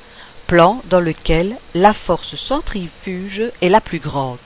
plan 0.47 0.82
dans 0.89 0.99
lequel 0.99 1.57
la 1.73 1.93
force 1.93 2.36
centrifuge 2.36 3.43
est 3.61 3.69
la 3.69 3.82
plus 3.82 3.99
grande, 3.99 4.38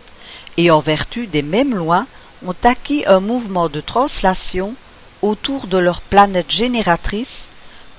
et 0.58 0.72
en 0.72 0.80
vertu 0.80 1.28
des 1.28 1.42
mêmes 1.42 1.76
lois 1.76 2.06
ont 2.46 2.56
acquis 2.64 3.04
un 3.06 3.20
mouvement 3.20 3.70
de 3.70 3.82
translation 3.82 4.76
autour 5.22 5.68
de 5.68 5.78
leur 5.78 6.02
planète 6.02 6.52
génératrice, 6.52 7.50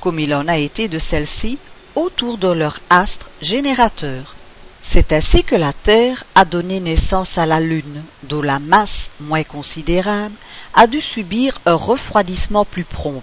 comme 0.00 0.18
il 0.18 0.34
en 0.34 0.48
a 0.48 0.56
été 0.56 0.88
de 0.88 0.98
celle-ci 0.98 1.58
autour 1.94 2.38
de 2.38 2.48
leur 2.48 2.80
astre 2.88 3.30
générateur. 3.42 4.34
C'est 4.82 5.12
ainsi 5.12 5.44
que 5.44 5.54
la 5.54 5.72
Terre 5.72 6.24
a 6.34 6.44
donné 6.44 6.80
naissance 6.80 7.38
à 7.38 7.46
la 7.46 7.60
Lune, 7.60 8.02
dont 8.22 8.42
la 8.42 8.58
masse, 8.58 9.10
moins 9.20 9.44
considérable, 9.44 10.34
a 10.74 10.86
dû 10.86 11.00
subir 11.00 11.60
un 11.66 11.74
refroidissement 11.74 12.64
plus 12.64 12.84
prompt. 12.84 13.22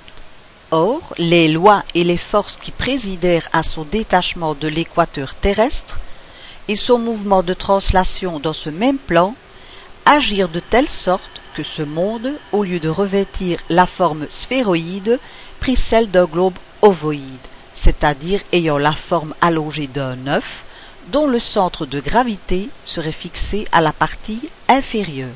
Or, 0.72 1.14
les 1.18 1.48
lois 1.48 1.84
et 1.96 2.04
les 2.04 2.18
forces 2.18 2.58
qui 2.58 2.72
présidèrent 2.72 3.50
à 3.54 3.64
son 3.64 3.86
détachement 3.86 4.54
de 4.54 4.68
l'équateur 4.68 5.36
terrestre 5.36 6.00
et 6.68 6.76
son 6.76 7.00
mouvement 7.00 7.42
de 7.42 7.54
translation 7.54 8.40
dans 8.40 8.54
ce 8.54 8.70
même 8.70 8.98
plan 8.98 9.34
agirent 10.06 10.50
de 10.50 10.60
telle 10.60 10.90
sorte 10.90 11.42
que 11.56 11.64
ce 11.64 11.82
monde, 11.82 12.34
au 12.52 12.64
lieu 12.64 12.80
de 12.80 12.90
revêtir 12.90 13.60
la 13.70 13.86
forme 13.86 14.28
sphéroïde, 14.30 15.20
prit 15.60 15.76
celle 15.76 16.12
d'un 16.12 16.26
globe 16.26 16.58
ovoïde, 16.82 17.48
c'est-à-dire 17.74 18.42
ayant 18.52 18.78
la 18.78 18.92
forme 18.92 19.34
allongée 19.42 19.88
d'un 19.88 20.28
œuf, 20.28 20.66
dont 21.12 21.28
le 21.28 21.40
centre 21.40 21.86
de 21.86 22.00
gravité 22.00 22.70
serait 22.84 23.12
fixé 23.12 23.68
à 23.72 23.82
la 23.82 23.94
partie 23.94 24.50
inférieure. 24.68 25.36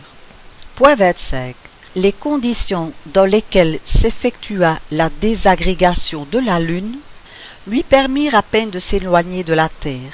Point 0.75 0.95
25. 0.95 1.55
Les 1.95 2.13
conditions 2.13 2.93
dans 3.07 3.25
lesquelles 3.25 3.79
s'effectua 3.85 4.79
la 4.91 5.09
désagrégation 5.09 6.25
de 6.31 6.39
la 6.39 6.59
Lune 6.59 6.97
lui 7.67 7.83
permirent 7.83 8.35
à 8.35 8.41
peine 8.41 8.69
de 8.69 8.79
s'éloigner 8.79 9.43
de 9.43 9.53
la 9.53 9.69
Terre, 9.69 10.13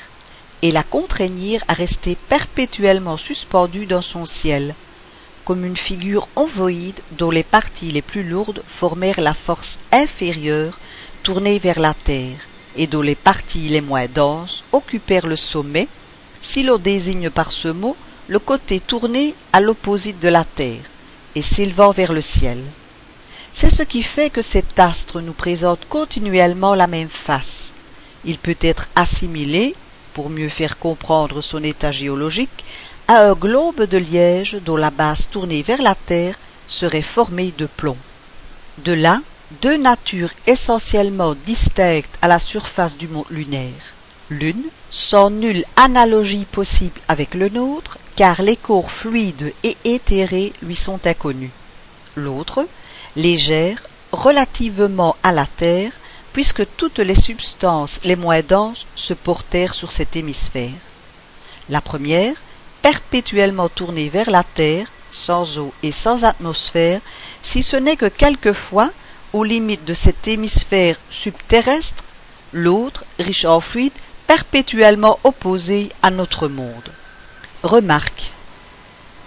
et 0.61 0.71
la 0.71 0.83
contraignirent 0.83 1.63
à 1.67 1.73
rester 1.73 2.17
perpétuellement 2.27 3.17
suspendue 3.17 3.85
dans 3.85 4.01
son 4.01 4.25
ciel, 4.25 4.75
comme 5.45 5.63
une 5.63 5.77
figure 5.77 6.27
ovoïde 6.35 6.99
dont 7.11 7.31
les 7.31 7.43
parties 7.43 7.91
les 7.91 8.01
plus 8.01 8.23
lourdes 8.23 8.63
formèrent 8.79 9.21
la 9.21 9.33
force 9.33 9.77
inférieure 9.91 10.77
tournée 11.23 11.59
vers 11.59 11.79
la 11.79 11.93
terre, 11.93 12.39
et 12.77 12.87
dont 12.87 13.01
les 13.01 13.15
parties 13.15 13.69
les 13.69 13.81
moins 13.81 14.07
denses 14.07 14.63
occupèrent 14.71 15.27
le 15.27 15.35
sommet, 15.35 15.87
si 16.41 16.63
l'on 16.63 16.77
désigne 16.77 17.29
par 17.29 17.51
ce 17.51 17.67
mot 17.67 17.97
le 18.27 18.39
côté 18.39 18.79
tourné 18.79 19.35
à 19.51 19.59
l'opposite 19.59 20.19
de 20.19 20.27
la 20.27 20.43
terre, 20.43 20.83
et 21.35 21.41
s'élevant 21.41 21.91
vers 21.91 22.13
le 22.13 22.21
ciel. 22.21 22.63
C'est 23.53 23.71
ce 23.71 23.83
qui 23.83 24.03
fait 24.03 24.29
que 24.29 24.41
cet 24.41 24.77
astre 24.79 25.19
nous 25.21 25.33
présente 25.33 25.87
continuellement 25.89 26.75
la 26.75 26.87
même 26.87 27.09
face. 27.09 27.73
Il 28.23 28.37
peut 28.37 28.57
être 28.61 28.87
assimilé 28.95 29.75
pour 30.13 30.29
mieux 30.29 30.49
faire 30.49 30.77
comprendre 30.77 31.41
son 31.41 31.63
état 31.63 31.91
géologique, 31.91 32.63
à 33.07 33.29
un 33.29 33.33
globe 33.33 33.83
de 33.83 33.97
liège 33.97 34.57
dont 34.65 34.75
la 34.75 34.91
base 34.91 35.27
tournée 35.31 35.61
vers 35.61 35.81
la 35.81 35.95
Terre 35.95 36.37
serait 36.67 37.01
formée 37.01 37.53
de 37.57 37.65
plomb. 37.65 37.97
De 38.83 38.93
là, 38.93 39.21
deux 39.61 39.77
natures 39.77 40.31
essentiellement 40.45 41.33
distinctes 41.33 42.17
à 42.21 42.27
la 42.27 42.39
surface 42.39 42.97
du 42.97 43.07
monde 43.07 43.25
lunaire. 43.29 43.95
L'une, 44.29 44.65
sans 44.89 45.29
nulle 45.29 45.63
analogie 45.77 46.45
possible 46.45 46.99
avec 47.07 47.33
le 47.33 47.47
nôtre, 47.47 47.97
car 48.17 48.41
les 48.41 48.57
corps 48.57 48.91
fluides 48.91 49.53
et 49.63 49.77
éthérés 49.85 50.51
lui 50.61 50.75
sont 50.75 51.05
inconnus. 51.07 51.51
L'autre, 52.15 52.67
légère, 53.15 53.81
relativement 54.11 55.15
à 55.23 55.31
la 55.31 55.45
Terre, 55.45 55.93
puisque 56.33 56.67
toutes 56.75 56.99
les 56.99 57.15
substances 57.15 57.99
les 58.03 58.17
moins 58.17 58.41
denses 58.41 58.85
se 58.95 59.13
portèrent 59.13 59.73
sur 59.73 59.91
cet 59.91 60.15
hémisphère. 60.17 60.81
La 61.69 61.79
première, 61.79 62.35
perpétuellement 62.81 63.69
tournée 63.69 64.09
vers 64.09 64.29
la 64.29 64.43
Terre, 64.43 64.87
sans 65.09 65.57
eau 65.57 65.73
et 65.83 65.93
sans 65.93 66.25
atmosphère, 66.25 66.99
si 67.43 67.63
ce 67.63 67.77
n'est 67.77 67.95
que 67.95 68.07
quelquefois, 68.07 68.91
aux 69.37 69.43
limites 69.43 69.85
de 69.85 69.93
cet 69.93 70.27
hémisphère 70.27 70.97
subterrestre, 71.11 72.03
l'autre, 72.53 73.05
riche 73.19 73.45
en 73.45 73.59
fluide, 73.59 73.93
perpétuellement 74.25 75.19
opposée 75.23 75.91
à 76.01 76.09
notre 76.09 76.47
monde. 76.47 76.89
Remarque. 77.61 78.31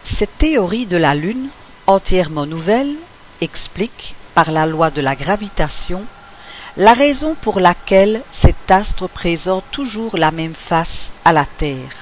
Cette 0.02 0.36
théorie 0.36 0.86
de 0.86 0.96
la 0.96 1.14
Lune, 1.14 1.48
entièrement 1.86 2.44
nouvelle, 2.44 2.96
explique, 3.40 4.16
par 4.34 4.50
la 4.50 4.66
loi 4.66 4.90
de 4.90 5.00
la 5.00 5.14
gravitation, 5.14 6.04
la 6.76 6.92
raison 6.92 7.36
pour 7.40 7.60
laquelle 7.60 8.22
cet 8.32 8.68
astre 8.68 9.08
présente 9.08 9.64
toujours 9.70 10.16
la 10.16 10.32
même 10.32 10.54
face 10.54 11.12
à 11.24 11.32
la 11.32 11.46
Terre. 11.46 11.94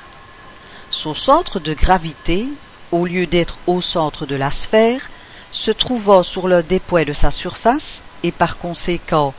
Son 0.89 1.13
centre 1.13 1.61
de 1.61 1.75
gravité, 1.75 2.47
au 2.91 3.05
lieu 3.05 3.27
d'être 3.27 3.59
au 3.67 3.83
centre 3.83 4.25
de 4.25 4.37
la 4.37 4.51
sphère, 4.51 5.11
se 5.51 5.71
trouvant 5.71 6.23
sur 6.23 6.49
l'un 6.49 6.63
des 6.63 6.81
de 7.07 7.13
sa 7.13 7.31
surface, 7.31 8.03
et 8.23 8.33
par 8.33 8.59
conséquent 8.59 9.33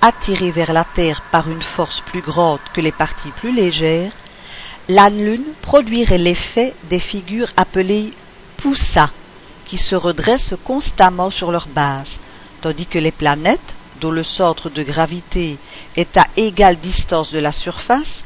attiré 0.00 0.50
vers 0.50 0.72
la 0.72 0.84
Terre 0.84 1.22
par 1.32 1.50
une 1.50 1.62
force 1.62 2.00
plus 2.00 2.20
grande 2.20 2.60
que 2.72 2.80
les 2.80 2.92
parties 2.92 3.32
plus 3.32 3.52
légères, 3.52 4.12
la 4.88 5.10
Lune 5.10 5.54
produirait 5.60 6.18
l'effet 6.18 6.74
des 6.88 6.98
figures 6.98 7.50
appelées 7.56 8.12
poussas, 8.56 9.10
qui 9.66 9.76
se 9.76 9.96
redressent 9.96 10.54
constamment 10.64 11.30
sur 11.30 11.50
leur 11.52 11.66
base, 11.68 12.18
tandis 12.60 12.86
que 12.86 12.98
les 12.98 13.12
planètes, 13.12 13.74
dont 14.00 14.10
le 14.10 14.22
centre 14.22 14.70
de 14.70 14.82
gravité 14.82 15.58
est 15.96 16.16
à 16.16 16.26
égale 16.36 16.78
distance 16.78 17.32
de 17.32 17.38
la 17.38 17.52
surface, 17.52 18.24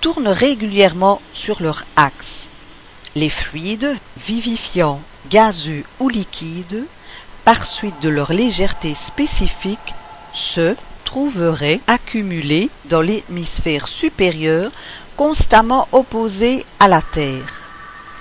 tournent 0.00 0.28
régulièrement 0.28 1.20
sur 1.32 1.60
leur 1.60 1.84
axe. 1.96 2.47
Les 3.18 3.30
fluides, 3.30 3.96
vivifiants, 4.28 5.00
gazeux 5.28 5.82
ou 5.98 6.08
liquides, 6.08 6.84
par 7.44 7.66
suite 7.66 8.00
de 8.00 8.08
leur 8.08 8.32
légèreté 8.32 8.94
spécifique, 8.94 9.92
se 10.32 10.76
trouveraient 11.04 11.80
accumulés 11.88 12.70
dans 12.84 13.00
l'hémisphère 13.00 13.88
supérieur 13.88 14.70
constamment 15.16 15.88
opposé 15.90 16.64
à 16.78 16.86
la 16.86 17.02
Terre. 17.02 17.52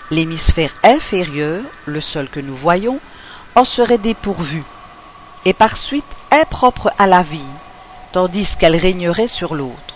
L'hémisphère 0.10 0.74
inférieur, 0.84 1.62
le 1.86 2.02
seul 2.02 2.28
que 2.28 2.40
nous 2.40 2.56
voyons, 2.56 3.00
en 3.54 3.66
serait 3.66 4.00
dépourvu, 4.00 4.64
et 5.46 5.54
par 5.54 5.78
suite 5.78 6.12
impropre 6.32 6.92
à 6.98 7.06
la 7.06 7.22
vie, 7.22 7.54
tandis 8.14 8.50
qu'elle 8.60 8.76
régnerait 8.76 9.28
sur 9.28 9.54
l'autre. 9.54 9.94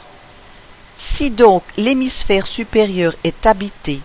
Si 0.95 1.31
donc 1.31 1.63
l'hémisphère 1.75 2.45
supérieur 2.45 3.15
est 3.23 3.47
habité, 3.47 4.01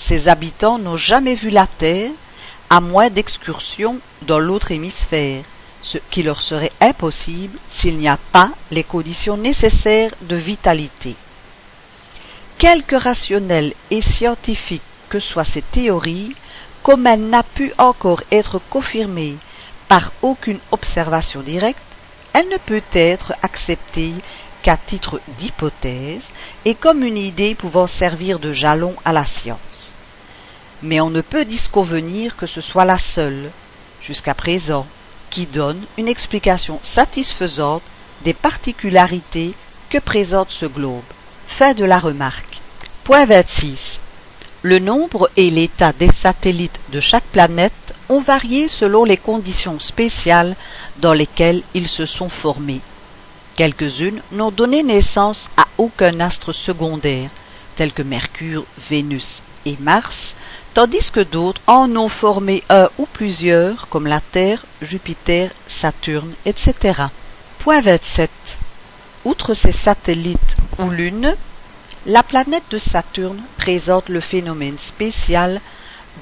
ses 0.00 0.28
habitants 0.28 0.78
n'ont 0.78 0.96
jamais 0.96 1.34
vu 1.34 1.50
la 1.50 1.66
Terre, 1.66 2.10
à 2.70 2.80
moins 2.80 3.10
d'excursions 3.10 3.98
dans 4.22 4.38
l'autre 4.38 4.70
hémisphère, 4.70 5.44
ce 5.82 5.98
qui 6.10 6.22
leur 6.22 6.40
serait 6.40 6.72
impossible 6.80 7.58
s'il 7.68 7.98
n'y 7.98 8.08
a 8.08 8.18
pas 8.32 8.50
les 8.70 8.84
conditions 8.84 9.36
nécessaires 9.36 10.12
de 10.22 10.36
vitalité. 10.36 11.16
Quelque 12.58 12.96
rationnelles 12.96 13.74
et 13.90 14.00
scientifiques 14.00 14.82
que 15.08 15.20
soient 15.20 15.44
ces 15.44 15.62
théories, 15.62 16.34
comme 16.82 17.06
elle 17.06 17.28
n'a 17.28 17.42
pu 17.42 17.72
encore 17.78 18.22
être 18.30 18.58
confirmée 18.70 19.36
par 19.88 20.12
aucune 20.22 20.60
observation 20.70 21.42
directe, 21.42 21.82
elle 22.32 22.48
ne 22.48 22.58
peut 22.58 22.82
être 22.92 23.34
acceptée 23.42 24.14
qu'à 24.62 24.76
titre 24.76 25.20
d'hypothèse 25.38 26.28
et 26.64 26.74
comme 26.74 27.02
une 27.02 27.16
idée 27.16 27.54
pouvant 27.54 27.86
servir 27.86 28.38
de 28.38 28.52
jalon 28.52 28.94
à 29.04 29.12
la 29.12 29.24
science. 29.24 29.69
Mais 30.82 31.00
on 31.00 31.10
ne 31.10 31.20
peut 31.20 31.44
disconvenir 31.44 32.36
que 32.36 32.46
ce 32.46 32.60
soit 32.60 32.84
la 32.84 32.98
seule, 32.98 33.50
jusqu'à 34.00 34.34
présent, 34.34 34.86
qui 35.30 35.46
donne 35.46 35.84
une 35.98 36.08
explication 36.08 36.78
satisfaisante 36.82 37.82
des 38.24 38.34
particularités 38.34 39.54
que 39.88 39.98
présente 39.98 40.50
ce 40.50 40.66
globe. 40.66 41.04
Fin 41.46 41.74
de 41.74 41.84
la 41.84 41.98
remarque. 41.98 42.60
Point 43.04 43.26
26. 43.26 44.00
Le 44.62 44.78
nombre 44.78 45.30
et 45.36 45.50
l'état 45.50 45.92
des 45.92 46.12
satellites 46.12 46.80
de 46.92 47.00
chaque 47.00 47.24
planète 47.24 47.94
ont 48.08 48.20
varié 48.20 48.68
selon 48.68 49.04
les 49.04 49.16
conditions 49.16 49.80
spéciales 49.80 50.54
dans 50.98 51.14
lesquelles 51.14 51.62
ils 51.72 51.88
se 51.88 52.04
sont 52.04 52.28
formés. 52.28 52.82
Quelques-unes 53.56 54.22
n'ont 54.32 54.50
donné 54.50 54.82
naissance 54.82 55.48
à 55.56 55.66
aucun 55.78 56.20
astre 56.20 56.52
secondaire, 56.52 57.30
tel 57.76 57.92
que 57.92 58.02
Mercure, 58.02 58.64
Vénus 58.90 59.42
et 59.64 59.76
Mars, 59.80 60.36
tandis 60.74 61.10
que 61.10 61.20
d'autres 61.20 61.60
en 61.66 61.94
ont 61.96 62.08
formé 62.08 62.62
un 62.68 62.88
ou 62.98 63.06
plusieurs, 63.06 63.88
comme 63.88 64.06
la 64.06 64.20
Terre, 64.20 64.64
Jupiter, 64.82 65.50
Saturne, 65.66 66.34
etc. 66.44 67.04
Point 67.58 67.80
27. 67.80 68.30
Outre 69.24 69.54
ces 69.54 69.72
satellites 69.72 70.56
ou 70.78 70.90
lunes, 70.90 71.36
la 72.06 72.22
planète 72.22 72.64
de 72.70 72.78
Saturne 72.78 73.42
présente 73.58 74.08
le 74.08 74.20
phénomène 74.20 74.78
spécial 74.78 75.60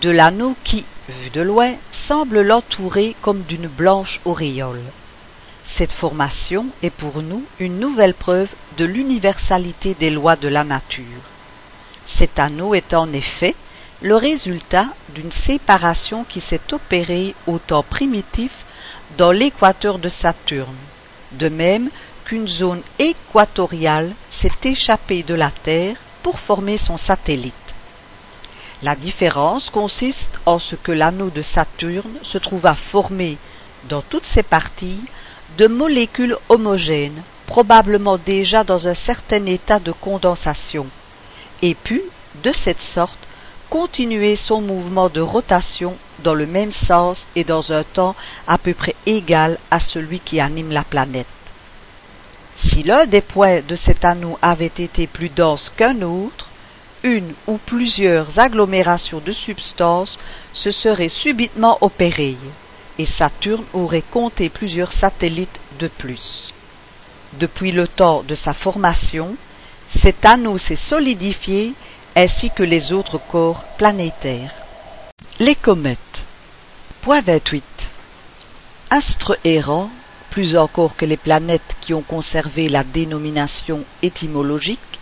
de 0.03 0.11
l'anneau 0.11 0.57
qui, 0.64 0.84
vu 1.09 1.30
de 1.30 1.40
loin, 1.40 1.74
semble 1.90 2.42
l'entourer 2.42 3.14
comme 3.22 3.42
d'une 3.42 3.68
blanche 3.68 4.20
auréole. 4.24 4.82
Cette 5.64 5.92
formation 5.92 6.66
est 6.82 6.90
pour 6.90 7.22
nous 7.22 7.44
une 7.61 7.78
nouvelle 7.78 8.14
preuve 8.14 8.49
de 8.78 8.84
l'universalité 8.84 9.94
des 9.94 10.11
lois 10.11 10.36
de 10.36 10.49
la 10.49 10.64
nature. 10.64 11.22
Cet 12.07 12.38
anneau 12.38 12.74
est 12.74 12.94
en 12.94 13.12
effet 13.12 13.55
le 14.01 14.14
résultat 14.14 14.86
d'une 15.14 15.32
séparation 15.32 16.24
qui 16.24 16.40
s'est 16.40 16.72
opérée 16.72 17.34
au 17.46 17.59
temps 17.59 17.82
primitif 17.82 18.53
dans 19.16 19.32
l'équateur 19.32 19.99
de 19.99 20.09
Saturne, 20.09 20.76
de 21.32 21.49
même 21.49 21.90
qu'une 22.24 22.46
zone 22.46 22.82
équatoriale 22.99 24.14
s'est 24.30 24.51
échappée 24.64 25.22
de 25.24 25.34
la 25.34 25.51
Terre 25.51 25.96
pour 26.22 26.38
former 26.38 26.76
son 26.76 26.96
satellite. 26.96 27.55
La 28.82 28.94
différence 28.94 29.70
consiste 29.70 30.38
en 30.46 30.61
ce 30.61 30.76
que 30.76 30.92
l'anneau 30.92 31.30
de 31.30 31.42
Saturne 31.42 32.18
se 32.22 32.38
trouva 32.38 32.76
formé 32.76 33.38
dans 33.88 34.03
toutes 34.03 34.26
ses 34.26 34.44
parties 34.44 35.03
de 35.57 35.66
molécules 35.66 36.36
homogènes, 36.49 37.22
probablement 37.46 38.18
déjà 38.18 38.62
dans 38.62 38.86
un 38.86 38.94
certain 38.94 39.44
état 39.46 39.80
de 39.80 39.90
condensation, 39.90 40.86
et 41.62 41.74
put, 41.74 42.03
de 42.44 42.53
cette 42.53 42.80
sorte, 42.80 43.27
continuer 43.70 44.36
son 44.36 44.60
mouvement 44.60 45.08
de 45.08 45.20
rotation 45.20 45.96
dans 46.22 46.34
le 46.34 46.46
même 46.46 46.70
sens 46.70 47.26
et 47.36 47.44
dans 47.44 47.72
un 47.72 47.84
temps 47.84 48.16
à 48.46 48.58
peu 48.58 48.74
près 48.74 48.94
égal 49.06 49.58
à 49.70 49.80
celui 49.80 50.20
qui 50.20 50.40
anime 50.40 50.72
la 50.72 50.84
planète. 50.84 51.26
Si 52.56 52.82
l'un 52.82 53.06
des 53.06 53.20
points 53.20 53.60
de 53.60 53.76
cet 53.76 54.04
anneau 54.04 54.38
avait 54.42 54.66
été 54.66 55.06
plus 55.06 55.28
dense 55.28 55.72
qu'un 55.76 56.02
autre, 56.02 56.48
une 57.02 57.34
ou 57.46 57.58
plusieurs 57.58 58.38
agglomérations 58.38 59.20
de 59.20 59.32
substances 59.32 60.18
se 60.52 60.70
seraient 60.70 61.08
subitement 61.08 61.78
opérées, 61.80 62.36
et 62.98 63.06
Saturne 63.06 63.64
aurait 63.72 64.02
compté 64.02 64.48
plusieurs 64.48 64.92
satellites 64.92 65.60
de 65.78 65.86
plus. 65.86 66.52
Depuis 67.34 67.70
le 67.70 67.86
temps 67.86 68.24
de 68.24 68.34
sa 68.34 68.54
formation, 68.54 69.36
cet 69.88 70.26
anneau 70.26 70.58
s'est 70.58 70.74
solidifié 70.74 71.74
ainsi 72.18 72.50
que 72.50 72.64
les 72.64 72.92
autres 72.92 73.20
corps 73.28 73.62
planétaires. 73.76 74.52
Les 75.38 75.54
comètes. 75.54 76.26
Point 77.00 77.20
28. 77.20 77.62
Astres 78.90 79.38
errants 79.44 79.88
plus 80.30 80.56
encore 80.56 80.96
que 80.96 81.04
les 81.04 81.16
planètes 81.16 81.76
qui 81.80 81.94
ont 81.94 82.02
conservé 82.02 82.68
la 82.68 82.82
dénomination 82.82 83.84
étymologique, 84.02 84.98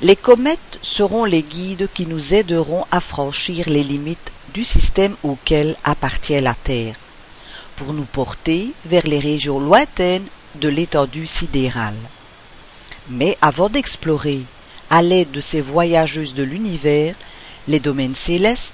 les 0.00 0.16
comètes 0.16 0.78
seront 0.80 1.26
les 1.26 1.42
guides 1.42 1.90
qui 1.92 2.06
nous 2.06 2.34
aideront 2.34 2.86
à 2.90 3.00
franchir 3.00 3.68
les 3.68 3.84
limites 3.84 4.32
du 4.54 4.64
système 4.64 5.16
auquel 5.22 5.76
appartient 5.84 6.40
la 6.40 6.54
Terre, 6.54 6.96
pour 7.76 7.92
nous 7.92 8.06
porter 8.06 8.72
vers 8.86 9.06
les 9.06 9.18
régions 9.18 9.60
lointaines 9.60 10.28
de 10.54 10.70
l'étendue 10.70 11.26
sidérale. 11.26 12.00
Mais 13.10 13.36
avant 13.42 13.68
d'explorer, 13.68 14.46
à 14.90 15.02
l'aide 15.02 15.30
de 15.30 15.40
ces 15.40 15.60
voyageuses 15.60 16.34
de 16.34 16.42
l'univers, 16.42 17.14
les 17.68 17.80
domaines 17.80 18.14
célestes, 18.14 18.72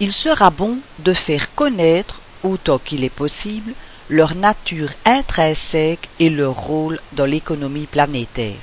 il 0.00 0.12
sera 0.12 0.50
bon 0.50 0.78
de 0.98 1.12
faire 1.12 1.54
connaître, 1.54 2.20
autant 2.42 2.78
qu'il 2.78 3.04
est 3.04 3.10
possible, 3.10 3.74
leur 4.08 4.34
nature 4.34 4.90
intrinsèque 5.04 6.08
et 6.18 6.28
leur 6.28 6.54
rôle 6.54 7.00
dans 7.12 7.24
l'économie 7.24 7.86
planétaire. 7.86 8.58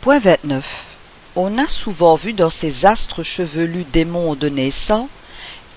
Point 0.00 0.20
29. 0.20 0.64
On 1.34 1.58
a 1.58 1.68
souvent 1.68 2.14
vu 2.14 2.32
dans 2.32 2.48
ces 2.50 2.86
astres 2.86 3.22
chevelus 3.22 3.84
des 3.92 4.04
mondes 4.04 4.44
naissants, 4.44 5.08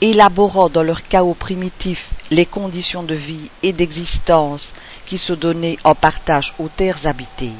élaborant 0.01 0.69
dans 0.69 0.83
leur 0.83 1.03
chaos 1.03 1.33
primitif 1.33 2.09
les 2.31 2.45
conditions 2.45 3.03
de 3.03 3.15
vie 3.15 3.49
et 3.63 3.73
d'existence 3.73 4.73
qui 5.05 5.17
se 5.17 5.33
donnaient 5.33 5.77
en 5.83 5.95
partage 5.95 6.53
aux 6.59 6.69
terres 6.69 7.05
habitées. 7.05 7.51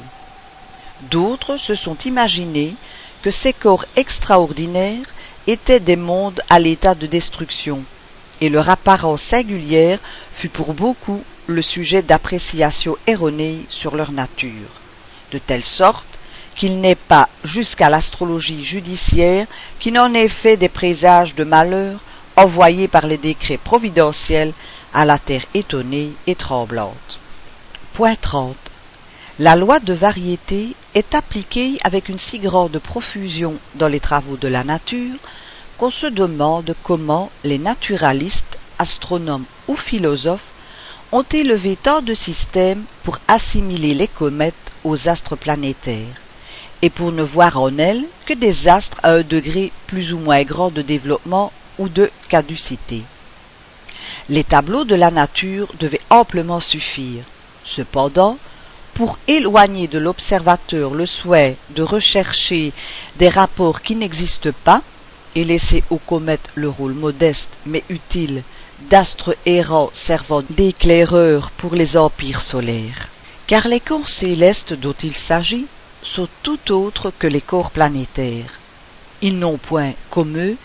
D'autres 1.10 1.56
se 1.56 1.74
sont 1.74 1.96
imaginés 2.04 2.74
que 3.22 3.30
ces 3.30 3.52
corps 3.52 3.84
extraordinaires 3.96 5.06
étaient 5.46 5.80
des 5.80 5.96
mondes 5.96 6.40
à 6.48 6.58
l'état 6.58 6.94
de 6.94 7.06
destruction, 7.06 7.82
et 8.40 8.48
leur 8.48 8.68
apparence 8.68 9.22
singulière 9.22 9.98
fut 10.34 10.48
pour 10.48 10.74
beaucoup 10.74 11.22
le 11.46 11.62
sujet 11.62 12.02
d'appréciations 12.02 12.96
erronées 13.06 13.66
sur 13.68 13.96
leur 13.96 14.12
nature, 14.12 14.70
de 15.32 15.38
telle 15.38 15.64
sorte 15.64 16.06
qu'il 16.56 16.80
n'est 16.80 16.94
pas 16.94 17.28
jusqu'à 17.44 17.88
l'astrologie 17.88 18.64
judiciaire 18.64 19.46
qui 19.78 19.92
n'en 19.92 20.12
ait 20.14 20.28
fait 20.28 20.56
des 20.56 20.68
présages 20.68 21.34
de 21.34 21.44
malheur 21.44 22.00
envoyés 22.36 22.88
par 22.88 23.06
les 23.06 23.18
décrets 23.18 23.58
providentiels 23.58 24.52
à 24.92 25.04
la 25.04 25.18
terre 25.18 25.44
étonnée 25.54 26.12
et 26.26 26.34
tremblante. 26.34 27.18
Point 27.94 28.16
30. 28.16 28.56
La 29.42 29.56
loi 29.56 29.80
de 29.80 29.94
variété 29.94 30.76
est 30.92 31.14
appliquée 31.14 31.78
avec 31.82 32.10
une 32.10 32.18
si 32.18 32.38
grande 32.38 32.78
profusion 32.78 33.54
dans 33.74 33.88
les 33.88 33.98
travaux 33.98 34.36
de 34.36 34.48
la 34.48 34.64
nature 34.64 35.16
qu'on 35.78 35.88
se 35.88 36.08
demande 36.08 36.76
comment 36.82 37.30
les 37.42 37.56
naturalistes, 37.56 38.58
astronomes 38.78 39.46
ou 39.66 39.76
philosophes 39.76 40.44
ont 41.10 41.24
élevé 41.32 41.78
tant 41.82 42.02
de 42.02 42.12
systèmes 42.12 42.84
pour 43.02 43.18
assimiler 43.28 43.94
les 43.94 44.08
comètes 44.08 44.72
aux 44.84 45.08
astres 45.08 45.36
planétaires, 45.36 46.20
et 46.82 46.90
pour 46.90 47.10
ne 47.10 47.22
voir 47.22 47.58
en 47.58 47.78
elles 47.78 48.04
que 48.26 48.34
des 48.34 48.68
astres 48.68 49.00
à 49.02 49.12
un 49.12 49.22
degré 49.22 49.72
plus 49.86 50.12
ou 50.12 50.18
moins 50.18 50.42
grand 50.42 50.70
de 50.70 50.82
développement 50.82 51.50
ou 51.78 51.88
de 51.88 52.10
caducité. 52.28 53.04
Les 54.28 54.44
tableaux 54.44 54.84
de 54.84 54.96
la 54.96 55.10
nature 55.10 55.72
devaient 55.80 56.06
amplement 56.10 56.60
suffire. 56.60 57.24
Cependant, 57.64 58.36
pour 59.00 59.18
éloigner 59.26 59.88
de 59.88 59.98
l'observateur 59.98 60.92
le 60.92 61.06
souhait 61.06 61.56
de 61.70 61.82
rechercher 61.82 62.70
des 63.16 63.30
rapports 63.30 63.80
qui 63.80 63.96
n'existent 63.96 64.50
pas, 64.62 64.82
et 65.34 65.42
laisser 65.42 65.82
aux 65.88 65.96
comètes 65.96 66.50
le 66.54 66.68
rôle 66.68 66.92
modeste 66.92 67.48
mais 67.64 67.82
utile 67.88 68.42
d'astres 68.90 69.38
errants 69.46 69.88
servant 69.94 70.42
d'éclaireurs 70.50 71.50
pour 71.52 71.74
les 71.74 71.96
empires 71.96 72.42
solaires. 72.42 73.08
Car 73.46 73.68
les 73.68 73.80
corps 73.80 74.10
célestes 74.10 74.74
dont 74.74 74.96
il 75.02 75.16
s'agit 75.16 75.64
sont 76.02 76.28
tout 76.42 76.70
autres 76.70 77.10
que 77.18 77.26
les 77.26 77.40
corps 77.40 77.70
planétaires. 77.70 78.60
Ils 79.22 79.38
n'ont 79.38 79.56
point, 79.56 79.94
comme 80.10 80.36
eux, 80.36 80.58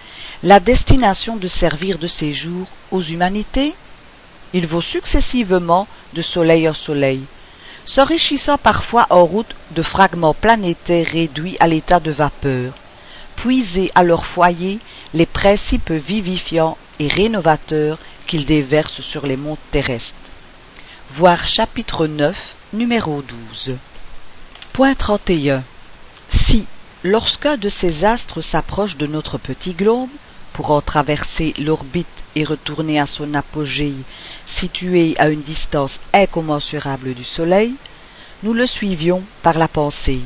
la 0.44 0.60
destination 0.60 1.38
de 1.38 1.48
servir 1.48 2.00
de 2.00 2.08
séjour 2.08 2.68
aux 2.92 3.02
humanités. 3.02 3.76
Ils 4.52 4.68
vont 4.68 4.82
successivement 4.82 5.88
de 6.14 6.22
soleil 6.22 6.68
en 6.68 6.74
soleil, 6.74 7.24
s'enrichissant 7.86 8.58
parfois 8.58 9.06
en 9.10 9.24
route 9.26 9.56
de 9.72 9.82
fragments 9.82 10.34
planétaires 10.34 11.06
réduits 11.06 11.58
à 11.60 11.68
l'état 11.68 12.00
de 12.00 12.12
vapeur, 12.12 12.74
puiser 13.36 13.92
à 13.96 14.04
leur 14.04 14.26
foyer 14.26 14.80
les 15.14 15.26
principes 15.26 15.92
vivifiants 15.92 16.78
et 17.00 17.08
rénovateurs 17.08 18.00
qu'ils 18.28 18.46
déversent 18.46 19.02
sur 19.02 19.28
les 19.28 19.38
mondes 19.38 19.58
terrestres. 19.72 20.16
voir 21.12 21.46
chapitre 21.48 22.08
9, 22.08 22.36
numéro 22.74 23.22
12. 23.22 23.78
Point 24.74 24.96
31. 24.96 25.64
Si, 26.28 26.66
lorsqu'un 27.04 27.58
de 27.58 27.70
ces 27.70 28.04
astres 28.04 28.42
s'approche 28.42 28.98
de 28.98 29.06
notre 29.06 29.38
petit 29.38 29.74
globe, 29.74 30.10
pour 30.56 30.72
en 30.72 30.80
traverser 30.80 31.54
l'orbite 31.60 32.24
et 32.34 32.46
retourner 32.46 32.98
à 32.98 33.06
son 33.06 33.34
apogée 33.34 33.94
situé 34.46 35.14
à 35.20 35.28
une 35.28 35.42
distance 35.42 36.00
incommensurable 36.14 37.14
du 37.14 37.26
Soleil, 37.26 37.74
nous 38.42 38.54
le 38.54 38.66
suivions 38.66 39.22
par 39.44 39.58
la 39.58 39.68
pensée, 39.68 40.22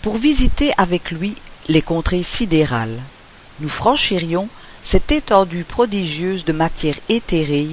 pour 0.00 0.18
visiter 0.18 0.72
avec 0.76 1.10
lui 1.10 1.34
les 1.66 1.82
contrées 1.82 2.22
sidérales. 2.22 3.00
Nous 3.58 3.68
franchirions 3.68 4.48
cette 4.80 5.10
étendue 5.10 5.64
prodigieuse 5.64 6.44
de 6.44 6.52
matière 6.52 7.00
éthérée 7.08 7.70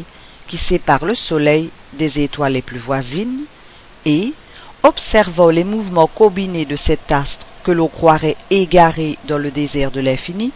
qui 0.48 0.58
sépare 0.58 1.06
le 1.06 1.14
Soleil 1.14 1.70
des 1.94 2.20
étoiles 2.20 2.54
les 2.54 2.64
plus 2.64 2.80
voisines, 2.80 3.42
et, 4.06 4.34
observant 4.82 5.52
les 5.52 5.64
mouvements 5.64 6.08
combinés 6.08 6.66
de 6.66 6.76
cet 6.76 7.12
astre 7.12 7.46
que 7.64 7.72
l'on 7.72 7.90
croirait 7.90 8.38
égaré 8.50 9.20
dans 9.28 9.38
le 9.38 9.52
désert 9.52 9.92
de 9.92 10.02
l'infini, 10.02 10.52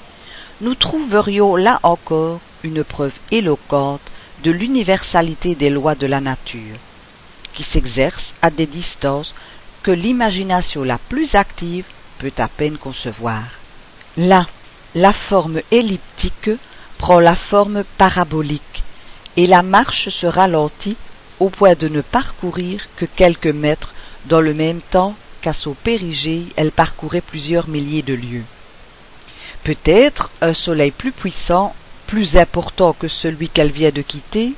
nous 0.61 0.75
trouverions 0.75 1.55
là 1.55 1.79
encore 1.83 2.39
une 2.63 2.83
preuve 2.83 3.13
éloquente 3.31 4.11
de 4.43 4.51
l'universalité 4.51 5.55
des 5.55 5.69
lois 5.69 5.95
de 5.95 6.07
la 6.07 6.21
nature, 6.21 6.77
qui 7.53 7.63
s'exercent 7.63 8.33
à 8.41 8.49
des 8.49 8.65
distances 8.65 9.35
que 9.83 9.91
l'imagination 9.91 10.83
la 10.83 10.97
plus 10.97 11.35
active 11.35 11.85
peut 12.19 12.33
à 12.37 12.47
peine 12.47 12.77
concevoir. 12.77 13.43
Là, 14.17 14.47
la 14.93 15.13
forme 15.13 15.61
elliptique 15.71 16.49
prend 16.97 17.19
la 17.19 17.35
forme 17.35 17.83
parabolique, 17.97 18.83
et 19.37 19.47
la 19.47 19.61
marche 19.61 20.09
se 20.09 20.25
ralentit 20.25 20.97
au 21.39 21.49
point 21.49 21.75
de 21.75 21.89
ne 21.89 22.01
parcourir 22.01 22.87
que 22.95 23.05
quelques 23.05 23.47
mètres 23.47 23.93
dans 24.25 24.41
le 24.41 24.53
même 24.53 24.81
temps 24.81 25.15
qu'à 25.41 25.53
son 25.53 25.73
périgée 25.73 26.47
elle 26.55 26.71
parcourait 26.71 27.21
plusieurs 27.21 27.67
milliers 27.67 28.01
de 28.01 28.13
lieues. 28.13 28.45
Peut-être 29.65 30.29
un 30.41 30.53
soleil 30.53 30.91
plus 30.91 31.11
puissant, 31.11 31.73
plus 32.05 32.37
important 32.37 32.93
que 32.93 33.07
celui 33.07 33.49
qu'elle 33.49 33.71
vient 33.71 33.89
de 33.89 34.03
quitter, 34.03 34.53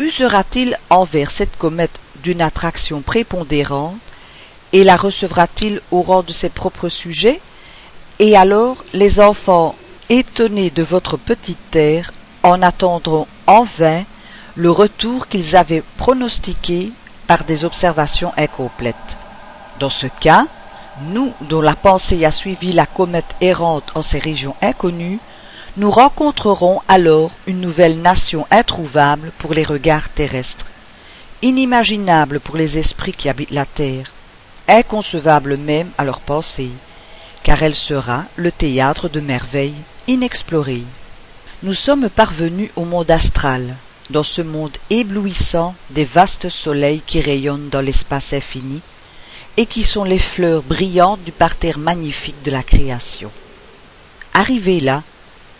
usera-t-il 0.00 0.76
envers 0.90 1.30
cette 1.30 1.56
comète 1.56 2.00
d'une 2.24 2.42
attraction 2.42 3.02
prépondérante 3.02 4.00
et 4.72 4.82
la 4.82 4.96
recevra-t-il 4.96 5.80
au 5.92 6.02
rang 6.02 6.24
de 6.24 6.32
ses 6.32 6.48
propres 6.48 6.88
sujets? 6.88 7.40
Et 8.18 8.36
alors 8.36 8.84
les 8.92 9.20
enfants, 9.20 9.76
étonnés 10.08 10.70
de 10.70 10.82
votre 10.82 11.16
petite 11.16 11.70
terre, 11.70 12.12
en 12.42 12.62
attendront 12.62 13.28
en 13.46 13.62
vain 13.62 14.02
le 14.56 14.72
retour 14.72 15.28
qu'ils 15.28 15.54
avaient 15.54 15.84
pronostiqué 15.98 16.90
par 17.28 17.44
des 17.44 17.64
observations 17.64 18.32
incomplètes. 18.36 19.16
Dans 19.78 19.88
ce 19.88 20.08
cas, 20.08 20.46
nous 21.02 21.32
dont 21.42 21.60
la 21.60 21.74
pensée 21.74 22.24
a 22.24 22.30
suivi 22.30 22.72
la 22.72 22.86
comète 22.86 23.36
errante 23.40 23.90
en 23.94 24.02
ces 24.02 24.18
régions 24.18 24.54
inconnues, 24.62 25.20
nous 25.76 25.90
rencontrerons 25.90 26.80
alors 26.88 27.30
une 27.46 27.60
nouvelle 27.60 28.00
nation 28.00 28.46
introuvable 28.50 29.32
pour 29.38 29.54
les 29.54 29.62
regards 29.62 30.10
terrestres, 30.10 30.66
inimaginable 31.40 32.40
pour 32.40 32.56
les 32.56 32.78
esprits 32.78 33.14
qui 33.14 33.28
habitent 33.28 33.50
la 33.50 33.64
terre, 33.64 34.12
inconcevable 34.68 35.56
même 35.56 35.90
à 35.96 36.04
leur 36.04 36.20
pensée, 36.20 36.70
car 37.42 37.62
elle 37.62 37.74
sera 37.74 38.24
le 38.36 38.52
théâtre 38.52 39.08
de 39.08 39.20
merveilles 39.20 39.82
inexplorées. 40.06 40.84
Nous 41.62 41.74
sommes 41.74 42.10
parvenus 42.10 42.70
au 42.76 42.84
monde 42.84 43.10
astral, 43.10 43.76
dans 44.10 44.22
ce 44.22 44.42
monde 44.42 44.76
éblouissant 44.90 45.74
des 45.90 46.04
vastes 46.04 46.48
soleils 46.48 47.02
qui 47.06 47.20
rayonnent 47.20 47.70
dans 47.70 47.80
l'espace 47.80 48.32
infini, 48.32 48.82
et 49.56 49.66
qui 49.66 49.84
sont 49.84 50.04
les 50.04 50.18
fleurs 50.18 50.62
brillantes 50.62 51.22
du 51.24 51.32
parterre 51.32 51.78
magnifique 51.78 52.42
de 52.42 52.50
la 52.50 52.62
création. 52.62 53.30
Arrivés 54.32 54.80
là, 54.80 55.02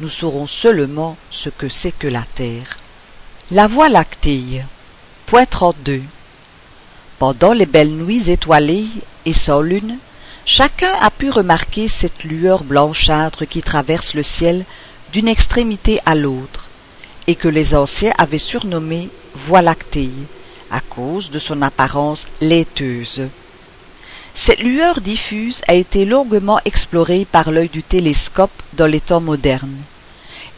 nous 0.00 0.08
saurons 0.08 0.46
seulement 0.46 1.16
ce 1.30 1.50
que 1.50 1.68
c'est 1.68 1.92
que 1.92 2.08
la 2.08 2.24
Terre. 2.34 2.78
La 3.50 3.66
Voie 3.66 3.88
lactée. 3.88 4.62
Point 5.26 5.44
32. 5.44 6.02
Pendant 7.18 7.52
les 7.52 7.66
belles 7.66 7.92
nuits 7.92 8.30
étoilées 8.30 8.88
et 9.26 9.32
sans 9.32 9.60
lune, 9.60 9.98
chacun 10.46 10.92
a 11.00 11.10
pu 11.10 11.30
remarquer 11.30 11.86
cette 11.86 12.24
lueur 12.24 12.64
blanchâtre 12.64 13.44
qui 13.44 13.62
traverse 13.62 14.14
le 14.14 14.22
ciel 14.22 14.64
d'une 15.12 15.28
extrémité 15.28 16.00
à 16.06 16.14
l'autre, 16.14 16.68
et 17.26 17.34
que 17.34 17.48
les 17.48 17.74
anciens 17.74 18.12
avaient 18.18 18.38
surnommée 18.38 19.10
Voie 19.34 19.62
lactée, 19.62 20.10
à 20.70 20.80
cause 20.80 21.30
de 21.30 21.38
son 21.38 21.62
apparence 21.62 22.26
laiteuse. 22.40 23.28
Cette 24.34 24.60
lueur 24.60 25.00
diffuse 25.00 25.60
a 25.68 25.74
été 25.74 26.04
longuement 26.04 26.58
explorée 26.64 27.26
par 27.30 27.50
l'œil 27.50 27.68
du 27.68 27.82
télescope 27.82 28.50
dans 28.72 28.86
les 28.86 29.00
temps 29.00 29.20
modernes. 29.20 29.82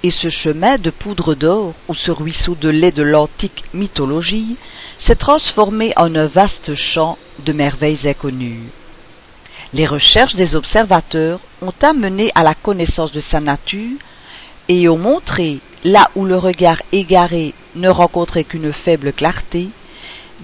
Et 0.04 0.10
ce 0.10 0.28
chemin 0.28 0.76
de 0.76 0.90
poudre 0.90 1.34
d'or 1.34 1.74
ou 1.88 1.94
ce 1.94 2.10
ruisseau 2.10 2.54
de 2.54 2.68
lait 2.68 2.92
de 2.92 3.02
l'antique 3.02 3.64
mythologie 3.74 4.56
s'est 4.98 5.16
transformé 5.16 5.92
en 5.96 6.14
un 6.14 6.26
vaste 6.26 6.74
champ 6.74 7.18
de 7.44 7.52
merveilles 7.52 8.06
inconnues. 8.08 8.70
Les 9.72 9.86
recherches 9.86 10.36
des 10.36 10.54
observateurs 10.54 11.40
ont 11.60 11.72
amené 11.82 12.30
à 12.36 12.44
la 12.44 12.54
connaissance 12.54 13.10
de 13.10 13.20
sa 13.20 13.40
nature 13.40 13.98
et 14.68 14.88
ont 14.88 14.98
montré, 14.98 15.58
là 15.82 16.10
où 16.14 16.24
le 16.24 16.36
regard 16.36 16.80
égaré 16.92 17.54
ne 17.74 17.88
rencontrait 17.88 18.44
qu'une 18.44 18.72
faible 18.72 19.12
clarté, 19.12 19.70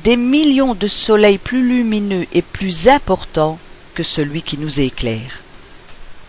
des 0.04 0.16
millions 0.16 0.74
de 0.74 0.86
soleils 0.86 1.38
plus 1.38 1.66
lumineux 1.66 2.26
et 2.32 2.42
plus 2.42 2.88
importants 2.88 3.58
que 3.94 4.02
celui 4.02 4.42
qui 4.42 4.56
nous 4.58 4.80
éclaire. 4.80 5.42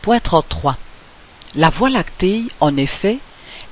Point 0.02 0.20
33. 0.20 0.78
La 1.56 1.70
Voie 1.70 1.90
lactée, 1.90 2.44
en 2.60 2.76
effet, 2.78 3.20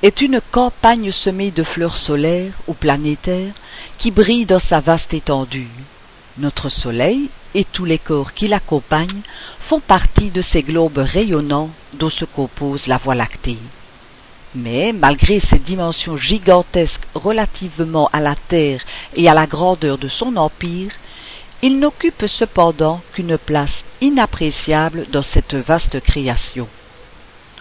est 0.02 0.20
une 0.20 0.40
campagne 0.50 1.10
semée 1.12 1.50
de 1.50 1.62
fleurs 1.62 1.96
solaires 1.96 2.54
ou 2.66 2.74
planétaires 2.74 3.52
qui 3.98 4.10
brillent 4.10 4.46
dans 4.46 4.58
sa 4.58 4.80
vaste 4.80 5.12
étendue. 5.12 5.68
Notre 6.38 6.68
Soleil 6.68 7.28
et 7.54 7.64
tous 7.64 7.84
les 7.84 7.98
corps 7.98 8.32
qui 8.32 8.48
l'accompagnent 8.48 9.22
font 9.60 9.80
partie 9.80 10.30
de 10.30 10.40
ces 10.40 10.62
globes 10.62 10.98
rayonnants 10.98 11.70
dont 11.94 12.10
se 12.10 12.24
compose 12.24 12.86
la 12.86 12.96
Voie 12.96 13.14
lactée. 13.14 13.58
Mais, 14.54 14.92
malgré 14.92 15.38
ses 15.38 15.58
dimensions 15.58 16.16
gigantesques 16.16 17.06
relativement 17.14 18.08
à 18.12 18.20
la 18.20 18.34
Terre 18.34 18.80
et 19.14 19.28
à 19.28 19.34
la 19.34 19.46
grandeur 19.46 19.96
de 19.96 20.08
son 20.08 20.36
empire, 20.36 20.90
il 21.62 21.78
n'occupe 21.78 22.26
cependant 22.26 23.00
qu'une 23.12 23.38
place 23.38 23.84
inappréciable 24.00 25.06
dans 25.12 25.22
cette 25.22 25.54
vaste 25.54 26.00
création. 26.00 26.66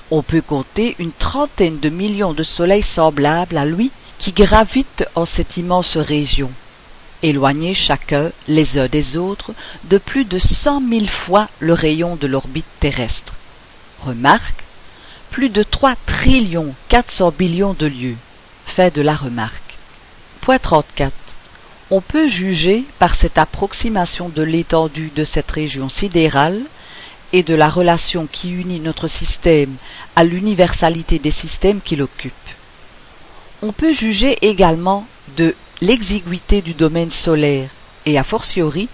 On 0.10 0.24
peut 0.24 0.42
compter 0.42 0.96
une 0.98 1.12
trentaine 1.12 1.80
de 1.80 1.90
millions 1.90 2.34
de 2.34 2.44
soleils 2.44 2.82
semblables 2.82 3.58
à 3.58 3.66
lui 3.66 3.92
qui 4.18 4.32
gravitent 4.32 5.06
en 5.14 5.26
cette 5.26 5.58
immense 5.58 5.96
région, 5.98 6.52
éloignés 7.22 7.76
chacun 7.76 8.32
les 8.48 8.80
uns 8.80 8.88
des 8.88 9.18
autres 9.18 9.54
de 9.84 9.98
plus 10.00 10.26
de 10.26 10.40
cent 10.40 10.82
mille 10.82 11.10
fois 11.10 11.50
le 11.60 11.74
rayon 11.74 12.16
de 12.16 12.26
l'orbite 12.26 12.66
terrestre. 12.80 13.34
Remarque 14.00 14.64
plus 15.32 15.50
de 15.50 15.64
trois 15.64 15.96
trillions 16.06 16.74
quatre 16.88 17.12
cents 17.12 17.32
billions 17.32 17.74
de 17.74 17.88
lieues. 17.88 18.18
Fait 18.66 18.94
de 18.94 19.02
la 19.02 19.16
remarque. 19.16 19.78
Point 20.42 20.60
34. 20.60 21.14
On 21.92 22.02
peut 22.02 22.28
juger 22.28 22.86
par 23.00 23.16
cette 23.16 23.38
approximation 23.38 24.30
de 24.30 24.44
l'étendue 24.44 25.12
de 25.16 25.24
cette 25.24 25.50
région 25.52 25.90
sidérale 25.90 26.62
et 27.34 27.44
de 27.44 27.56
la 27.56 27.70
relation 27.70 28.28
qui 28.32 28.52
unit 28.52 28.80
notre 28.80 29.08
système 29.08 29.76
à 30.16 30.24
l'universalité 30.24 31.20
des 31.20 31.32
systèmes 31.32 31.82
qui 31.82 31.96
l'occupent. 31.96 32.34
On 33.62 33.72
peut 33.72 33.94
juger 33.94 34.38
également 34.42 35.08
de 35.36 35.56
l'exiguïté 35.82 36.62
du 36.62 36.74
domaine 36.74 37.12
solaire 37.12 37.70
et 38.06 38.18
a 38.18 38.24
fortiori 38.24 38.88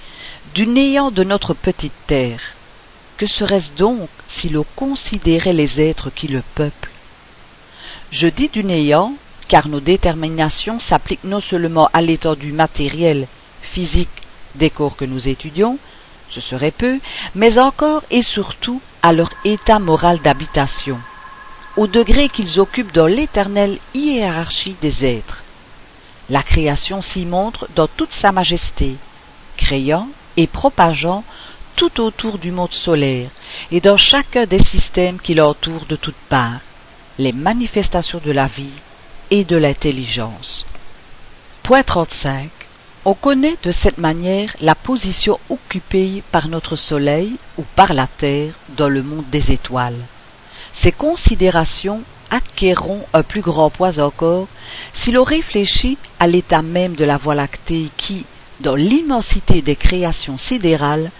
du 0.53 0.67
néant 0.67 1.11
de 1.11 1.23
notre 1.23 1.53
petite 1.53 1.93
Terre. 2.07 2.54
Que 3.17 3.25
serait-ce 3.25 3.73
donc 3.73 4.09
si 4.27 4.49
l'on 4.49 4.65
considérait 4.75 5.53
les 5.53 5.81
êtres 5.81 6.09
qui 6.09 6.27
le 6.27 6.43
peuplent? 6.53 6.91
Je 8.11 8.27
dis 8.27 8.49
du 8.49 8.63
néant, 8.63 9.13
car 9.47 9.67
nos 9.67 9.79
déterminations 9.79 10.79
s'appliquent 10.79 11.23
non 11.23 11.39
seulement 11.39 11.89
à 11.93 12.01
l'étendue 12.01 12.51
matérielle, 12.51 13.27
physique 13.61 14.09
des 14.55 14.69
corps 14.69 14.97
que 14.97 15.05
nous 15.05 15.29
étudions, 15.29 15.77
ce 16.29 16.41
serait 16.41 16.71
peu, 16.71 16.99
mais 17.35 17.57
encore 17.57 18.03
et 18.09 18.21
surtout 18.21 18.81
à 19.01 19.13
leur 19.13 19.29
état 19.43 19.79
moral 19.79 20.19
d'habitation, 20.19 20.99
au 21.77 21.87
degré 21.87 22.29
qu'ils 22.29 22.59
occupent 22.59 22.93
dans 22.93 23.07
l'éternelle 23.07 23.79
hiérarchie 23.93 24.75
des 24.81 25.05
êtres. 25.05 25.43
La 26.29 26.41
création 26.41 27.01
s'y 27.01 27.25
montre 27.25 27.67
dans 27.75 27.87
toute 27.87 28.11
sa 28.11 28.31
majesté, 28.31 28.95
créant 29.57 30.07
et 30.37 30.47
propageant 30.47 31.23
tout 31.75 32.01
autour 32.01 32.37
du 32.37 32.51
monde 32.51 32.73
solaire 32.73 33.29
et 33.71 33.81
dans 33.81 33.97
chacun 33.97 34.45
des 34.45 34.59
systèmes 34.59 35.19
qui 35.19 35.33
l'entourent 35.33 35.85
de 35.85 35.95
toutes 35.95 36.23
parts, 36.29 36.61
les 37.17 37.31
manifestations 37.31 38.21
de 38.23 38.31
la 38.31 38.47
vie 38.47 38.79
et 39.31 39.43
de 39.43 39.57
l'intelligence. 39.57 40.65
Point 41.63 41.83
35. 41.83 42.49
On 43.05 43.13
connaît 43.13 43.57
de 43.61 43.71
cette 43.71 43.97
manière 43.97 44.55
la 44.61 44.75
position 44.75 45.39
occupée 45.49 46.23
par 46.31 46.47
notre 46.47 46.75
Soleil 46.75 47.35
ou 47.57 47.63
par 47.75 47.93
la 47.93 48.07
Terre 48.07 48.53
dans 48.75 48.89
le 48.89 49.03
monde 49.03 49.29
des 49.29 49.51
étoiles. 49.51 50.05
Ces 50.73 50.91
considérations 50.91 52.01
acquerront 52.29 53.05
un 53.13 53.21
plus 53.21 53.41
grand 53.41 53.69
poids 53.69 53.99
encore 53.99 54.47
si 54.91 55.11
l'on 55.11 55.23
réfléchit 55.23 55.97
à 56.19 56.27
l'état 56.27 56.61
même 56.61 56.95
de 56.95 57.05
la 57.05 57.17
Voie 57.17 57.35
lactée 57.35 57.89
qui, 57.95 58.25
dans 58.59 58.75
l'immensité 58.75 59.61
des 59.61 59.75
créations 59.75 60.37
sidérales, 60.37 61.11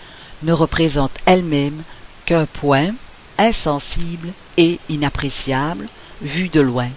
ne 0.46 0.54
représente 0.54 1.12
elle-même 1.26 1.84
qu'un 2.26 2.46
point 2.46 2.92
insensible 3.38 4.30
et 4.58 4.80
inappréciable 4.88 5.90
vu 6.22 6.48
de 6.48 6.62
loin, 6.62 6.90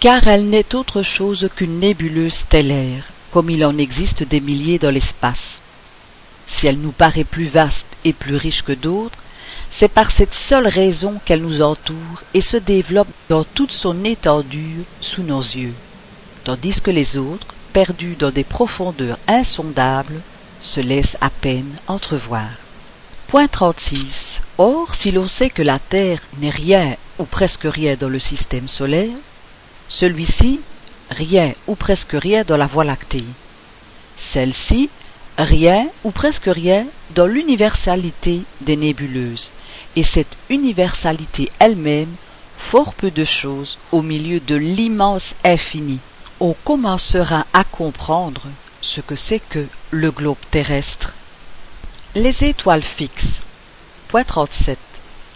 car 0.00 0.26
elle 0.26 0.48
n'est 0.48 0.74
autre 0.74 1.02
chose 1.02 1.48
qu'une 1.56 1.80
nébuleuse 1.80 2.34
stellaire 2.34 3.12
comme 3.30 3.50
il 3.50 3.64
en 3.64 3.76
existe 3.78 4.22
des 4.22 4.40
milliers 4.40 4.78
dans 4.78 4.90
l'espace. 4.90 5.60
Si 6.46 6.66
elle 6.66 6.78
nous 6.78 6.92
paraît 6.92 7.24
plus 7.24 7.46
vaste 7.46 7.86
et 8.04 8.12
plus 8.12 8.36
riche 8.36 8.62
que 8.62 8.72
d'autres, 8.72 9.18
c'est 9.70 9.88
par 9.88 10.10
cette 10.10 10.34
seule 10.34 10.66
raison 10.66 11.20
qu'elle 11.24 11.42
nous 11.42 11.60
entoure 11.60 12.22
et 12.32 12.40
se 12.40 12.56
développe 12.56 13.08
dans 13.28 13.44
toute 13.44 13.72
son 13.72 14.04
étendue 14.04 14.84
sous 15.00 15.22
nos 15.22 15.42
yeux, 15.42 15.74
tandis 16.44 16.80
que 16.80 16.90
les 16.90 17.18
autres, 17.18 17.46
perdus 17.72 18.16
dans 18.16 18.30
des 18.30 18.44
profondeurs 18.44 19.18
insondables, 19.26 20.22
se 20.58 20.80
laissent 20.80 21.18
à 21.20 21.28
peine 21.28 21.76
entrevoir. 21.86 22.48
Point 23.28 23.48
36. 23.48 24.40
Or, 24.56 24.94
si 24.94 25.10
l'on 25.10 25.28
sait 25.28 25.50
que 25.50 25.60
la 25.60 25.78
Terre 25.78 26.22
n'est 26.38 26.48
rien 26.48 26.96
ou 27.18 27.24
presque 27.24 27.64
rien 27.64 27.94
dans 27.94 28.08
le 28.08 28.18
système 28.18 28.68
solaire, 28.68 29.18
celui-ci 29.86 30.60
rien 31.10 31.52
ou 31.66 31.74
presque 31.74 32.12
rien 32.14 32.42
dans 32.44 32.56
la 32.56 32.66
Voie 32.66 32.84
lactée. 32.84 33.26
Celle-ci, 34.16 34.88
rien 35.36 35.88
ou 36.04 36.10
presque 36.10 36.48
rien 36.48 36.86
dans 37.14 37.26
l'universalité 37.26 38.44
des 38.62 38.76
nébuleuses, 38.76 39.52
et 39.94 40.04
cette 40.04 40.34
universalité 40.48 41.52
elle-même, 41.58 42.16
fort 42.56 42.94
peu 42.94 43.10
de 43.10 43.24
choses 43.24 43.78
au 43.92 44.00
milieu 44.00 44.40
de 44.40 44.56
l'immense 44.56 45.34
infini. 45.44 46.00
On 46.40 46.54
commencera 46.64 47.44
à 47.52 47.64
comprendre 47.64 48.46
ce 48.80 49.02
que 49.02 49.16
c'est 49.16 49.42
que 49.50 49.66
le 49.90 50.10
globe 50.12 50.38
terrestre. 50.50 51.12
Les 52.14 52.42
étoiles 52.42 52.82
fixes. 52.82 53.42
Point 54.08 54.24
37. 54.24 54.78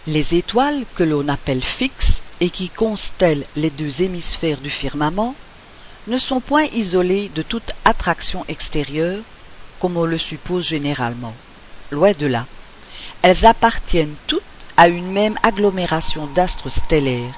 Les 0.07 0.33
étoiles 0.33 0.85
que 0.95 1.03
l'on 1.03 1.27
appelle 1.27 1.63
fixes 1.63 2.23
et 2.41 2.49
qui 2.49 2.69
constellent 2.69 3.45
les 3.55 3.69
deux 3.69 4.01
hémisphères 4.01 4.59
du 4.59 4.71
firmament 4.71 5.35
ne 6.07 6.17
sont 6.17 6.39
point 6.39 6.63
isolées 6.63 7.29
de 7.35 7.43
toute 7.43 7.73
attraction 7.85 8.43
extérieure, 8.47 9.21
comme 9.79 9.97
on 9.97 10.05
le 10.05 10.17
suppose 10.17 10.67
généralement. 10.67 11.35
Loin 11.91 12.13
de 12.13 12.25
là. 12.25 12.47
Elles 13.21 13.45
appartiennent 13.45 14.15
toutes 14.25 14.41
à 14.75 14.87
une 14.87 15.11
même 15.11 15.37
agglomération 15.43 16.25
d'astres 16.25 16.69
stellaires. 16.69 17.35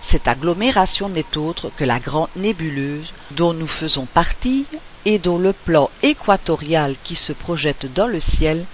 Cette 0.00 0.28
agglomération 0.28 1.08
n'est 1.08 1.36
autre 1.36 1.72
que 1.76 1.84
la 1.84 1.98
grande 1.98 2.30
nébuleuse 2.36 3.12
dont 3.32 3.52
nous 3.52 3.66
faisons 3.66 4.06
partie 4.06 4.66
et 5.04 5.18
dont 5.18 5.38
le 5.38 5.52
plan 5.52 5.90
équatorial 6.02 6.96
qui 7.02 7.14
se 7.14 7.32
projette 7.32 7.92
dans 7.92 8.06
le 8.06 8.20
ciel 8.20 8.66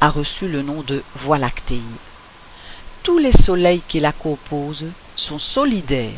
a 0.00 0.10
reçu 0.10 0.48
le 0.48 0.62
nom 0.62 0.82
de 0.82 1.02
Voie 1.16 1.38
lactée. 1.38 1.80
Tous 3.02 3.18
les 3.18 3.32
soleils 3.32 3.82
qui 3.88 4.00
la 4.00 4.12
composent 4.12 4.90
sont 5.16 5.38
solidaires, 5.38 6.12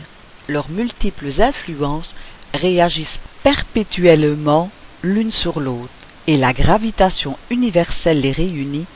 leurs 0.48 0.70
multiples 0.70 1.40
influences 1.40 2.14
réagissent 2.54 3.20
perpétuellement 3.42 4.70
l'une 5.02 5.30
sur 5.30 5.60
l'autre, 5.60 5.92
et 6.26 6.36
la 6.36 6.52
gravitation 6.52 7.38
universelle 7.50 8.20
les 8.20 8.32
réunit 8.32 8.86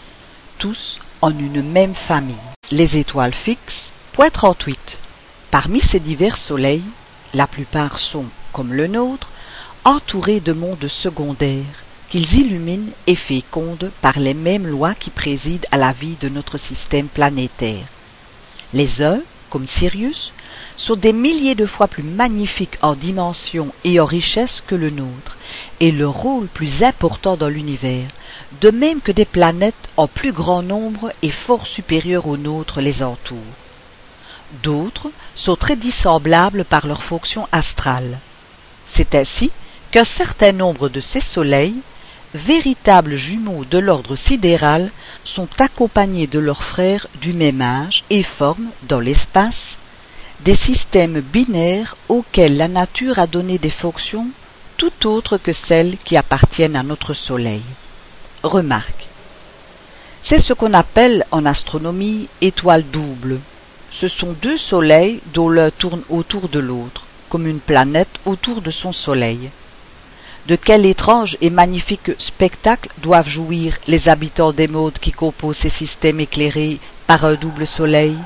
tous 0.58 0.98
en 1.22 1.30
une 1.30 1.62
même 1.62 1.94
famille. 1.94 2.36
Les 2.70 2.98
étoiles 2.98 3.34
fixes. 3.34 3.92
Point 4.12 4.30
38. 4.30 4.98
Parmi 5.50 5.80
ces 5.80 6.00
divers 6.00 6.36
soleils, 6.36 6.84
la 7.32 7.46
plupart 7.46 7.98
sont, 7.98 8.26
comme 8.52 8.72
le 8.72 8.86
nôtre, 8.86 9.30
entourés 9.84 10.40
de 10.40 10.52
mondes 10.52 10.88
secondaires 10.88 11.84
qu'ils 12.10 12.34
illuminent 12.34 12.92
et 13.06 13.14
fécondent 13.14 13.90
par 14.02 14.18
les 14.18 14.34
mêmes 14.34 14.66
lois 14.66 14.94
qui 14.94 15.10
président 15.10 15.66
à 15.70 15.76
la 15.76 15.92
vie 15.92 16.16
de 16.20 16.28
notre 16.28 16.58
système 16.58 17.08
planétaire. 17.08 17.86
Les 18.74 19.02
uns, 19.02 19.20
comme 19.48 19.66
Sirius, 19.66 20.32
sont 20.76 20.96
des 20.96 21.12
milliers 21.12 21.54
de 21.54 21.66
fois 21.66 21.86
plus 21.86 22.02
magnifiques 22.02 22.78
en 22.82 22.94
dimension 22.94 23.72
et 23.84 24.00
en 24.00 24.04
richesse 24.04 24.62
que 24.66 24.74
le 24.74 24.90
nôtre, 24.90 25.38
et 25.78 25.92
leur 25.92 26.12
rôle 26.14 26.48
plus 26.48 26.82
important 26.82 27.36
dans 27.36 27.48
l'univers, 27.48 28.08
de 28.60 28.70
même 28.70 29.00
que 29.00 29.12
des 29.12 29.24
planètes 29.24 29.90
en 29.96 30.08
plus 30.08 30.32
grand 30.32 30.62
nombre 30.62 31.12
et 31.22 31.30
fort 31.30 31.66
supérieures 31.66 32.26
aux 32.26 32.36
nôtres 32.36 32.80
les 32.80 33.02
entourent. 33.02 33.38
D'autres 34.62 35.10
sont 35.36 35.56
très 35.56 35.76
dissemblables 35.76 36.64
par 36.64 36.86
leur 36.86 37.02
fonction 37.02 37.46
astrale. 37.52 38.18
C'est 38.86 39.14
ainsi 39.14 39.52
qu'un 39.90 40.04
certain 40.04 40.52
nombre 40.52 40.88
de 40.88 41.00
ces 41.00 41.20
soleils, 41.20 41.76
véritables 42.34 43.16
jumeaux 43.16 43.64
de 43.64 43.78
l'ordre 43.78 44.16
sidéral, 44.16 44.90
sont 45.24 45.48
accompagnés 45.58 46.26
de 46.26 46.38
leurs 46.38 46.62
frères 46.62 47.06
du 47.20 47.32
même 47.32 47.60
âge 47.60 48.04
et 48.10 48.22
forment, 48.22 48.70
dans 48.84 49.00
l'espace, 49.00 49.76
des 50.44 50.54
systèmes 50.54 51.20
binaires 51.20 51.96
auxquels 52.08 52.56
la 52.56 52.68
nature 52.68 53.18
a 53.18 53.26
donné 53.26 53.58
des 53.58 53.70
fonctions 53.70 54.28
tout 54.76 55.06
autres 55.06 55.36
que 55.36 55.52
celles 55.52 55.98
qui 55.98 56.16
appartiennent 56.16 56.76
à 56.76 56.82
notre 56.82 57.12
Soleil. 57.12 57.62
Remarque. 58.42 59.08
C'est 60.22 60.38
ce 60.38 60.54
qu'on 60.54 60.72
appelle 60.72 61.26
en 61.30 61.44
astronomie 61.44 62.28
étoile 62.40 62.84
double. 62.90 63.40
Ce 63.90 64.08
sont 64.08 64.34
deux 64.40 64.56
soleils 64.56 65.20
dont 65.34 65.50
l'un 65.50 65.70
tourne 65.70 66.02
autour 66.08 66.48
de 66.48 66.60
l'autre, 66.60 67.04
comme 67.28 67.46
une 67.46 67.60
planète 67.60 68.20
autour 68.24 68.62
de 68.62 68.70
son 68.70 68.92
soleil. 68.92 69.50
De 70.46 70.56
quel 70.56 70.86
étrange 70.86 71.36
et 71.40 71.50
magnifique 71.50 72.12
spectacle 72.18 72.88
doivent 73.02 73.28
jouir 73.28 73.78
les 73.86 74.08
habitants 74.08 74.52
des 74.52 74.68
modes 74.68 74.98
qui 74.98 75.12
composent 75.12 75.58
ces 75.58 75.68
systèmes 75.70 76.20
éclairés 76.20 76.78
par 77.06 77.24
un 77.24 77.34
double 77.34 77.66
soleil? 77.66 78.16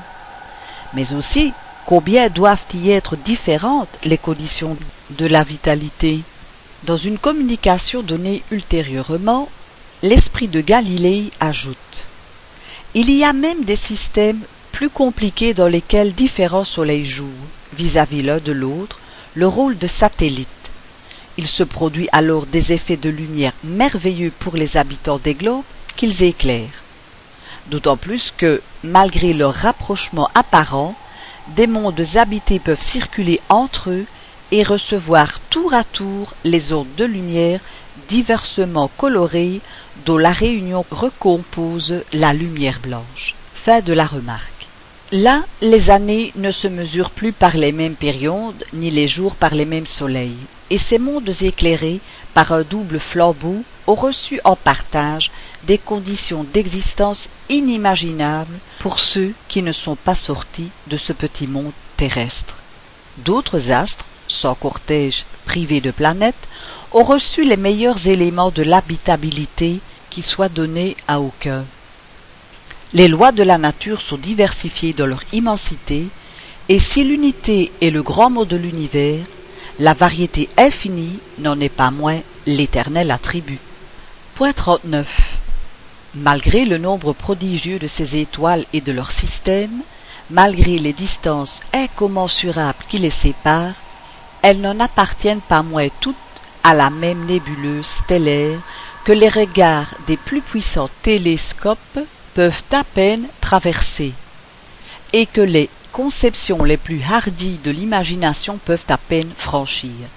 Mais 0.93 1.13
aussi 1.13 1.53
Combien 1.85 2.29
doivent 2.29 2.65
y 2.73 2.89
être 2.89 3.15
différentes 3.15 3.99
les 4.03 4.17
conditions 4.17 4.75
de 5.11 5.27
la 5.27 5.43
vitalité? 5.43 6.21
Dans 6.83 6.95
une 6.95 7.19
communication 7.19 8.01
donnée 8.01 8.41
ultérieurement, 8.49 9.49
l'esprit 10.01 10.47
de 10.47 10.61
Galilée 10.61 11.31
ajoute 11.39 12.05
Il 12.95 13.11
y 13.11 13.23
a 13.23 13.33
même 13.33 13.65
des 13.65 13.75
systèmes 13.75 14.41
plus 14.71 14.89
compliqués 14.89 15.53
dans 15.53 15.67
lesquels 15.67 16.15
différents 16.15 16.63
soleils 16.63 17.05
jouent, 17.05 17.45
vis-à-vis 17.77 18.23
l'un 18.23 18.39
de 18.39 18.51
l'autre, 18.51 18.99
le 19.35 19.47
rôle 19.47 19.77
de 19.77 19.87
satellite. 19.87 20.64
Il 21.37 21.47
se 21.47 21.63
produit 21.63 22.07
alors 22.11 22.45
des 22.45 22.71
effets 22.71 22.97
de 22.97 23.09
lumière 23.09 23.53
merveilleux 23.63 24.31
pour 24.39 24.55
les 24.55 24.77
habitants 24.77 25.19
des 25.19 25.33
globes 25.33 25.63
qu'ils 25.95 26.23
éclairent. 26.23 26.83
D'autant 27.67 27.97
plus 27.97 28.31
que, 28.37 28.61
malgré 28.83 29.33
leur 29.33 29.53
rapprochement 29.53 30.29
apparent, 30.33 30.95
des 31.55 31.67
mondes 31.67 32.05
habités 32.15 32.59
peuvent 32.59 32.81
circuler 32.81 33.41
entre 33.49 33.89
eux 33.89 34.05
et 34.51 34.63
recevoir 34.63 35.39
tour 35.49 35.73
à 35.73 35.83
tour 35.83 36.33
les 36.43 36.73
ondes 36.73 36.95
de 36.97 37.05
lumière 37.05 37.59
diversement 38.07 38.89
colorées 38.97 39.61
dont 40.05 40.17
la 40.17 40.31
réunion 40.31 40.85
recompose 40.91 42.03
la 42.13 42.33
lumière 42.33 42.79
blanche. 42.79 43.35
Fin 43.53 43.81
de 43.81 43.93
la 43.93 44.05
remarque. 44.05 44.54
Là, 45.11 45.43
les 45.61 45.91
années 45.91 46.31
ne 46.35 46.49
se 46.49 46.67
mesurent 46.67 47.11
plus 47.11 47.31
par 47.31 47.55
les 47.55 47.71
mêmes 47.71 47.95
périodes, 47.95 48.65
ni 48.73 48.89
les 48.89 49.07
jours 49.07 49.35
par 49.35 49.53
les 49.53 49.65
mêmes 49.65 49.85
soleils, 49.85 50.47
et 50.71 50.79
ces 50.79 50.97
mondes 50.97 51.29
éclairés 51.41 51.99
par 52.33 52.51
un 52.51 52.63
double 52.63 52.99
flambeau 52.99 53.63
ont 53.85 53.93
reçu 53.93 54.39
en 54.43 54.55
partage 54.55 55.29
des 55.63 55.77
conditions 55.77 56.43
d'existence 56.43 57.29
inimaginables 57.49 58.57
pour 58.79 58.99
ceux 58.99 59.33
qui 59.47 59.61
ne 59.61 59.71
sont 59.71 59.95
pas 59.95 60.15
sortis 60.15 60.71
de 60.87 60.97
ce 60.97 61.13
petit 61.13 61.45
monde 61.45 61.73
terrestre. 61.97 62.57
D'autres 63.17 63.71
astres, 63.71 64.07
sans 64.27 64.55
cortège, 64.55 65.23
privés 65.45 65.81
de 65.81 65.91
planètes, 65.91 66.47
ont 66.91 67.03
reçu 67.03 67.43
les 67.43 67.57
meilleurs 67.57 68.07
éléments 68.07 68.49
de 68.49 68.63
l'habitabilité 68.63 69.81
qui 70.09 70.23
soient 70.23 70.49
donnés 70.49 70.97
à 71.07 71.19
aucun. 71.19 71.65
Les 72.95 73.09
lois 73.09 73.33
de 73.33 73.43
la 73.43 73.57
nature 73.57 73.99
sont 73.99 74.15
diversifiées 74.17 74.93
dans 74.93 75.05
leur 75.05 75.21
immensité, 75.33 76.07
et 76.69 76.79
si 76.79 77.03
l'unité 77.03 77.73
est 77.81 77.89
le 77.89 78.01
grand 78.01 78.29
mot 78.29 78.45
de 78.45 78.55
l'univers, 78.55 79.25
la 79.79 79.93
variété 79.93 80.47
infinie 80.57 81.19
n'en 81.37 81.59
est 81.59 81.67
pas 81.67 81.91
moins 81.91 82.21
l'éternel 82.45 83.11
attribut. 83.11 83.59
Point 84.35 84.53
39. 84.53 85.09
Malgré 86.15 86.63
le 86.63 86.77
nombre 86.77 87.11
prodigieux 87.11 87.79
de 87.79 87.87
ces 87.87 88.15
étoiles 88.15 88.65
et 88.71 88.79
de 88.79 88.93
leurs 88.93 89.11
systèmes, 89.11 89.81
malgré 90.29 90.77
les 90.77 90.93
distances 90.93 91.59
incommensurables 91.73 92.85
qui 92.87 92.99
les 92.99 93.09
séparent, 93.09 93.75
elles 94.41 94.61
n'en 94.61 94.79
appartiennent 94.79 95.41
pas 95.41 95.63
moins 95.63 95.89
toutes 95.99 96.15
à 96.63 96.73
la 96.73 96.89
même 96.89 97.25
nébuleuse 97.25 97.87
stellaire 98.05 98.61
que 99.03 99.11
les 99.11 99.27
regards 99.27 99.93
des 100.07 100.15
plus 100.15 100.41
puissants 100.41 100.89
télescopes 101.03 101.99
peuvent 102.35 102.63
à 102.73 102.83
peine 102.83 103.27
traverser, 103.41 104.13
et 105.13 105.25
que 105.25 105.41
les 105.41 105.69
conceptions 105.93 106.63
les 106.63 106.75
plus 106.75 107.01
hardies 107.01 107.59
de 107.63 107.71
l'imagination 107.71 108.59
peuvent 108.63 108.89
à 108.89 108.97
peine 108.97 109.31
franchir. 109.37 110.09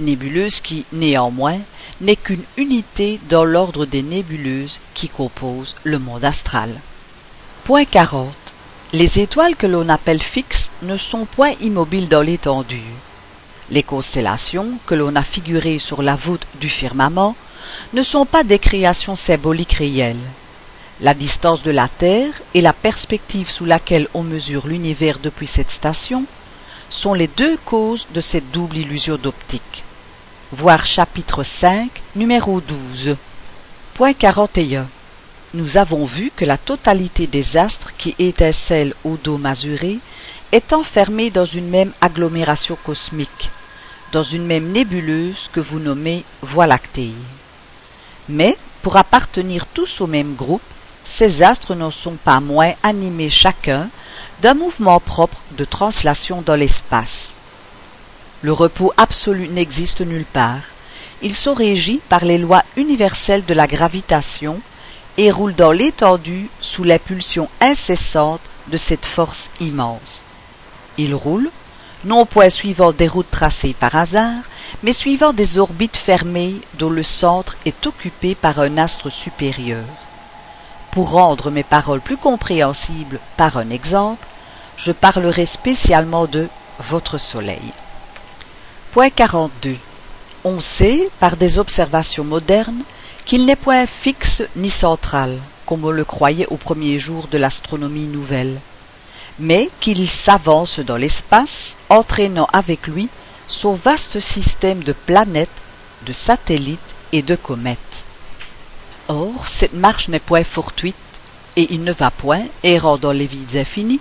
Nébuleuse 0.00 0.60
qui, 0.60 0.84
néanmoins, 0.92 1.60
n'est 2.00 2.16
qu'une 2.16 2.42
unité 2.56 3.20
dans 3.28 3.44
l'ordre 3.44 3.86
des 3.86 4.02
nébuleuses 4.02 4.80
qui 4.92 5.08
composent 5.08 5.76
le 5.84 6.00
monde 6.00 6.24
astral. 6.24 6.80
Point 7.64 7.84
40. 7.84 8.34
Les 8.92 9.20
étoiles 9.20 9.54
que 9.54 9.68
l'on 9.68 9.88
appelle 9.88 10.22
fixes 10.22 10.70
ne 10.82 10.96
sont 10.96 11.26
point 11.26 11.52
immobiles 11.60 12.08
dans 12.08 12.22
l'étendue. 12.22 12.92
Les 13.70 13.84
constellations 13.84 14.80
que 14.86 14.96
l'on 14.96 15.14
a 15.14 15.22
figurées 15.22 15.78
sur 15.78 16.02
la 16.02 16.16
voûte 16.16 16.46
du 16.60 16.68
firmament 16.68 17.36
ne 17.92 18.02
sont 18.02 18.26
pas 18.26 18.42
des 18.42 18.58
créations 18.58 19.14
symboliques 19.14 19.74
réelles. 19.74 20.26
La 21.02 21.14
distance 21.14 21.62
de 21.62 21.70
la 21.70 21.88
Terre 21.88 22.42
et 22.52 22.60
la 22.60 22.74
perspective 22.74 23.48
sous 23.48 23.64
laquelle 23.64 24.06
on 24.12 24.22
mesure 24.22 24.66
l'univers 24.66 25.18
depuis 25.18 25.46
cette 25.46 25.70
station 25.70 26.26
sont 26.90 27.14
les 27.14 27.26
deux 27.26 27.56
causes 27.64 28.06
de 28.12 28.20
cette 28.20 28.50
double 28.50 28.76
illusion 28.76 29.16
d'optique. 29.16 29.82
Voir 30.52 30.84
chapitre 30.84 31.42
5, 31.42 31.88
numéro 32.16 32.60
12. 32.60 33.16
Point 33.94 34.12
41. 34.12 34.88
Nous 35.54 35.78
avons 35.78 36.04
vu 36.04 36.32
que 36.36 36.44
la 36.44 36.58
totalité 36.58 37.26
des 37.26 37.56
astres 37.56 37.94
qui 37.96 38.14
étincellent 38.18 38.94
au 39.02 39.16
dos 39.16 39.38
mazuré 39.38 40.00
est 40.52 40.74
enfermée 40.74 41.30
dans 41.30 41.46
une 41.46 41.70
même 41.70 41.92
agglomération 42.02 42.76
cosmique, 42.84 43.48
dans 44.12 44.22
une 44.22 44.44
même 44.44 44.70
nébuleuse 44.70 45.48
que 45.50 45.60
vous 45.60 45.78
nommez 45.78 46.24
Voie 46.42 46.66
lactée. 46.66 47.12
Mais, 48.28 48.58
pour 48.82 48.98
appartenir 48.98 49.64
tous 49.72 50.02
au 50.02 50.06
même 50.06 50.34
groupe, 50.34 50.60
ces 51.16 51.42
astres 51.42 51.74
ne 51.74 51.90
sont 51.90 52.16
pas 52.16 52.40
moins 52.40 52.74
animés 52.82 53.30
chacun 53.30 53.90
d'un 54.40 54.54
mouvement 54.54 55.00
propre 55.00 55.36
de 55.56 55.64
translation 55.64 56.42
dans 56.42 56.56
l'espace. 56.56 57.36
Le 58.42 58.52
repos 58.52 58.92
absolu 58.96 59.48
n'existe 59.48 60.00
nulle 60.00 60.24
part. 60.24 60.62
Ils 61.20 61.36
sont 61.36 61.54
régis 61.54 62.00
par 62.08 62.24
les 62.24 62.38
lois 62.38 62.64
universelles 62.76 63.44
de 63.44 63.52
la 63.52 63.66
gravitation 63.66 64.60
et 65.18 65.30
roulent 65.30 65.54
dans 65.54 65.72
l'étendue 65.72 66.48
sous 66.60 66.84
l'impulsion 66.84 67.50
incessante 67.60 68.40
de 68.68 68.78
cette 68.78 69.04
force 69.04 69.50
immense. 69.60 70.22
Ils 70.96 71.14
roulent, 71.14 71.50
non 72.04 72.24
point 72.24 72.48
suivant 72.48 72.92
des 72.92 73.08
routes 73.08 73.30
tracées 73.30 73.76
par 73.78 73.94
hasard, 73.94 74.44
mais 74.82 74.94
suivant 74.94 75.34
des 75.34 75.58
orbites 75.58 75.98
fermées 75.98 76.62
dont 76.78 76.88
le 76.88 77.02
centre 77.02 77.56
est 77.66 77.86
occupé 77.86 78.34
par 78.34 78.60
un 78.60 78.78
astre 78.78 79.10
supérieur. 79.10 79.84
Pour 80.92 81.10
rendre 81.10 81.50
mes 81.50 81.62
paroles 81.62 82.00
plus 82.00 82.16
compréhensibles 82.16 83.20
par 83.36 83.56
un 83.56 83.70
exemple, 83.70 84.26
je 84.76 84.92
parlerai 84.92 85.46
spécialement 85.46 86.26
de 86.26 86.48
votre 86.88 87.18
Soleil. 87.18 87.72
Point 88.92 89.10
42. 89.10 89.76
On 90.42 90.58
sait, 90.60 91.10
par 91.20 91.36
des 91.36 91.58
observations 91.58 92.24
modernes, 92.24 92.82
qu'il 93.24 93.44
n'est 93.44 93.56
point 93.56 93.86
fixe 93.86 94.42
ni 94.56 94.70
central, 94.70 95.38
comme 95.64 95.84
on 95.84 95.90
le 95.90 96.04
croyait 96.04 96.48
au 96.48 96.56
premier 96.56 96.98
jour 96.98 97.28
de 97.28 97.38
l'astronomie 97.38 98.06
nouvelle, 98.06 98.60
mais 99.38 99.70
qu'il 99.80 100.08
s'avance 100.08 100.80
dans 100.80 100.96
l'espace, 100.96 101.76
entraînant 101.88 102.48
avec 102.52 102.88
lui 102.88 103.08
son 103.46 103.74
vaste 103.74 104.18
système 104.18 104.82
de 104.82 104.92
planètes, 104.92 105.62
de 106.04 106.12
satellites 106.12 106.80
et 107.12 107.22
de 107.22 107.36
comètes. 107.36 108.04
Or, 109.08 109.46
cette 109.48 109.72
marche 109.72 110.08
n'est 110.08 110.18
point 110.18 110.44
fortuite, 110.44 110.96
et 111.56 111.66
il 111.70 111.82
ne 111.82 111.92
va 111.92 112.10
point, 112.10 112.44
errant 112.62 112.98
dans 112.98 113.12
les 113.12 113.26
vides 113.26 113.56
infinis, 113.56 114.00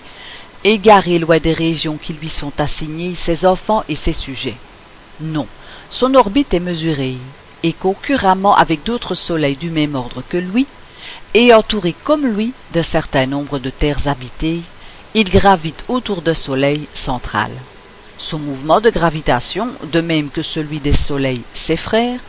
égaré 0.64 1.20
loin 1.20 1.40
des 1.40 1.54
régions 1.54 1.98
qui 1.98 2.14
lui 2.14 2.30
sont 2.30 2.54
assignées 2.60 3.16
ses 3.16 3.46
enfants 3.46 3.84
et 3.88 3.96
ses 3.96 4.14
sujets. 4.14 4.58
Non, 5.20 5.48
son 5.90 6.14
orbite 6.16 6.54
est 6.54 6.60
mesurée, 6.60 7.18
et 7.64 7.74
concurremment 7.74 8.56
avec 8.56 8.84
d'autres 8.84 9.16
soleils 9.16 9.58
du 9.58 9.70
même 9.70 9.96
ordre 9.96 10.24
que 10.28 10.38
lui, 10.38 10.68
et 11.34 11.54
entouré 11.54 11.96
comme 12.04 12.26
lui 12.26 12.54
d'un 12.74 12.84
certain 12.84 13.26
nombre 13.26 13.60
de 13.60 13.70
terres 13.70 14.08
habitées, 14.08 14.62
il 15.14 15.30
gravite 15.30 15.84
autour 15.88 16.22
d'un 16.22 16.34
soleil 16.34 16.88
central. 16.94 17.52
Son 18.18 18.38
mouvement 18.38 18.82
de 18.82 18.90
gravitation, 18.90 19.70
de 19.92 20.02
même 20.02 20.30
que 20.30 20.42
celui 20.42 20.80
des 20.80 20.94
soleils 20.94 21.44
ses 21.54 21.78
frères, 21.78 22.20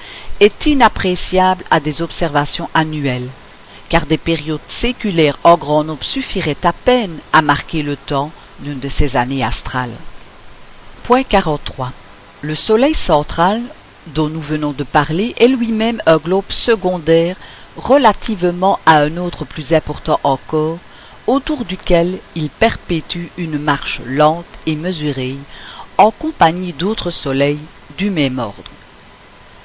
est 0.41 0.67
inappréciable 0.67 1.65
à 1.71 1.81
des 1.81 2.01
observations 2.01 2.71
annuelles, 2.73 3.29
car 3.91 4.07
des 4.07 4.17
périodes 4.17 4.61
séculaires 4.69 5.39
en 5.45 5.57
grand 5.57 5.85
nombre 5.85 6.05
suffiraient 6.05 6.65
à 6.65 6.73
peine 6.73 7.21
à 7.33 7.43
marquer 7.43 7.83
le 7.83 7.97
temps 7.97 8.33
d'une 8.61 8.81
de 8.81 8.89
ces 8.89 9.17
années 9.17 9.45
astrales. 9.45 9.97
Point 11.05 11.25
43. 11.25 11.93
Le 12.41 12.55
Soleil 12.55 12.95
central, 12.95 13.63
dont 14.07 14.29
nous 14.29 14.41
venons 14.41 14.73
de 14.73 14.85
parler, 14.85 15.35
est 15.37 15.49
lui-même 15.49 16.01
un 16.07 16.17
globe 16.17 16.51
secondaire 16.51 17.37
relativement 17.77 18.79
à 18.87 19.01
un 19.01 19.19
autre 19.19 19.45
plus 19.45 19.73
important 19.75 20.19
encore, 20.25 20.79
autour 21.27 21.65
duquel 21.65 22.19
il 22.35 22.49
perpétue 22.49 23.27
une 23.37 23.59
marche 23.59 24.01
lente 24.07 24.47
et 24.67 24.75
mesurée, 24.75 25.37
en 25.99 26.11
compagnie 26.11 26.73
d'autres 26.73 27.11
soleils 27.11 27.61
du 27.99 28.11
même 28.11 28.39
ordre. 28.39 28.71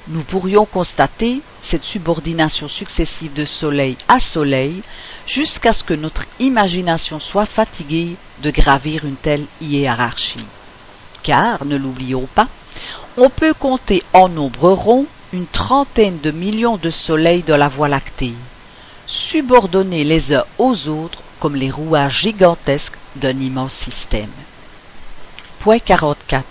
Nous 0.08 0.22
pourrions 0.22 0.66
constater 0.66 1.42
cette 1.62 1.84
subordination 1.84 2.68
successive 2.68 3.32
de 3.32 3.44
soleil 3.44 3.96
à 4.06 4.20
soleil 4.20 4.82
jusqu'à 5.26 5.72
ce 5.72 5.82
que 5.82 5.94
notre 5.94 6.26
imagination 6.38 7.18
soit 7.18 7.46
fatiguée 7.46 8.16
de 8.40 8.50
gravir 8.50 9.04
une 9.04 9.16
telle 9.16 9.46
hiérarchie. 9.60 10.46
Car, 11.24 11.64
ne 11.64 11.76
l'oublions 11.76 12.28
pas, 12.34 12.46
on 13.16 13.28
peut 13.30 13.54
compter 13.54 14.04
en 14.12 14.28
nombre 14.28 14.70
rond 14.70 15.06
une 15.32 15.46
trentaine 15.46 16.20
de 16.20 16.30
millions 16.30 16.76
de 16.76 16.90
soleils 16.90 17.42
dans 17.42 17.56
la 17.56 17.68
Voie 17.68 17.88
lactée, 17.88 18.34
subordonnés 19.06 20.04
les 20.04 20.32
uns 20.32 20.44
aux 20.58 20.86
autres 20.86 21.22
comme 21.40 21.56
les 21.56 21.70
rouages 21.70 22.20
gigantesques 22.20 22.96
d'un 23.16 23.38
immense 23.40 23.74
système. 23.74 24.30
Point 25.58 25.80
44. 25.80 26.46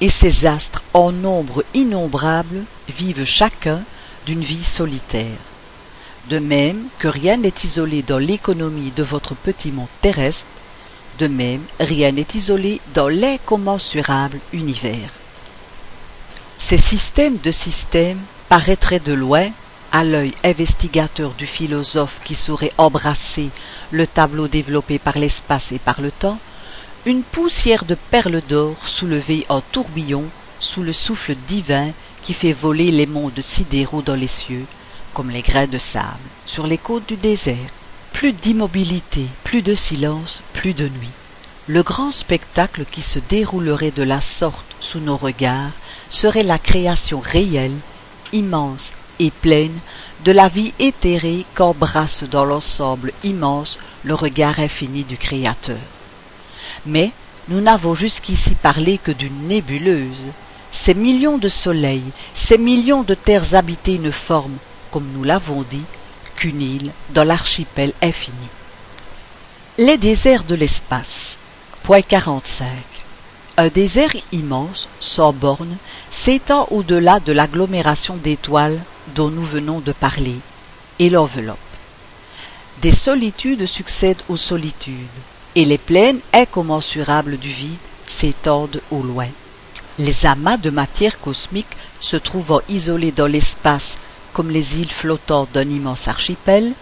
Et 0.00 0.08
ces 0.08 0.46
astres 0.46 0.82
en 0.94 1.12
nombre 1.12 1.64
innombrable 1.74 2.64
vivent 2.88 3.24
chacun 3.24 3.82
d'une 4.26 4.42
vie 4.42 4.64
solitaire. 4.64 5.38
De 6.28 6.38
même 6.38 6.84
que 6.98 7.08
rien 7.08 7.36
n'est 7.36 7.54
isolé 7.64 8.02
dans 8.02 8.18
l'économie 8.18 8.92
de 8.92 9.02
votre 9.02 9.34
petit 9.34 9.72
monde 9.72 9.88
terrestre, 10.00 10.46
de 11.18 11.26
même 11.26 11.62
rien 11.78 12.12
n'est 12.12 12.26
isolé 12.34 12.80
dans 12.94 13.08
l'incommensurable 13.08 14.40
univers. 14.52 15.10
Ces 16.58 16.78
systèmes 16.78 17.38
de 17.38 17.50
systèmes 17.50 18.20
paraîtraient 18.48 19.00
de 19.00 19.12
loin, 19.12 19.50
à 19.92 20.04
l'œil 20.04 20.34
investigateur 20.44 21.32
du 21.34 21.46
philosophe 21.46 22.20
qui 22.24 22.34
saurait 22.34 22.72
embrasser 22.78 23.50
le 23.90 24.06
tableau 24.06 24.46
développé 24.46 24.98
par 24.98 25.18
l'espace 25.18 25.72
et 25.72 25.80
par 25.80 26.00
le 26.00 26.12
temps, 26.12 26.38
une 27.06 27.22
poussière 27.22 27.86
de 27.86 27.96
perles 28.10 28.42
d'or 28.46 28.76
soulevée 28.86 29.46
en 29.48 29.62
tourbillon 29.62 30.24
sous 30.58 30.82
le 30.82 30.92
souffle 30.92 31.34
divin 31.48 31.92
qui 32.22 32.34
fait 32.34 32.52
voler 32.52 32.90
les 32.90 33.06
mondes 33.06 33.40
sidéraux 33.40 34.02
dans 34.02 34.14
les 34.14 34.26
cieux, 34.26 34.66
comme 35.14 35.30
les 35.30 35.40
grains 35.40 35.66
de 35.66 35.78
sable, 35.78 36.18
sur 36.44 36.66
les 36.66 36.76
côtes 36.76 37.08
du 37.08 37.16
désert. 37.16 37.70
Plus 38.12 38.34
d'immobilité, 38.34 39.26
plus 39.44 39.62
de 39.62 39.72
silence, 39.72 40.42
plus 40.52 40.74
de 40.74 40.88
nuit. 40.88 41.12
Le 41.66 41.82
grand 41.82 42.10
spectacle 42.10 42.84
qui 42.84 43.00
se 43.00 43.18
déroulerait 43.18 43.92
de 43.92 44.02
la 44.02 44.20
sorte 44.20 44.66
sous 44.80 45.00
nos 45.00 45.16
regards 45.16 45.72
serait 46.10 46.42
la 46.42 46.58
création 46.58 47.20
réelle, 47.20 47.78
immense 48.32 48.92
et 49.18 49.30
pleine 49.30 49.78
de 50.24 50.32
la 50.32 50.48
vie 50.48 50.74
éthérée 50.78 51.46
qu'embrasse 51.54 52.24
dans 52.24 52.44
l'ensemble 52.44 53.12
immense 53.22 53.78
le 54.04 54.14
regard 54.14 54.58
infini 54.60 55.04
du 55.04 55.16
Créateur. 55.16 55.78
Mais 56.86 57.12
nous 57.48 57.60
n'avons 57.60 57.94
jusqu'ici 57.94 58.54
parlé 58.54 58.98
que 58.98 59.12
d'une 59.12 59.46
nébuleuse. 59.46 60.28
Ces 60.72 60.94
millions 60.94 61.38
de 61.38 61.48
soleils, 61.48 62.12
ces 62.32 62.58
millions 62.58 63.02
de 63.02 63.14
terres 63.14 63.54
habitées 63.54 63.98
ne 63.98 64.10
forment, 64.10 64.58
comme 64.90 65.10
nous 65.12 65.24
l'avons 65.24 65.62
dit, 65.62 65.84
qu'une 66.36 66.62
île 66.62 66.92
dans 67.12 67.24
l'archipel 67.24 67.92
infini. 68.00 68.48
Les 69.78 69.98
déserts 69.98 70.44
de 70.44 70.54
l'espace. 70.54 71.36
Point 71.82 72.02
45. 72.02 72.68
Un 73.56 73.68
désert 73.68 74.14
immense, 74.32 74.88
sans 75.00 75.32
bornes, 75.32 75.76
s'étend 76.10 76.66
au-delà 76.70 77.20
de 77.20 77.32
l'agglomération 77.32 78.16
d'étoiles 78.16 78.80
dont 79.14 79.28
nous 79.28 79.44
venons 79.44 79.80
de 79.80 79.92
parler, 79.92 80.36
et 80.98 81.10
l'enveloppe. 81.10 81.58
Des 82.80 82.92
solitudes 82.92 83.66
succèdent 83.66 84.22
aux 84.28 84.36
solitudes, 84.36 85.08
et 85.56 85.64
les 85.64 85.78
plaines 85.78 86.20
incommensurables 86.32 87.38
du 87.38 87.50
vide 87.50 87.78
s'étendent 88.06 88.80
au 88.90 89.02
loin. 89.02 89.28
Les 89.98 90.26
amas 90.26 90.56
de 90.56 90.70
matière 90.70 91.20
cosmique 91.20 91.76
se 92.00 92.16
trouvant 92.16 92.60
isolés 92.68 93.12
dans 93.12 93.26
l'espace 93.26 93.98
comme 94.32 94.50
les 94.50 94.78
îles 94.78 94.92
flottantes 94.92 95.50
d'un 95.52 95.68
immense 95.68 96.06
archipel, 96.08 96.72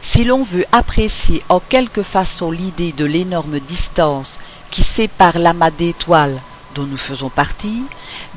si 0.00 0.24
l'on 0.24 0.42
veut 0.42 0.64
apprécier 0.72 1.42
en 1.48 1.60
quelque 1.60 2.02
façon 2.02 2.50
l'idée 2.50 2.92
de 2.92 3.04
l'énorme 3.04 3.60
distance 3.60 4.38
qui 4.70 4.82
sépare 4.82 5.38
l'amas 5.38 5.70
d'étoiles 5.70 6.40
dont 6.74 6.86
nous 6.86 6.96
faisons 6.96 7.30
partie 7.30 7.82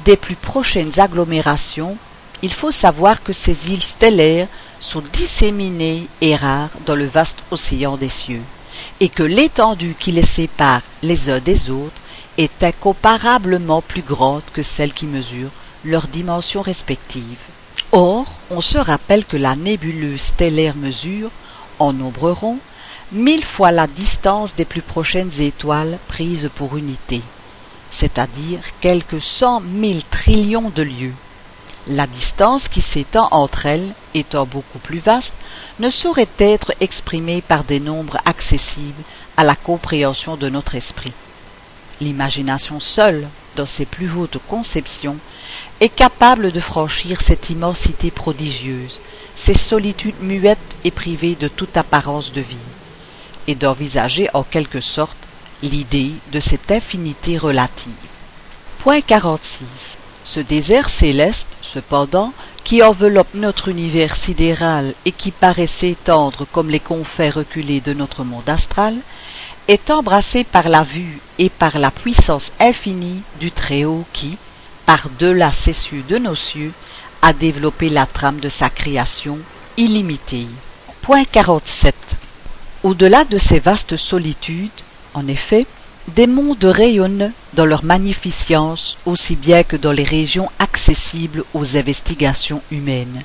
des 0.05 0.17
plus 0.17 0.35
prochaines 0.35 0.99
agglomérations, 0.99 1.97
il 2.41 2.53
faut 2.53 2.71
savoir 2.71 3.23
que 3.23 3.33
ces 3.33 3.69
îles 3.69 3.83
stellaires 3.83 4.47
sont 4.79 5.03
disséminées 5.13 6.07
et 6.21 6.35
rares 6.35 6.71
dans 6.85 6.95
le 6.95 7.05
vaste 7.05 7.37
océan 7.51 7.97
des 7.97 8.09
cieux, 8.09 8.41
et 9.01 9.09
que 9.09 9.23
l'étendue 9.23 9.95
qui 9.99 10.11
les 10.11 10.25
sépare 10.25 10.83
les 11.01 11.29
uns 11.31 11.39
des 11.39 11.71
autres 11.71 11.99
est 12.37 12.63
incomparablement 12.63 13.81
plus 13.81 14.03
grande 14.03 14.43
que 14.53 14.61
celle 14.61 14.93
qui 14.93 15.07
mesure 15.07 15.49
leurs 15.83 16.07
dimensions 16.07 16.61
respectives. 16.61 17.41
Or, 17.91 18.25
on 18.51 18.61
se 18.61 18.77
rappelle 18.77 19.25
que 19.25 19.37
la 19.37 19.55
nébuleuse 19.55 20.21
stellaire 20.21 20.75
mesure, 20.75 21.31
en 21.79 21.93
nombre 21.93 22.29
rond, 22.29 22.59
mille 23.11 23.43
fois 23.43 23.71
la 23.71 23.87
distance 23.87 24.55
des 24.55 24.65
plus 24.65 24.83
prochaines 24.83 25.41
étoiles 25.41 25.97
prises 26.07 26.51
pour 26.53 26.77
unité, 26.77 27.21
c'est-à-dire 27.89 28.61
quelques 28.81 29.21
cent 29.21 29.61
mille 29.61 30.03
trillions 30.11 30.69
de 30.69 30.83
lieues. 30.83 31.15
La 31.87 32.05
distance 32.05 32.67
qui 32.67 32.81
s'étend 32.81 33.27
entre 33.31 33.65
elles, 33.65 33.93
étant 34.13 34.45
beaucoup 34.45 34.77
plus 34.77 34.99
vaste, 34.99 35.33
ne 35.79 35.89
saurait 35.89 36.29
être 36.37 36.73
exprimée 36.79 37.41
par 37.41 37.63
des 37.63 37.79
nombres 37.79 38.17
accessibles 38.25 39.03
à 39.35 39.43
la 39.43 39.55
compréhension 39.55 40.37
de 40.37 40.47
notre 40.47 40.75
esprit. 40.75 41.13
L'imagination 41.99 42.79
seule, 42.79 43.27
dans 43.55 43.65
ses 43.65 43.85
plus 43.85 44.11
hautes 44.11 44.37
conceptions, 44.47 45.17
est 45.79 45.89
capable 45.89 46.51
de 46.51 46.59
franchir 46.59 47.19
cette 47.21 47.49
immensité 47.49 48.11
prodigieuse, 48.11 48.99
ces 49.35 49.53
solitudes 49.53 50.21
muettes 50.21 50.59
et 50.83 50.91
privées 50.91 51.35
de 51.35 51.47
toute 51.47 51.77
apparence 51.77 52.31
de 52.31 52.41
vie, 52.41 52.57
et 53.47 53.55
d'envisager 53.55 54.29
en 54.35 54.43
quelque 54.43 54.81
sorte 54.81 55.17
l'idée 55.63 56.13
de 56.31 56.39
cette 56.39 56.71
infinité 56.71 57.37
relative. 57.37 57.91
Point 58.79 59.01
46. 59.01 59.97
Ce 60.23 60.39
désert 60.39 60.89
céleste, 60.89 61.47
cependant, 61.73 62.33
qui 62.63 62.83
enveloppe 62.83 63.33
notre 63.33 63.69
univers 63.69 64.15
sidéral 64.15 64.93
et 65.05 65.11
qui 65.11 65.31
paraît 65.31 65.67
s'étendre 65.67 66.45
comme 66.51 66.69
les 66.69 66.79
confins 66.79 67.29
reculés 67.29 67.81
de 67.81 67.93
notre 67.93 68.23
monde 68.23 68.49
astral, 68.49 68.95
est 69.67 69.89
embrassé 69.89 70.43
par 70.43 70.69
la 70.69 70.83
vue 70.83 71.19
et 71.39 71.49
par 71.49 71.79
la 71.79 71.91
puissance 71.91 72.51
infinie 72.59 73.21
du 73.39 73.51
Très-Haut 73.51 74.05
qui, 74.11 74.37
par-delà 74.85 75.51
ces 75.51 75.73
cieux 75.73 76.03
de 76.07 76.17
nos 76.17 76.35
cieux, 76.35 76.73
a 77.21 77.33
développé 77.33 77.89
la 77.89 78.05
trame 78.05 78.39
de 78.39 78.49
sa 78.49 78.69
création 78.69 79.39
illimitée. 79.77 80.47
Point 81.01 81.23
47. 81.23 81.95
Au-delà 82.83 83.23
de 83.25 83.37
ces 83.37 83.59
vastes 83.59 83.95
solitudes, 83.95 84.69
en 85.13 85.27
effet, 85.27 85.67
des 86.15 86.27
mondes 86.27 86.63
rayonnent 86.65 87.31
dans 87.53 87.65
leur 87.65 87.83
magnificence 87.83 88.97
aussi 89.05 89.35
bien 89.35 89.63
que 89.63 89.77
dans 89.77 89.91
les 89.91 90.03
régions 90.03 90.49
accessibles 90.59 91.43
aux 91.53 91.77
investigations 91.77 92.61
humaines. 92.71 93.23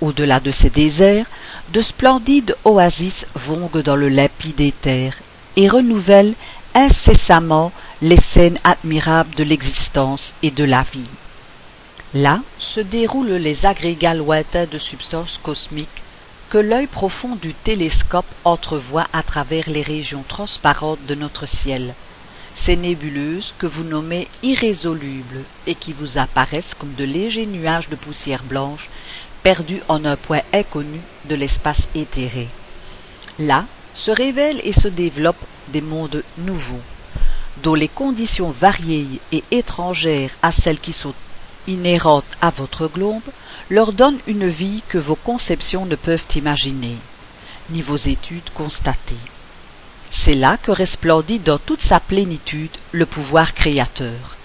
Au-delà 0.00 0.38
de 0.38 0.50
ces 0.50 0.70
déserts, 0.70 1.26
de 1.72 1.80
splendides 1.80 2.56
oasis 2.64 3.26
vonguent 3.34 3.82
dans 3.82 3.96
le 3.96 4.08
limpide 4.08 4.60
éther 4.60 5.10
et 5.56 5.68
renouvellent 5.68 6.34
incessamment 6.74 7.72
les 8.00 8.16
scènes 8.16 8.60
admirables 8.62 9.34
de 9.34 9.42
l'existence 9.42 10.34
et 10.42 10.52
de 10.52 10.64
la 10.64 10.84
vie. 10.92 11.10
Là 12.14 12.40
se 12.58 12.80
déroulent 12.80 13.32
les 13.32 13.66
agrégats 13.66 14.14
lointains 14.14 14.66
de 14.66 14.78
substances 14.78 15.40
cosmiques 15.42 16.02
que 16.48 16.58
l'œil 16.58 16.86
profond 16.86 17.36
du 17.36 17.52
télescope 17.52 18.26
entrevoit 18.44 19.06
à 19.12 19.22
travers 19.22 19.68
les 19.68 19.82
régions 19.82 20.24
transparentes 20.26 21.04
de 21.06 21.14
notre 21.14 21.46
ciel, 21.46 21.94
ces 22.54 22.76
nébuleuses 22.76 23.54
que 23.58 23.66
vous 23.66 23.84
nommez 23.84 24.28
irrésolubles 24.42 25.44
et 25.66 25.74
qui 25.74 25.92
vous 25.92 26.16
apparaissent 26.16 26.74
comme 26.74 26.94
de 26.94 27.04
légers 27.04 27.46
nuages 27.46 27.88
de 27.90 27.96
poussière 27.96 28.42
blanche 28.42 28.88
perdus 29.42 29.82
en 29.88 30.04
un 30.04 30.16
point 30.16 30.40
inconnu 30.52 31.00
de 31.28 31.34
l'espace 31.34 31.86
éthéré. 31.94 32.48
Là 33.38 33.66
se 33.92 34.10
révèlent 34.10 34.60
et 34.64 34.72
se 34.72 34.88
développent 34.88 35.36
des 35.68 35.80
mondes 35.80 36.22
nouveaux, 36.38 36.82
dont 37.62 37.74
les 37.74 37.88
conditions 37.88 38.50
variées 38.50 39.20
et 39.32 39.44
étrangères 39.50 40.30
à 40.42 40.52
celles 40.52 40.80
qui 40.80 40.92
sont 40.92 41.14
inhérentes 41.66 42.24
à 42.40 42.50
votre 42.50 42.88
globe 42.88 43.22
leur 43.70 43.92
donnent 43.92 44.20
une 44.26 44.48
vie 44.48 44.82
que 44.88 44.98
vos 44.98 45.14
conceptions 45.16 45.86
ne 45.86 45.96
peuvent 45.96 46.26
imaginer, 46.34 46.96
ni 47.70 47.82
vos 47.82 47.96
études 47.96 48.50
constater. 48.54 49.16
C'est 50.10 50.34
là 50.34 50.56
que 50.56 50.70
resplendit 50.70 51.38
dans 51.38 51.58
toute 51.58 51.82
sa 51.82 52.00
plénitude 52.00 52.76
le 52.92 53.04
pouvoir 53.04 53.52
créateur. 53.54 54.36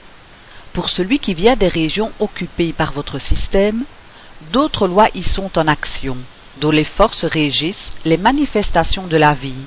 Pour 0.74 0.90
celui 0.90 1.20
qui 1.20 1.34
vient 1.34 1.56
des 1.56 1.68
régions 1.68 2.12
occupées 2.20 2.74
par 2.74 2.92
votre 2.92 3.20
système, 3.20 3.86
d'autres 4.52 4.88
lois 4.88 5.08
y 5.14 5.24
sont 5.24 5.58
en 5.58 5.68
action, 5.68 6.18
dont 6.60 6.72
les 6.72 6.84
forces 6.84 7.24
régissent 7.24 7.94
les 8.04 8.18
manifestations 8.18 9.08
de 9.08 9.18
la 9.18 9.34
vie, 9.34 9.66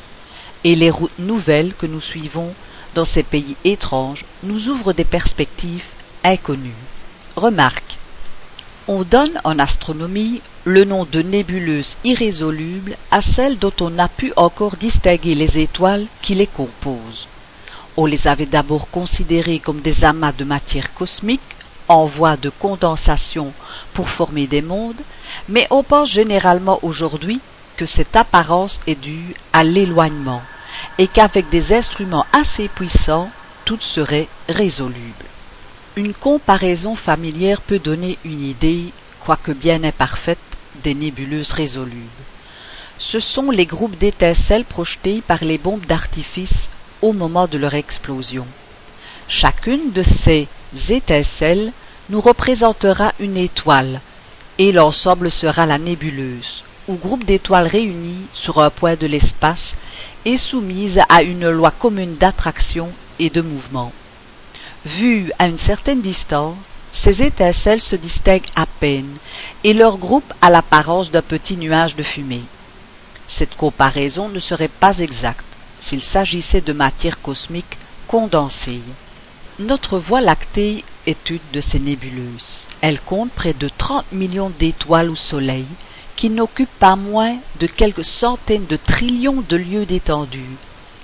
et 0.64 0.74
les 0.74 0.90
routes 0.90 1.18
nouvelles 1.18 1.74
que 1.74 1.86
nous 1.86 2.00
suivons 2.00 2.52
dans 2.94 3.04
ces 3.04 3.22
pays 3.22 3.56
étranges 3.64 4.24
nous 4.42 4.68
ouvrent 4.68 4.92
des 4.92 5.04
perspectives 5.04 5.84
inconnues. 6.24 6.74
Remarque. 7.36 7.98
On 8.88 9.02
donne 9.02 9.40
en 9.42 9.58
astronomie 9.58 10.40
le 10.64 10.84
nom 10.84 11.04
de 11.04 11.20
nébuleuse 11.20 11.96
irrésoluble 12.04 12.96
à 13.10 13.20
celles 13.20 13.58
dont 13.58 13.72
on 13.80 13.90
n'a 13.90 14.08
pu 14.08 14.32
encore 14.36 14.76
distinguer 14.76 15.34
les 15.34 15.58
étoiles 15.58 16.06
qui 16.22 16.36
les 16.36 16.46
composent. 16.46 17.26
On 17.96 18.06
les 18.06 18.28
avait 18.28 18.46
d'abord 18.46 18.88
considérées 18.90 19.58
comme 19.58 19.80
des 19.80 20.04
amas 20.04 20.30
de 20.30 20.44
matière 20.44 20.94
cosmique 20.94 21.40
en 21.88 22.06
voie 22.06 22.36
de 22.36 22.48
condensation 22.48 23.52
pour 23.92 24.08
former 24.08 24.46
des 24.46 24.62
mondes, 24.62 25.02
mais 25.48 25.66
on 25.70 25.82
pense 25.82 26.10
généralement 26.10 26.78
aujourd'hui 26.82 27.40
que 27.76 27.86
cette 27.86 28.14
apparence 28.14 28.80
est 28.86 29.00
due 29.00 29.34
à 29.52 29.64
l'éloignement 29.64 30.42
et 30.96 31.08
qu'avec 31.08 31.48
des 31.50 31.72
instruments 31.72 32.26
assez 32.32 32.68
puissants, 32.68 33.30
tout 33.64 33.80
serait 33.80 34.28
résoluble. 34.48 35.24
Une 35.98 36.12
comparaison 36.12 36.94
familière 36.94 37.62
peut 37.62 37.78
donner 37.78 38.18
une 38.22 38.42
idée, 38.42 38.92
quoique 39.18 39.52
bien 39.52 39.82
imparfaite, 39.82 40.38
des 40.84 40.92
nébuleuses 40.92 41.52
résolubles. 41.52 42.04
Ce 42.98 43.18
sont 43.18 43.50
les 43.50 43.64
groupes 43.64 43.96
d'étincelles 43.96 44.66
projetés 44.66 45.22
par 45.26 45.42
les 45.42 45.56
bombes 45.56 45.86
d'artifice 45.86 46.68
au 47.00 47.14
moment 47.14 47.46
de 47.46 47.56
leur 47.56 47.72
explosion. 47.72 48.46
Chacune 49.26 49.92
de 49.92 50.02
ces 50.02 50.48
étincelles 50.90 51.72
nous 52.10 52.20
représentera 52.20 53.14
une 53.18 53.38
étoile, 53.38 54.02
et 54.58 54.72
l'ensemble 54.72 55.30
sera 55.30 55.64
la 55.64 55.78
nébuleuse, 55.78 56.62
ou 56.88 56.96
groupe 56.96 57.24
d'étoiles 57.24 57.68
réunies 57.68 58.26
sur 58.34 58.62
un 58.62 58.68
point 58.68 58.96
de 58.96 59.06
l'espace 59.06 59.74
et 60.26 60.36
soumise 60.36 61.00
à 61.08 61.22
une 61.22 61.48
loi 61.48 61.70
commune 61.70 62.16
d'attraction 62.16 62.90
et 63.18 63.30
de 63.30 63.40
mouvement. 63.40 63.92
Vues 64.86 65.32
à 65.40 65.48
une 65.48 65.58
certaine 65.58 66.00
distance, 66.00 66.56
ces 66.92 67.20
étincelles 67.20 67.80
se 67.80 67.96
distinguent 67.96 68.52
à 68.54 68.66
peine, 68.66 69.16
et 69.64 69.74
leur 69.74 69.98
groupe 69.98 70.32
a 70.40 70.48
l'apparence 70.48 71.10
d'un 71.10 71.22
petit 71.22 71.56
nuage 71.56 71.96
de 71.96 72.04
fumée. 72.04 72.44
Cette 73.26 73.56
comparaison 73.56 74.28
ne 74.28 74.38
serait 74.38 74.68
pas 74.68 74.96
exacte 75.00 75.44
s'il 75.80 76.00
s'agissait 76.02 76.60
de 76.60 76.72
matière 76.72 77.20
cosmique 77.20 77.76
condensée. 78.06 78.80
Notre 79.58 79.98
Voie 79.98 80.20
lactée 80.20 80.84
est 81.04 81.30
une 81.30 81.40
de 81.52 81.60
ces 81.60 81.80
nébuleuses. 81.80 82.68
Elle 82.80 83.00
compte 83.00 83.32
près 83.32 83.54
de 83.54 83.68
30 83.68 84.12
millions 84.12 84.52
d'étoiles 84.56 85.10
au 85.10 85.16
Soleil, 85.16 85.66
qui 86.14 86.30
n'occupe 86.30 86.78
pas 86.78 86.94
moins 86.94 87.38
de 87.58 87.66
quelques 87.66 88.04
centaines 88.04 88.66
de 88.66 88.76
trillions 88.76 89.42
de 89.48 89.56
lieues 89.56 89.84
d'étendue, 89.84 90.56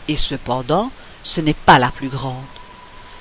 et 0.06 0.16
cependant 0.16 0.92
ce 1.24 1.40
n'est 1.40 1.52
pas 1.66 1.80
la 1.80 1.90
plus 1.90 2.08
grande. 2.08 2.44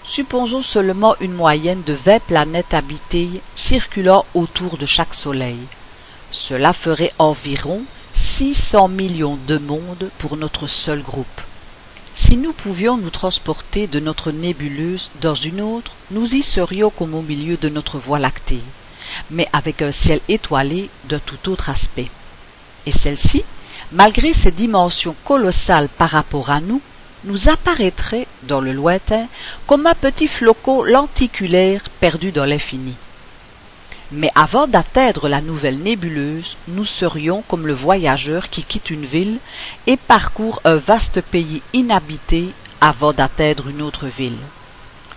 Supposons 0.03 0.61
seulement 0.61 1.15
une 1.19 1.34
moyenne 1.34 1.84
de 1.84 1.94
vingt 1.94 2.19
planètes 2.19 2.73
habitées 2.73 3.41
circulant 3.56 4.26
autour 4.34 4.78
de 4.78 4.86
chaque 4.86 5.14
soleil. 5.14 5.60
Cela 6.32 6.73
ferait 6.73 7.14
environ 7.19 7.84
six 8.14 8.53
cents 8.53 8.88
millions 8.88 9.38
de 9.48 9.57
mondes 9.57 10.10
pour 10.18 10.38
notre 10.38 10.68
seul 10.68 11.02
groupe. 11.02 11.41
Si 12.14 12.36
nous 12.36 12.53
pouvions 12.53 12.98
nous 12.98 13.10
transporter 13.10 13.88
de 13.88 13.99
notre 13.99 14.32
nébuleuse 14.32 15.10
dans 15.22 15.36
une 15.36 15.61
autre, 15.61 15.91
nous 16.10 16.36
y 16.36 16.41
serions 16.41 16.90
comme 16.90 17.15
au 17.15 17.22
milieu 17.22 17.57
de 17.57 17.69
notre 17.69 17.99
voie 17.99 18.19
lactée 18.19 18.61
mais 19.30 19.48
avec 19.53 19.82
un 19.82 19.91
ciel 19.91 20.22
étoilé 20.28 20.90
de 21.06 21.18
tout 21.18 21.49
autre 21.49 21.69
aspect. 21.69 22.10
Et 22.86 22.91
celle-ci, 22.91 23.44
malgré 23.91 24.34
ses 24.34 24.52
dimensions 24.52 25.15
colossales 25.23 25.90
par 25.90 26.10
rapport 26.10 26.49
à 26.49 26.61
nous, 26.61 26.82
nous 27.23 27.49
apparaîtrait 27.49 28.27
dans 28.43 28.61
le 28.61 28.73
lointain 28.73 29.27
comme 29.68 29.85
un 29.88 29.95
petit 29.95 30.27
flocon 30.27 30.84
lenticulaire 30.84 31.84
perdu 31.99 32.31
dans 32.31 32.45
l'infini. 32.45 32.95
Mais 34.11 34.31
avant 34.35 34.68
d'atteindre 34.68 35.30
la 35.30 35.39
nouvelle 35.39 35.80
nébuleuse, 35.80 36.57
nous 36.68 36.85
serions 36.85 37.43
comme 37.48 37.65
le 37.65 37.73
voyageur 37.73 38.49
qui 38.49 38.64
quitte 38.64 38.89
une 38.89 39.06
ville 39.06 39.39
et 39.88 39.95
parcourt 39.95 40.61
un 40.65 40.76
vaste 40.76 41.22
pays 41.22 41.61
inhabité 41.73 42.49
avant 42.81 43.14
d'atteindre 43.14 43.69
une 43.69 43.81
autre 43.81 44.07
ville. 44.07 44.39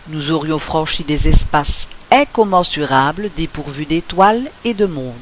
Nous 0.08 0.30
aurions 0.30 0.60
franchi 0.60 1.02
des 1.02 1.26
espaces 1.26 1.88
incommensurables 2.12 3.30
dépourvus 3.36 3.86
d'étoiles 3.86 4.50
et 4.64 4.74
de 4.74 4.86
mondes, 4.86 5.14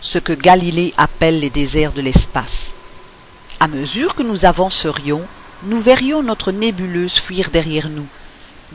ce 0.00 0.18
que 0.18 0.32
Galilée 0.32 0.94
appelle 0.96 1.40
les 1.40 1.50
déserts 1.50 1.92
de 1.92 2.02
l'espace. 2.02 2.72
À 3.58 3.66
mesure 3.66 4.14
que 4.14 4.22
nous 4.22 4.44
avancerions, 4.44 5.22
nous 5.64 5.78
verrions 5.78 6.22
notre 6.22 6.52
nébuleuse 6.52 7.14
fuir 7.14 7.50
derrière 7.50 7.88
nous, 7.88 8.06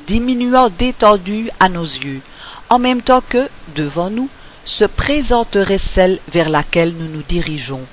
diminuant 0.08 0.70
d'étendue 0.70 1.50
à 1.60 1.70
nos 1.70 1.84
yeux, 1.84 2.22
en 2.70 2.80
même 2.80 3.02
temps 3.02 3.24
que, 3.28 3.50
devant 3.76 4.10
nous, 4.10 4.30
se 4.64 4.86
présenterait 4.86 5.78
celle 5.78 6.20
vers 6.32 6.50
laquelle 6.50 6.94
nous 6.94 7.08
nous 7.08 7.24
dirigeons, 7.24 7.86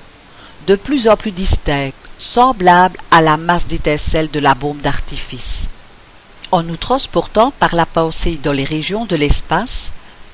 de 0.67 0.75
plus 0.75 1.07
en 1.07 1.15
plus 1.15 1.31
distincte, 1.31 1.95
semblable 2.17 2.97
à 3.11 3.21
la 3.21 3.37
masse 3.37 3.67
d'étincelles 3.67 4.31
de 4.31 4.39
la 4.39 4.53
bombe 4.53 4.81
d'artifice. 4.81 5.67
En 6.51 6.63
nous 6.63 6.77
transportant 6.77 7.51
par 7.51 7.75
la 7.75 7.85
pensée 7.85 8.39
dans 8.41 8.53
les 8.53 8.63
régions 8.63 9.05
de 9.05 9.15
l'espace, 9.15 9.91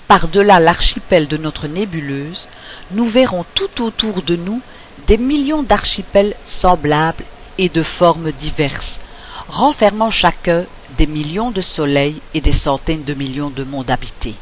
par-delà 0.07 0.59
l'archipel 0.59 1.27
de 1.27 1.38
notre 1.38 1.67
nébuleuse, 1.67 2.47
nous 2.91 3.05
verrons 3.05 3.45
tout 3.55 3.81
autour 3.81 4.21
de 4.21 4.35
nous 4.35 4.61
des 5.07 5.17
millions 5.17 5.63
d'archipels 5.63 6.35
semblables 6.45 7.25
et 7.61 7.69
de 7.69 7.83
formes 7.83 8.31
diverses, 8.31 8.99
renfermant 9.47 10.09
chacun 10.09 10.65
des 10.97 11.05
millions 11.05 11.51
de 11.51 11.61
soleils 11.61 12.19
et 12.33 12.41
des 12.41 12.51
centaines 12.53 13.03
de 13.03 13.13
millions 13.13 13.51
de 13.51 13.63
mondes 13.63 13.91
habités. 13.91 14.33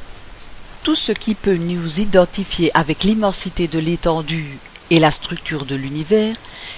Tout 0.83 0.95
ce 0.95 1.11
qui 1.11 1.35
peut 1.35 1.57
nous 1.57 1.99
identifier 1.99 2.71
avec 2.73 3.03
l'immensité 3.03 3.67
de 3.67 3.77
l'étendue 3.77 4.57
et 4.89 4.99
la 4.99 5.11
structure 5.11 5.65
de 5.65 5.75
l'univers 5.75 6.37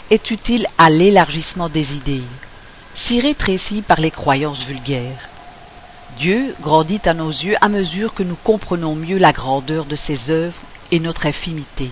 est 0.10 0.32
utile 0.32 0.66
à 0.80 0.90
l'élargissement 0.90 1.70
des 1.70 1.94
idées, 1.94 2.24
si 2.96 3.22
rétrécies 3.22 3.84
par 3.84 4.00
les 4.02 4.10
croyances 4.10 4.66
vulgaires. 4.66 5.30
Dieu 6.18 6.56
grandit 6.60 7.02
à 7.06 7.14
nos 7.14 7.30
yeux 7.30 7.56
à 7.62 7.70
mesure 7.70 8.16
que 8.16 8.24
nous 8.24 8.38
comprenons 8.44 8.96
mieux 8.96 9.20
la 9.20 9.32
grandeur 9.32 9.86
de 9.86 9.96
ses 9.96 10.32
œuvres 10.32 10.58
et 10.90 11.00
notre 11.00 11.28
infimité. 11.28 11.92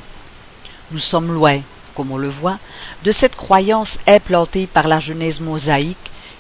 Nous 0.90 0.98
sommes 0.98 1.32
loin, 1.32 1.62
comme 2.00 2.14
on 2.14 2.18
le 2.18 2.30
voit, 2.30 2.60
de 3.04 3.12
cette 3.12 3.36
croyance 3.36 4.00
implantée 4.08 4.68
par 4.68 4.88
la 4.88 5.02
Genèse 5.02 5.42
mosaïque 5.42 5.98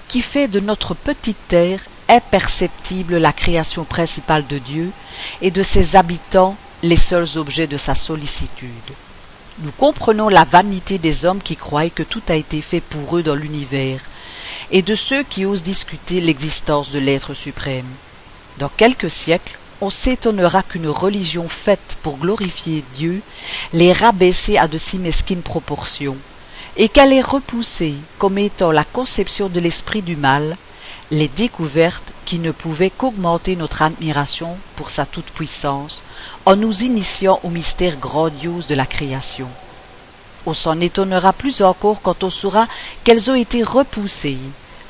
qui 0.07 0.21
fait 0.21 0.47
de 0.47 0.61
notre 0.61 0.93
petite 0.93 1.49
terre 1.49 1.81
imperceptible 2.07 3.17
la 3.17 3.33
création 3.33 3.83
principale 3.83 4.47
de 4.47 4.57
Dieu 4.57 4.93
et 5.41 5.51
de 5.51 5.61
ses 5.61 5.97
habitants 5.97 6.55
les 6.81 6.95
seuls 6.95 7.37
objets 7.37 7.67
de 7.67 7.75
sa 7.75 7.93
sollicitude. 7.93 8.93
Nous 9.59 9.73
comprenons 9.73 10.29
la 10.29 10.45
vanité 10.45 10.97
des 10.97 11.25
hommes 11.25 11.41
qui 11.41 11.57
croient 11.57 11.89
que 11.89 12.03
tout 12.03 12.23
a 12.29 12.35
été 12.35 12.61
fait 12.61 12.79
pour 12.79 13.17
eux 13.17 13.23
dans 13.23 13.35
l'univers, 13.35 13.99
et 14.71 14.81
de 14.81 14.95
ceux 14.95 15.23
qui 15.23 15.45
osent 15.45 15.61
discuter 15.61 16.21
l'existence 16.21 16.89
de 16.89 16.99
l'être 16.99 17.33
suprême. 17.33 17.91
Dans 18.59 18.69
quelques 18.69 19.09
siècles, 19.09 19.59
on 19.81 19.89
s'étonnera 19.89 20.63
qu'une 20.63 20.89
religion 20.89 21.47
faite 21.47 21.97
pour 22.03 22.17
glorifier 22.17 22.83
Dieu 22.95 23.21
l'ait 23.73 23.93
rabaissé 23.93 24.57
à 24.57 24.67
de 24.67 24.77
si 24.77 24.97
mesquines 24.97 25.41
proportions, 25.41 26.17
et 26.75 26.89
qu'elle 26.89 27.13
ait 27.13 27.21
repoussé, 27.21 27.95
comme 28.17 28.37
étant 28.37 28.71
la 28.71 28.83
conception 28.83 29.49
de 29.49 29.59
l'esprit 29.59 30.01
du 30.01 30.15
mal, 30.15 30.57
les 31.11 31.27
découvertes 31.27 32.03
qui 32.25 32.39
ne 32.39 32.51
pouvaient 32.51 32.91
qu'augmenter 32.91 33.55
notre 33.55 33.81
admiration 33.81 34.57
pour 34.75 34.89
sa 34.89 35.05
toute-puissance 35.05 36.01
en 36.45 36.55
nous 36.55 36.83
initiant 36.83 37.39
au 37.43 37.49
mystère 37.49 37.97
grandiose 37.97 38.67
de 38.67 38.75
la 38.75 38.85
création. 38.85 39.47
On 40.45 40.53
s'en 40.53 40.79
étonnera 40.79 41.33
plus 41.33 41.61
encore 41.61 42.01
quand 42.01 42.23
on 42.23 42.29
saura 42.29 42.67
qu'elles 43.03 43.31
ont 43.31 43.35
été 43.35 43.63
repoussées 43.63 44.37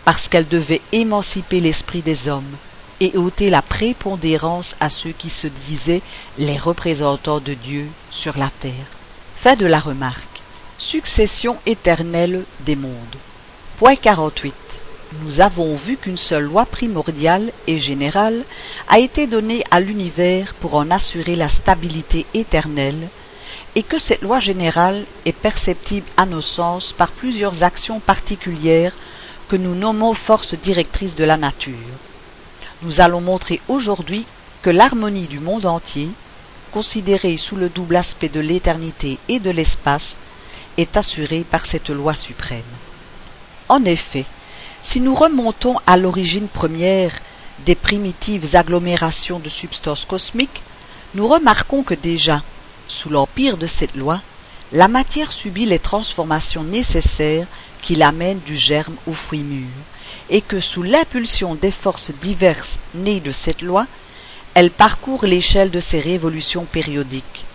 parce 0.03 0.27
qu'elles 0.27 0.47
devaient 0.47 0.81
émanciper 0.91 1.59
l'esprit 1.59 2.01
des 2.01 2.27
hommes 2.27 2.55
et 2.99 3.17
ôter 3.17 3.49
la 3.49 3.61
prépondérance 3.61 4.75
à 4.79 4.89
ceux 4.89 5.11
qui 5.11 5.29
se 5.29 5.47
disaient 5.47 6.01
les 6.37 6.57
représentants 6.57 7.39
de 7.39 7.53
Dieu 7.53 7.87
sur 8.11 8.37
la 8.37 8.49
terre. 8.59 8.87
Fin 9.37 9.55
de 9.55 9.65
la 9.65 9.79
remarque. 9.79 10.41
Succession 10.77 11.57
éternelle 11.65 12.45
des 12.65 12.75
mondes. 12.75 13.17
Point 13.77 13.95
48. 13.95 14.53
Nous 15.23 15.41
avons 15.41 15.75
vu 15.75 15.97
qu'une 15.97 16.17
seule 16.17 16.43
loi 16.43 16.65
primordiale 16.65 17.51
et 17.65 17.79
générale 17.79 18.43
a 18.87 18.99
été 18.99 19.25
donnée 19.25 19.63
à 19.71 19.79
l'univers 19.79 20.53
pour 20.55 20.75
en 20.75 20.91
assurer 20.91 21.35
la 21.35 21.49
stabilité 21.49 22.25
éternelle, 22.33 23.09
et 23.75 23.83
que 23.83 23.97
cette 23.97 24.21
loi 24.21 24.39
générale 24.39 25.05
est 25.25 25.31
perceptible 25.31 26.05
à 26.17 26.25
nos 26.25 26.41
sens 26.41 26.93
par 26.93 27.11
plusieurs 27.11 27.63
actions 27.63 27.99
particulières 27.99 28.93
que 29.47 29.55
nous 29.55 29.73
nommons 29.73 30.13
forces 30.13 30.53
directrices 30.53 31.15
de 31.15 31.23
la 31.23 31.37
nature. 31.37 31.73
Nous 32.81 33.01
allons 33.01 33.19
montrer 33.19 33.59
aujourd'hui 33.67 34.25
que 34.61 34.69
l'harmonie 34.69 35.27
du 35.27 35.39
monde 35.39 35.65
entier, 35.65 36.09
considérée 36.71 37.37
sous 37.37 37.55
le 37.57 37.67
double 37.67 37.97
aspect 37.97 38.29
de 38.29 38.39
l'éternité 38.39 39.17
et 39.27 39.39
de 39.39 39.49
l'espace, 39.49 40.15
est 40.77 40.95
assurée 40.95 41.43
par 41.49 41.65
cette 41.65 41.89
loi 41.89 42.13
suprême. 42.13 42.63
En 43.67 43.83
effet, 43.83 44.25
si 44.81 45.01
nous 45.01 45.13
remontons 45.13 45.75
à 45.85 45.97
l'origine 45.97 46.47
première 46.47 47.11
des 47.65 47.75
primitives 47.75 48.55
agglomérations 48.55 49.39
de 49.39 49.49
substances 49.49 50.05
cosmiques, 50.05 50.63
nous 51.15 51.27
remarquons 51.27 51.83
que 51.83 51.95
déjà, 51.95 52.43
sous 52.87 53.09
l'empire 53.09 53.57
de 53.57 53.65
cette 53.65 53.95
loi, 53.95 54.21
la 54.71 54.87
matière 54.87 55.31
subit 55.31 55.65
les 55.65 55.79
transformations 55.79 56.63
nécessaires 56.63 57.47
qui 57.81 57.95
l'amènent 57.95 58.39
du 58.45 58.55
germe 58.55 58.95
au 59.05 59.13
fruit 59.13 59.43
mûr, 59.43 59.67
et 60.29 60.41
que 60.41 60.59
sous 60.59 60.83
l'impulsion 60.83 61.55
des 61.55 61.71
forces 61.71 62.11
diverses 62.21 62.79
nées 62.93 63.19
de 63.19 63.31
cette 63.31 63.61
loi, 63.61 63.87
elle 64.53 64.71
parcourt 64.71 65.25
l'échelle 65.25 65.71
de 65.71 65.79
ces 65.79 65.99
révolutions 65.99 66.65
périodiques. 66.65 67.45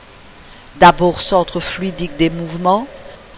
D'abord 0.76 1.20
centre 1.20 1.60
fluidique 1.60 2.16
des 2.16 2.30
mouvements, 2.30 2.86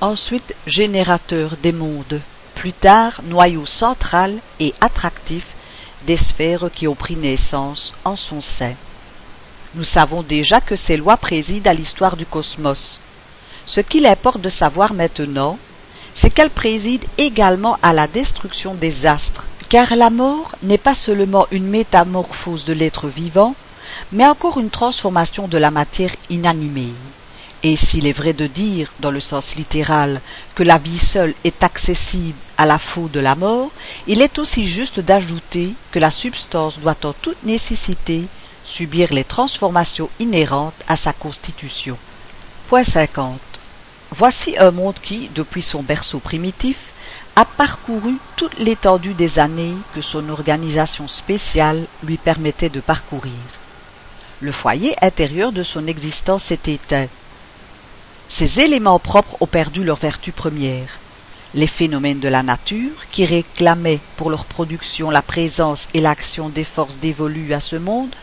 ensuite 0.01 0.55
générateur 0.67 1.57
des 1.63 1.73
mondes, 1.73 2.21
plus 2.55 2.73
tard 2.73 3.21
noyau 3.25 3.67
central 3.67 4.41
et 4.61 4.75
attractif 4.81 5.45
des 6.07 6.17
sphères 6.17 6.71
qui 6.75 6.89
ont 6.89 6.95
pris 6.95 7.17
naissance 7.17 7.95
en 8.05 8.17
son 8.17 8.41
sein. 8.41 8.75
Nous 9.75 9.85
savons 9.85 10.23
déjà 10.23 10.61
que 10.61 10.77
ces 10.77 10.97
lois 10.97 11.17
président 11.17 11.71
à 11.71 11.75
l'histoire 11.75 12.17
du 12.17 12.25
cosmos. 12.25 13.01
Ce 13.67 13.81
qu'il 13.81 14.07
importe 14.07 14.41
de 14.41 14.49
savoir 14.49 14.95
maintenant, 14.95 15.59
c'est 16.17 16.31
qu'elles 16.31 16.51
président 16.51 17.07
également 17.19 17.77
à 17.83 17.93
la 17.93 18.07
destruction 18.07 18.75
des 18.75 19.07
astres, 19.07 19.45
car 19.69 19.95
la 19.95 20.11
mort 20.11 20.55
n'est 20.63 20.79
pas 20.79 20.95
seulement 20.95 21.47
une 21.51 21.69
métamorphose 21.69 22.65
de 22.65 22.73
l'être 22.73 23.09
vivant, 23.09 23.55
mais 24.13 24.27
encore 24.27 24.59
une 24.59 24.71
transformation 24.71 25.47
de 25.47 25.59
la 25.59 25.71
matière 25.71 26.15
inanimée. 26.31 26.95
Et 27.63 27.77
s'il 27.77 28.07
est 28.07 28.13
vrai 28.13 28.33
de 28.33 28.47
dire, 28.47 28.93
dans 29.01 29.11
le 29.11 29.21
sens 29.21 29.57
littéral, 29.57 30.21
que 30.55 30.63
la 30.63 30.79
vie 30.79 30.99
seule 30.99 31.35
est 31.45 31.63
accessible 31.63 32.39
à 32.57 32.65
la 32.65 32.79
faute 32.79 33.13
de 33.13 33.21
la 33.21 33.35
mort, 33.35 33.71
il 34.07 34.23
est 34.23 34.39
aussi 34.39 34.67
juste 34.67 35.01
d'ajouter 35.01 35.75
que 35.91 35.99
la 35.99 36.11
substance 36.11 36.79
doit 36.79 36.97
en 37.05 37.13
toute 37.13 37.43
nécessité 37.43 38.25
subir 38.65 39.13
les 39.13 39.25
transformations 39.25 40.11
inhérentes 40.19 40.81
à 40.89 40.97
sa 40.97 41.13
constitution. 41.13 41.99
Point 42.69 42.85
50. 42.85 43.41
Voici 44.19 44.55
un 44.57 44.71
monde 44.71 44.99
qui, 45.03 45.29
depuis 45.35 45.63
son 45.63 45.83
berceau 45.83 46.21
primitif, 46.21 46.79
a 47.35 47.45
parcouru 47.45 48.15
toute 48.37 48.59
l'étendue 48.59 49.13
des 49.13 49.39
années 49.39 49.75
que 49.95 50.01
son 50.01 50.31
organisation 50.31 51.07
spéciale 51.07 51.87
lui 52.03 52.17
permettait 52.17 52.71
de 52.71 52.81
parcourir. 52.81 53.35
Le 54.41 54.53
foyer 54.53 54.95
intérieur 55.03 55.53
de 55.53 55.63
son 55.63 55.87
existence 55.87 56.45
s'est 56.45 56.61
éteint. 56.67 57.09
Ses 58.29 58.59
éléments 58.59 58.99
propres 58.99 59.37
ont 59.41 59.47
perdu 59.47 59.85
leur 59.85 59.99
vertu 59.99 60.33
première. 60.33 60.99
Les 61.53 61.67
phénomènes 61.67 62.21
de 62.21 62.29
la 62.29 62.43
nature, 62.43 63.07
qui 63.13 63.27
réclamaient 63.27 64.01
pour 64.17 64.31
leur 64.31 64.47
production 64.47 65.11
la 65.11 65.23
présence 65.23 65.89
et 65.93 66.01
l'action 66.01 66.49
des 66.49 66.65
forces 66.65 66.99
dévolues 66.99 67.53
à 67.53 67.61
ce 67.61 67.77
monde, 67.77 68.15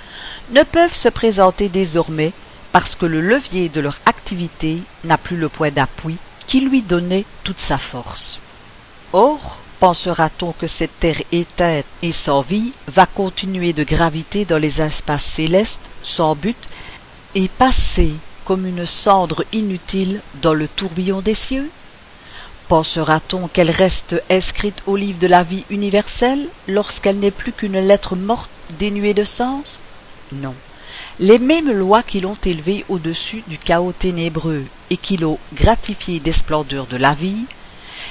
ne 0.49 0.64
peuvent 0.64 0.95
se 0.95 1.10
présenter 1.10 1.70
désormais 1.70 2.34
parce 2.74 2.95
que 2.95 3.06
le 3.06 3.22
levier 3.22 3.70
de 3.70 3.80
leur 3.80 4.00
activité 4.06 4.80
n'a 5.06 5.18
plus 5.18 5.38
le 5.38 5.48
point 5.48 5.72
d'appui 5.72 6.18
qui 6.48 6.60
lui 6.60 6.82
donnait 6.82 7.26
toute 7.44 7.60
sa 7.60 7.78
force. 7.78 8.40
Or, 9.14 9.60
pensera-t-on 9.80 10.54
que 10.54 10.66
cette 10.66 11.00
terre 11.00 11.22
éteinte 11.32 11.86
et 12.02 12.12
sans 12.12 12.41
vie 12.41 12.74
va 12.88 13.06
continuer 13.06 13.74
de 13.74 13.84
graviter 13.84 14.44
dans 14.44 14.58
les 14.58 14.82
espaces 14.82 15.24
célestes 15.24 15.80
sans 16.02 16.36
but 16.36 16.58
et 17.36 17.48
passer 17.48 18.14
comme 18.44 18.66
une 18.66 18.88
cendre 18.88 19.45
inutile 19.54 20.22
dans 20.41 20.56
le 20.56 20.68
tourbillon 20.68 21.22
des 21.22 21.36
cieux? 21.36 21.70
Pensera-t-on 22.68 23.50
qu'elle 23.50 23.72
reste 23.72 24.16
inscrite 24.32 24.82
au 24.88 24.95
livre 24.95 25.20
de 25.20 25.28
la 25.28 25.44
vie 25.44 25.64
universelle 25.70 26.50
lorsqu'elle 26.68 27.20
n'est 27.20 27.30
plus 27.30 27.54
qu'une 27.54 27.80
lettre 27.80 28.16
morte 28.16 28.50
dénuée 28.80 29.14
de 29.14 29.26
sens? 29.26 29.80
Non. 30.32 30.56
Les 31.19 31.38
mêmes 31.38 31.72
lois 31.72 32.02
qui 32.02 32.22
l'ont 32.22 32.38
élevée 32.44 32.85
au-dessus 32.90 33.44
du 33.48 33.60
chaos 33.60 33.94
ténébreux 33.94 34.65
et 34.90 34.98
qui 34.98 35.15
l'ont 35.18 35.38
gratifiée 35.53 36.19
des 36.19 36.31
splendeurs 36.31 36.88
de 36.88 36.98
la 36.98 37.14
vie, 37.14 37.45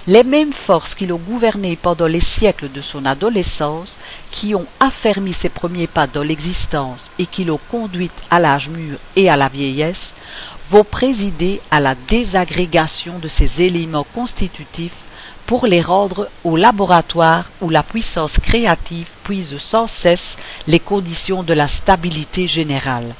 les 0.07 0.23
mêmes 0.23 0.53
forces 0.53 0.95
qui 0.95 1.07
l'ont 1.07 1.19
gouverné 1.19 1.74
pendant 1.77 2.07
les 2.07 2.20
siècles 2.20 2.70
de 2.70 2.81
son 2.81 3.05
adolescence, 3.05 3.99
qui 4.31 4.55
ont 4.55 4.66
affermi 4.79 5.33
ses 5.33 5.49
premiers 5.49 5.89
pas 5.89 6.07
dans 6.07 6.23
l'existence 6.23 7.11
et 7.19 7.27
qui 7.27 7.45
l'ont 7.45 7.61
conduite 7.69 8.15
à 8.31 8.39
l'âge 8.39 8.69
mûr 8.70 8.99
et 9.16 9.29
à 9.29 9.37
la 9.37 9.49
vieillesse, 9.49 10.15
vont 10.70 10.85
présider 10.85 11.61
à 11.73 11.81
la 11.81 11.97
désagrégation 11.97 13.19
de 13.19 13.27
ces 13.29 13.62
éléments 13.62 14.07
constitutifs 14.15 14.95
pour 15.47 15.66
les 15.66 15.81
rendre 15.81 16.28
au 16.44 16.56
laboratoire 16.56 17.51
où 17.60 17.69
la 17.70 17.82
puissance 17.82 18.39
créative 18.39 19.09
puise 19.24 19.59
sans 19.59 19.86
cesse 19.86 20.36
les 20.66 20.81
conditions 20.81 21.43
de 21.43 21.55
la 21.55 21.69
stabilité 21.69 22.47
générale. 22.47 23.14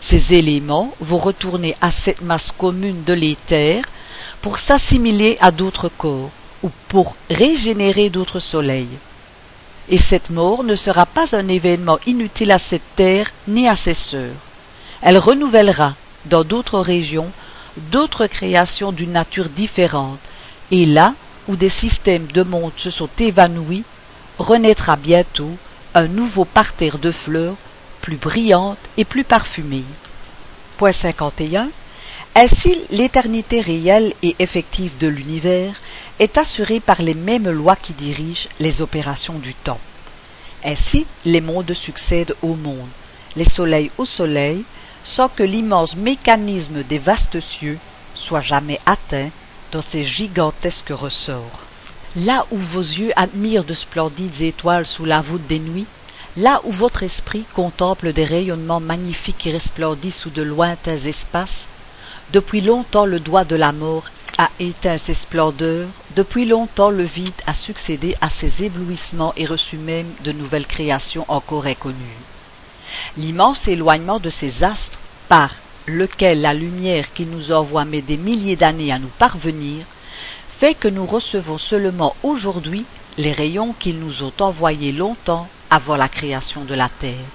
Ces 0.00 0.34
éléments 0.34 0.94
vont 1.00 1.18
retourner 1.18 1.76
à 1.80 1.90
cette 1.90 2.22
masse 2.22 2.50
commune 2.56 3.04
de 3.04 3.12
l'éther 3.12 3.82
pour 4.40 4.58
s'assimiler 4.58 5.36
à 5.40 5.50
d'autres 5.50 5.90
corps 5.90 6.30
ou 6.62 6.70
pour 6.88 7.16
régénérer 7.28 8.10
d'autres 8.10 8.38
soleils. 8.38 8.98
Et 9.88 9.98
cette 9.98 10.30
mort 10.30 10.62
ne 10.62 10.74
sera 10.74 11.04
pas 11.04 11.36
un 11.36 11.48
événement 11.48 11.98
inutile 12.06 12.52
à 12.52 12.58
cette 12.58 12.94
terre 12.96 13.30
ni 13.48 13.68
à 13.68 13.76
ses 13.76 13.94
sœurs. 13.94 14.36
Elle 15.02 15.18
renouvellera, 15.18 15.94
dans 16.26 16.44
d'autres 16.44 16.80
régions, 16.80 17.30
d'autres 17.90 18.26
créations 18.26 18.92
d'une 18.92 19.12
nature 19.12 19.48
différente, 19.48 20.18
et 20.70 20.86
là 20.86 21.14
où 21.48 21.56
des 21.56 21.68
systèmes 21.68 22.26
de 22.28 22.42
monde 22.42 22.72
se 22.76 22.90
sont 22.90 23.08
évanouis, 23.18 23.84
renaîtra 24.38 24.96
bientôt 24.96 25.56
un 25.94 26.06
nouveau 26.06 26.44
parterre 26.44 26.98
de 26.98 27.10
fleurs 27.10 27.56
plus 28.00 28.16
brillantes 28.16 28.78
et 28.96 29.04
plus 29.04 29.24
parfumées. 29.24 29.84
Point 30.78 30.92
51. 30.92 31.70
Ainsi, 32.36 32.82
l'éternité 32.90 33.60
réelle 33.60 34.14
et 34.22 34.36
effective 34.38 34.96
de 34.98 35.08
l'univers 35.08 35.80
est 36.18 36.38
assurée 36.38 36.80
par 36.80 37.02
les 37.02 37.14
mêmes 37.14 37.50
lois 37.50 37.76
qui 37.76 37.92
dirigent 37.92 38.48
les 38.60 38.80
opérations 38.80 39.38
du 39.38 39.52
temps. 39.52 39.80
Ainsi, 40.64 41.06
les 41.24 41.40
mondes 41.40 41.72
succèdent 41.72 42.36
aux 42.42 42.54
mondes, 42.54 42.90
les 43.34 43.48
soleils 43.48 43.90
au 43.98 44.04
soleil, 44.04 44.64
sans 45.02 45.28
que 45.28 45.42
l'immense 45.42 45.96
mécanisme 45.96 46.82
des 46.84 46.98
vastes 46.98 47.40
cieux 47.40 47.78
soit 48.14 48.42
jamais 48.42 48.78
atteint 48.86 49.30
dans 49.72 49.82
ces 49.82 50.04
gigantesques 50.04 50.90
ressorts. 50.90 51.66
Là 52.16 52.46
où 52.50 52.56
vos 52.56 52.80
yeux 52.80 53.12
admirent 53.16 53.64
de 53.64 53.74
splendides 53.74 54.42
étoiles 54.42 54.86
sous 54.86 55.04
la 55.04 55.20
voûte 55.20 55.46
des 55.46 55.60
nuits, 55.60 55.86
là 56.36 56.60
où 56.64 56.72
votre 56.72 57.02
esprit 57.02 57.44
contemple 57.54 58.12
des 58.12 58.24
rayonnements 58.24 58.80
magnifiques 58.80 59.38
qui 59.38 59.52
resplendissent 59.52 60.20
sous 60.20 60.30
de 60.30 60.42
lointains 60.42 60.96
espaces, 60.96 61.68
depuis 62.32 62.60
longtemps 62.60 63.06
le 63.06 63.20
doigt 63.20 63.44
de 63.44 63.56
la 63.56 63.72
mort 63.72 64.04
a 64.38 64.50
éteint 64.58 64.98
ces 64.98 65.14
splendeurs, 65.14 65.88
depuis 66.16 66.46
longtemps 66.46 66.90
le 66.90 67.02
vide 67.02 67.34
a 67.46 67.54
succédé 67.54 68.16
à 68.20 68.28
ces 68.28 68.64
éblouissements 68.64 69.34
et 69.36 69.46
reçu 69.46 69.76
même 69.76 70.12
de 70.24 70.32
nouvelles 70.32 70.66
créations 70.66 71.24
encore 71.28 71.66
inconnues. 71.66 72.18
L'immense 73.16 73.68
éloignement 73.68 74.18
de 74.18 74.30
ces 74.30 74.64
astres 74.64 74.98
par 75.28 75.54
lequel 75.86 76.40
la 76.40 76.54
lumière 76.54 77.12
qui 77.12 77.26
nous 77.26 77.52
envoie 77.52 77.84
met 77.84 78.02
des 78.02 78.16
milliers 78.16 78.56
d'années 78.56 78.92
à 78.92 78.98
nous 78.98 79.10
parvenir, 79.18 79.86
fait 80.58 80.74
que 80.74 80.88
nous 80.88 81.06
recevons 81.06 81.58
seulement 81.58 82.14
aujourd'hui 82.22 82.84
les 83.16 83.32
rayons 83.32 83.74
qu'ils 83.78 83.98
nous 83.98 84.22
ont 84.22 84.32
envoyés 84.40 84.92
longtemps 84.92 85.48
avant 85.70 85.96
la 85.96 86.08
création 86.08 86.64
de 86.64 86.74
la 86.74 86.88
Terre, 86.88 87.26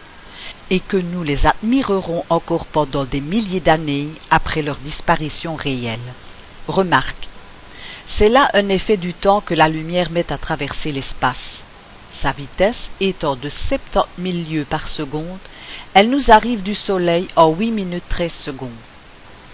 et 0.70 0.80
que 0.80 0.98
nous 0.98 1.24
les 1.24 1.46
admirerons 1.46 2.24
encore 2.30 2.66
pendant 2.66 3.06
des 3.06 3.22
milliers 3.22 3.60
d'années 3.60 4.10
après 4.30 4.62
leur 4.62 4.78
disparition 4.78 5.56
réelle. 5.56 6.14
Remarque. 6.68 7.28
C'est 8.08 8.30
là 8.30 8.50
un 8.54 8.70
effet 8.70 8.98
du 8.98 9.14
temps 9.14 9.42
que 9.42 9.54
la 9.54 9.68
lumière 9.68 10.12
met 10.12 10.32
à 10.32 10.38
traverser 10.38 10.92
l'espace. 10.92 11.64
Sa 12.12 12.32
vitesse 12.32 12.90
étant 13.00 13.36
de 13.36 13.50
70 13.50 14.08
000 14.22 14.50
lieues 14.50 14.66
par 14.66 14.88
seconde, 14.88 15.40
elle 15.96 16.10
nous 16.10 16.30
arrive 16.30 16.62
du 16.62 16.76
Soleil 16.76 17.30
en 17.38 17.54
8 17.54 17.72
minutes 17.72 18.04
13 18.10 18.34
secondes. 18.34 18.82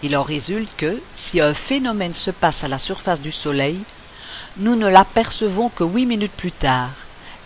Il 0.01 0.17
en 0.17 0.23
résulte 0.23 0.71
que, 0.75 0.99
si 1.15 1.39
un 1.39 1.53
phénomène 1.53 2.15
se 2.15 2.31
passe 2.31 2.63
à 2.63 2.67
la 2.67 2.79
surface 2.79 3.21
du 3.21 3.31
Soleil, 3.31 3.77
nous 4.57 4.75
ne 4.75 4.87
l'apercevons 4.87 5.69
que 5.69 5.83
huit 5.83 6.07
minutes 6.07 6.31
plus 6.35 6.51
tard, 6.51 6.89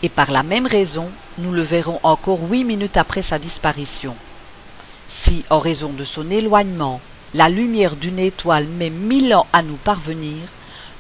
et 0.02 0.08
par 0.08 0.32
la 0.32 0.44
même 0.44 0.66
raison, 0.66 1.10
nous 1.38 1.52
le 1.52 1.62
verrons 1.62 2.00
encore 2.04 2.50
huit 2.50 2.64
minutes 2.64 2.96
après 2.96 3.22
sa 3.22 3.38
disparition. 3.38 4.16
Si, 5.10 5.44
en 5.50 5.60
raison 5.60 5.92
de 5.92 6.06
son 6.06 6.32
éloignement, 6.32 7.02
la 7.34 7.50
lumière 7.50 7.98
d'une 7.98 8.20
étoile 8.20 8.66
met 8.66 8.90
mille 8.90 9.36
ans 9.36 9.48
à 9.52 9.62
nous 9.62 9.76
parvenir, 9.76 10.38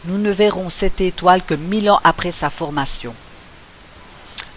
nous 0.03 0.17
ne 0.17 0.31
verrons 0.31 0.67
cette 0.67 0.99
étoile 0.99 1.43
que 1.43 1.55
mille 1.55 1.89
ans 1.89 2.01
après 2.03 2.33
sa 2.33 2.49
formation 2.49 3.15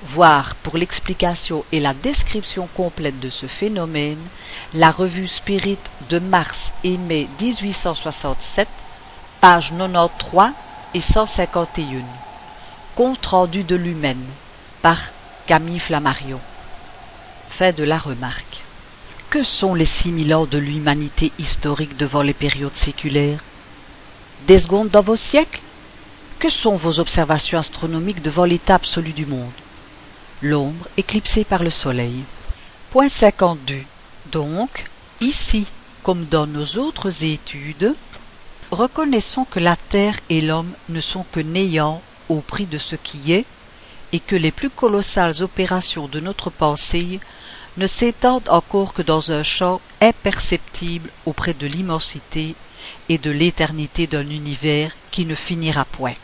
voir 0.03 0.55
pour 0.57 0.77
l'explication 0.77 1.65
et 1.73 1.81
la 1.81 1.95
description 1.95 2.69
complète 2.75 3.19
de 3.21 3.31
ce 3.31 3.47
phénomène 3.47 4.19
la 4.75 4.91
revue 4.91 5.27
Spirit 5.27 5.79
de 6.09 6.19
mars 6.19 6.73
et 6.85 6.97
mai 6.97 7.29
1867, 7.41 8.69
pages 9.41 9.73
93 9.73 10.53
et 10.95 11.01
151. 11.01 12.03
Compte 12.95 13.27
rendu 13.27 13.65
de 13.65 13.77
l'humaine 13.77 14.25
par 14.83 14.99
Camille 15.47 15.79
Flammarion. 15.79 16.41
Fait 17.51 17.73
de 17.73 17.85
la 17.85 17.99
remarque. 17.99 18.63
Que 19.31 19.43
sont 19.43 19.75
les 19.75 19.85
six 19.85 20.11
mille 20.11 20.35
ans 20.35 20.47
de 20.47 20.59
l'humanité 20.59 21.33
historique 21.39 21.97
devant 21.97 22.23
les 22.23 22.33
périodes 22.33 22.77
séculaires? 22.77 23.45
Des 24.47 24.59
secondes 24.59 24.89
dans 24.89 25.03
vos 25.03 25.17
siècles? 25.17 25.61
Que 26.39 26.49
sont 26.49 26.77
vos 26.77 26.99
observations 27.01 27.59
astronomiques 27.59 28.23
devant 28.23 28.45
l'état 28.45 28.77
absolu 28.77 29.13
du 29.13 29.27
monde? 29.27 29.53
L'ombre 30.43 30.89
éclipsée 30.97 31.45
par 31.45 31.63
le 31.63 31.71
soleil. 31.71 32.25
Point 32.91 33.09
52. 33.09 33.83
Donc, 34.31 34.85
ici, 35.21 35.67
comme 36.03 36.27
dans 36.27 36.47
nos 36.47 36.77
autres 36.77 37.25
études, 37.25 37.95
reconnaissons 38.71 39.45
que 39.45 39.61
la 39.61 39.77
Terre 39.77 40.19
et 40.31 40.41
l'homme 40.41 40.73
ne 40.89 41.01
sont 41.01 41.25
que 41.33 41.41
néants 41.41 42.03
au 42.29 42.41
prix 42.41 42.67
de 42.67 42.79
ce 42.79 42.97
qui 42.97 43.33
est, 43.33 43.47
et 44.13 44.21
que 44.21 44.37
les 44.37 44.53
plus 44.53 44.71
colossales 44.71 45.43
opérations 45.43 46.09
de 46.09 46.21
notre 46.21 46.51
pensée 46.51 47.21
ne 47.77 47.87
s'étendent 47.87 48.49
encore 48.49 48.93
que 48.93 49.03
dans 49.03 49.31
un 49.31 49.43
champ 49.43 49.81
imperceptible 50.01 51.11
auprès 51.27 51.55
de 51.55 51.67
l'immensité 51.67 52.55
et 53.09 53.19
de 53.19 53.31
l'éternité 53.31 54.07
d'un 54.07 54.29
univers 54.29 54.93
qui 55.11 55.27
ne 55.27 55.35
finira 55.35 55.85
point. 55.85 56.15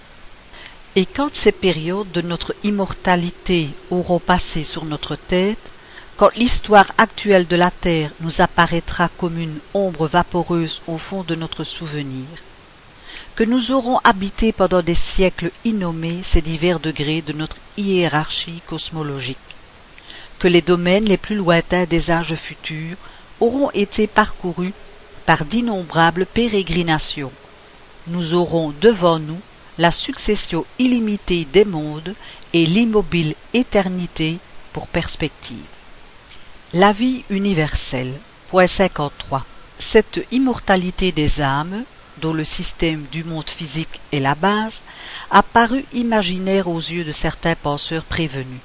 Et 0.97 1.07
quand 1.07 1.35
ces 1.35 1.51
périodes 1.51 2.13
de 2.13 2.21
notre 2.21 2.55
immortalité 2.63 3.71
auront 3.91 4.21
passé 4.21 4.63
sur 4.63 4.85
notre 4.85 5.17
tête, 5.17 5.59
quand 6.17 6.31
l'histoire 6.37 6.87
actuelle 6.99 7.49
de 7.49 7.57
la 7.57 7.73
Terre 7.73 8.13
nous 8.21 8.41
apparaîtra 8.41 9.09
comme 9.19 9.37
une 9.39 9.59
ombre 9.75 10.07
vaporeuse 10.07 10.81
au 10.87 10.97
fond 10.97 11.25
de 11.25 11.35
notre 11.35 11.65
souvenir, 11.65 12.27
que 13.35 13.43
nous 13.43 13.73
aurons 13.73 13.99
habité 14.05 14.53
pendant 14.53 14.83
des 14.83 14.95
siècles 14.95 15.51
innommés 15.65 16.23
ces 16.23 16.41
divers 16.41 16.79
degrés 16.79 17.23
de 17.23 17.33
notre 17.33 17.57
hiérarchie 17.77 18.63
cosmologique, 18.69 19.39
que 20.39 20.47
les 20.47 20.63
domaines 20.63 21.07
les 21.07 21.17
plus 21.17 21.35
lointains 21.35 21.87
des 21.87 22.13
âges 22.13 22.37
futurs 22.37 22.97
auront 23.41 23.73
été 23.73 24.07
parcourus 24.07 24.73
par 25.27 25.45
d'innombrables 25.45 26.27
pérégrinations, 26.27 27.33
nous 28.07 28.33
aurons 28.33 28.73
devant 28.81 29.19
nous 29.19 29.41
la 29.79 29.91
succession 29.91 30.65
illimitée 30.79 31.45
des 31.45 31.65
mondes 31.65 32.15
et 32.53 32.67
l'immobile 32.67 33.35
éternité 33.53 34.39
pour 34.73 34.87
perspective. 34.87 35.67
La 36.73 36.93
vie 36.93 37.25
universelle. 37.31 38.21
Point 38.49 38.67
53. 38.67 39.45
Cette 39.79 40.21
immortalité 40.31 41.11
des 41.11 41.41
âmes, 41.41 41.85
dont 42.21 42.33
le 42.33 42.45
système 42.45 43.07
du 43.11 43.25
monde 43.25 43.51
physique 43.51 44.01
est 44.13 44.21
la 44.21 44.37
base, 44.37 44.81
a 45.31 45.43
paru 45.43 45.85
imaginaire 45.93 46.69
aux 46.69 46.79
yeux 46.79 47.05
de 47.05 47.13
certains 47.13 47.57
penseurs 47.57 48.05
prévenus. 48.05 48.61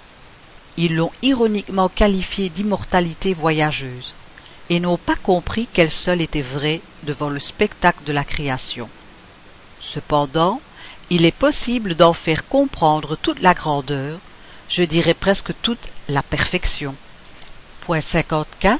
Ils 0.77 0.95
l'ont 0.95 1.11
ironiquement 1.23 1.89
qualifiée 1.89 2.49
d'immortalité 2.49 3.33
voyageuse, 3.33 4.13
et 4.69 4.79
n'ont 4.79 4.97
pas 4.97 5.15
compris 5.15 5.67
qu'elle 5.73 5.91
seule 5.91 6.21
était 6.21 6.43
vraie 6.43 6.81
devant 7.03 7.29
le 7.29 7.39
spectacle 7.39 8.03
de 8.05 8.13
la 8.13 8.23
création. 8.23 8.87
Cependant, 9.81 10.61
il 11.09 11.25
est 11.25 11.35
possible 11.35 11.95
d'en 11.95 12.13
faire 12.13 12.47
comprendre 12.47 13.17
toute 13.17 13.41
la 13.41 13.53
grandeur, 13.53 14.19
je 14.67 14.83
dirais 14.83 15.15
presque 15.15 15.53
toute 15.61 15.89
la 16.07 16.21
perfection. 16.21 16.95
Point 17.81 18.01
54. 18.01 18.79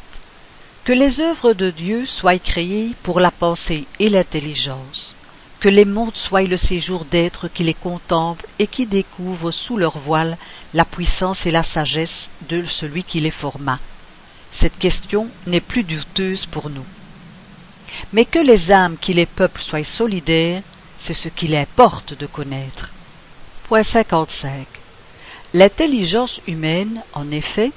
Que 0.84 0.94
les 0.94 1.20
œuvres 1.20 1.54
de 1.54 1.72
Dieu 1.72 2.06
soient 2.06 2.40
créées 2.40 2.96
pour 3.04 3.20
la 3.20 3.32
pensée 3.32 3.86
et 4.00 4.10
l'intelligence, 4.10 5.16
que 5.60 5.70
les 5.70 5.86
mondes 5.86 6.16
soient 6.16 6.44
le 6.44 6.58
séjour 6.58 7.06
d'êtres 7.06 7.48
qui 7.48 7.64
les 7.64 7.74
contemplent 7.74 8.46
et 8.60 8.68
qui 8.68 8.86
découvrent 8.86 9.52
sous 9.52 9.78
leur 9.78 9.98
voile 9.98 10.38
la 10.74 10.86
puissance 10.86 11.46
et 11.46 11.52
la 11.52 11.64
sagesse 11.64 12.30
de 12.48 12.64
celui 12.66 13.04
qui 13.04 13.20
les 13.20 13.32
forma. 13.32 13.80
Cette 14.52 14.78
question 14.78 15.30
n'est 15.46 15.62
plus 15.62 15.84
douteuse 15.84 16.46
pour 16.46 16.70
nous. 16.70 16.86
Mais 18.14 18.26
que 18.26 18.40
les 18.40 18.72
âmes 18.72 18.98
qui 18.98 19.14
les 19.14 19.26
peuplent 19.26 19.62
soient 19.62 19.84
solidaires, 19.84 20.64
c'est 21.00 21.14
ce 21.14 21.30
qu'il 21.30 21.56
importe 21.56 22.18
de 22.18 22.26
connaître. 22.26 22.90
Point 23.68 23.84
55. 23.84 24.68
L'intelligence 25.54 26.42
humaine, 26.48 27.04
en 27.14 27.32
effet, 27.32 27.72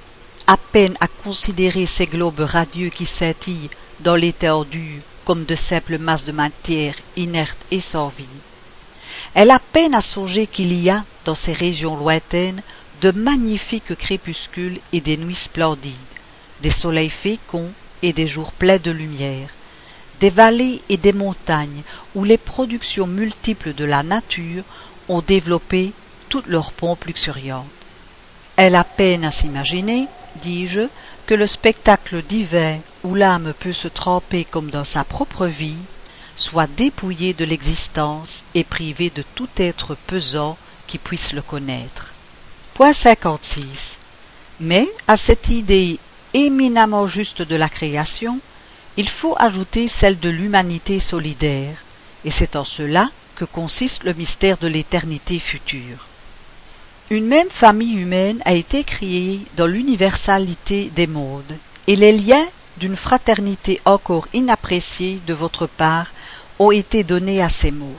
à 0.46 0.56
peine 0.56 0.94
à 1.00 1.06
considérer 1.06 1.86
ces 1.86 2.06
globes 2.06 2.40
radieux 2.40 2.90
qui 2.90 3.06
scintillent 3.06 3.70
dans 4.00 4.16
l'étendue 4.16 5.02
comme 5.24 5.44
de 5.44 5.54
simples 5.54 5.98
masses 5.98 6.24
de 6.24 6.32
matière 6.32 6.96
inertes 7.16 7.64
et 7.70 7.80
sans 7.80 8.08
vie. 8.08 8.26
Elle 9.34 9.50
a 9.50 9.60
peine 9.60 9.94
à 9.94 10.00
songer 10.00 10.46
qu'il 10.46 10.72
y 10.72 10.90
a, 10.90 11.04
dans 11.24 11.34
ces 11.34 11.52
régions 11.52 11.96
lointaines, 11.96 12.62
de 13.00 13.10
magnifiques 13.10 13.94
crépuscules 13.96 14.80
et 14.92 15.00
des 15.00 15.16
nuits 15.16 15.34
splendides, 15.34 15.96
des 16.60 16.70
soleils 16.70 17.10
féconds 17.10 17.72
et 18.02 18.12
des 18.12 18.26
jours 18.26 18.52
pleins 18.52 18.78
de 18.78 18.90
lumière, 18.90 19.48
des 20.22 20.30
vallées 20.30 20.80
et 20.88 20.98
des 20.98 21.12
montagnes 21.12 21.82
où 22.14 22.22
les 22.22 22.38
productions 22.38 23.08
multiples 23.08 23.74
de 23.74 23.84
la 23.84 24.04
nature 24.04 24.62
ont 25.08 25.20
développé 25.20 25.92
toute 26.28 26.46
leur 26.46 26.70
pompe 26.72 27.06
luxuriante. 27.06 27.66
Elle 28.54 28.76
a 28.76 28.84
peine 28.84 29.24
à 29.24 29.32
s'imaginer, 29.32 30.06
dis-je, 30.40 30.82
que 31.26 31.34
le 31.34 31.48
spectacle 31.48 32.22
divin 32.22 32.78
où 33.02 33.16
l'âme 33.16 33.52
peut 33.58 33.72
se 33.72 33.88
tremper 33.88 34.44
comme 34.44 34.70
dans 34.70 34.84
sa 34.84 35.02
propre 35.02 35.46
vie 35.46 35.82
soit 36.36 36.68
dépouillé 36.68 37.34
de 37.34 37.44
l'existence 37.44 38.44
et 38.54 38.62
privé 38.62 39.10
de 39.10 39.24
tout 39.34 39.50
être 39.56 39.96
pesant 40.06 40.56
qui 40.86 40.98
puisse 40.98 41.32
le 41.32 41.42
connaître. 41.42 42.12
Point 42.74 42.92
56. 42.92 43.98
Mais 44.60 44.86
à 45.08 45.16
cette 45.16 45.48
idée 45.48 45.98
éminemment 46.32 47.08
juste 47.08 47.42
de 47.42 47.56
la 47.56 47.68
création, 47.68 48.38
il 48.96 49.08
faut 49.08 49.34
ajouter 49.38 49.88
celle 49.88 50.18
de 50.18 50.28
l'humanité 50.28 51.00
solidaire, 51.00 51.78
et 52.24 52.30
c'est 52.30 52.56
en 52.56 52.64
cela 52.64 53.10
que 53.36 53.44
consiste 53.44 54.04
le 54.04 54.12
mystère 54.12 54.58
de 54.58 54.68
l'éternité 54.68 55.38
future. 55.38 56.06
Une 57.10 57.26
même 57.26 57.50
famille 57.50 57.94
humaine 57.94 58.42
a 58.44 58.54
été 58.54 58.84
créée 58.84 59.40
dans 59.56 59.66
l'universalité 59.66 60.90
des 60.94 61.06
mondes, 61.06 61.56
et 61.86 61.96
les 61.96 62.12
liens 62.12 62.46
d'une 62.76 62.96
fraternité 62.96 63.80
encore 63.84 64.28
inappréciée 64.32 65.20
de 65.26 65.34
votre 65.34 65.66
part 65.66 66.12
ont 66.58 66.70
été 66.70 67.02
donnés 67.04 67.42
à 67.42 67.48
ces 67.48 67.70
mondes. 67.70 67.96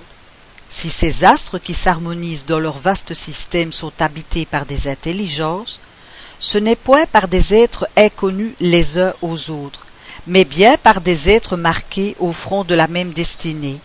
Si 0.69 0.89
ces 0.89 1.23
astres 1.23 1.59
qui 1.59 1.73
s'harmonisent 1.73 2.45
dans 2.45 2.59
leur 2.59 2.79
vaste 2.79 3.13
système 3.13 3.71
sont 3.71 3.93
habités 3.99 4.45
par 4.45 4.65
des 4.65 4.87
intelligences, 4.87 5.79
ce 6.39 6.57
n'est 6.57 6.75
point 6.75 7.05
par 7.05 7.27
des 7.27 7.53
êtres 7.53 7.87
inconnus 7.95 8.53
les 8.59 8.97
uns 8.97 9.13
aux 9.21 9.51
autres, 9.51 9.85
mais 10.27 10.45
bien 10.45 10.77
par 10.77 11.01
des 11.01 11.29
êtres 11.29 11.57
marqués 11.57 12.15
au 12.19 12.31
front 12.31 12.63
de 12.63 12.75
la 12.75 12.87
même 12.87 13.13
destinée, 13.13 13.79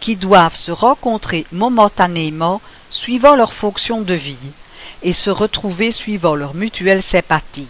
qui 0.00 0.16
doivent 0.16 0.54
se 0.56 0.72
rencontrer 0.72 1.46
momentanément 1.52 2.60
suivant 2.90 3.34
leur 3.34 3.52
fonction 3.52 4.02
de 4.02 4.14
vie, 4.14 4.52
et 5.02 5.12
se 5.12 5.30
retrouver 5.30 5.90
suivant 5.90 6.34
leur 6.34 6.54
mutuelle 6.54 7.02
sympathie. 7.02 7.68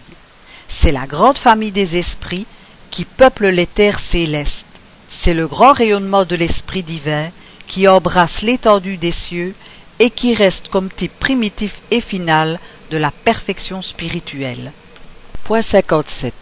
C'est 0.69 0.91
la 0.91 1.07
grande 1.07 1.37
famille 1.37 1.71
des 1.71 1.97
esprits 1.97 2.45
qui 2.89 3.05
peuple 3.05 3.47
les 3.47 3.67
terres 3.67 3.99
célestes. 3.99 4.65
C'est 5.09 5.33
le 5.33 5.47
grand 5.47 5.73
rayonnement 5.73 6.25
de 6.25 6.35
l'esprit 6.35 6.83
divin 6.83 7.31
qui 7.67 7.87
embrasse 7.87 8.41
l'étendue 8.41 8.97
des 8.97 9.11
cieux 9.11 9.55
et 9.99 10.09
qui 10.09 10.33
reste 10.33 10.69
comme 10.69 10.89
type 10.89 11.17
primitif 11.19 11.73
et 11.91 12.01
final 12.01 12.59
de 12.91 12.97
la 12.97 13.11
perfection 13.11 13.81
spirituelle. 13.81 14.71
Point 15.43 15.61
57. 15.61 16.33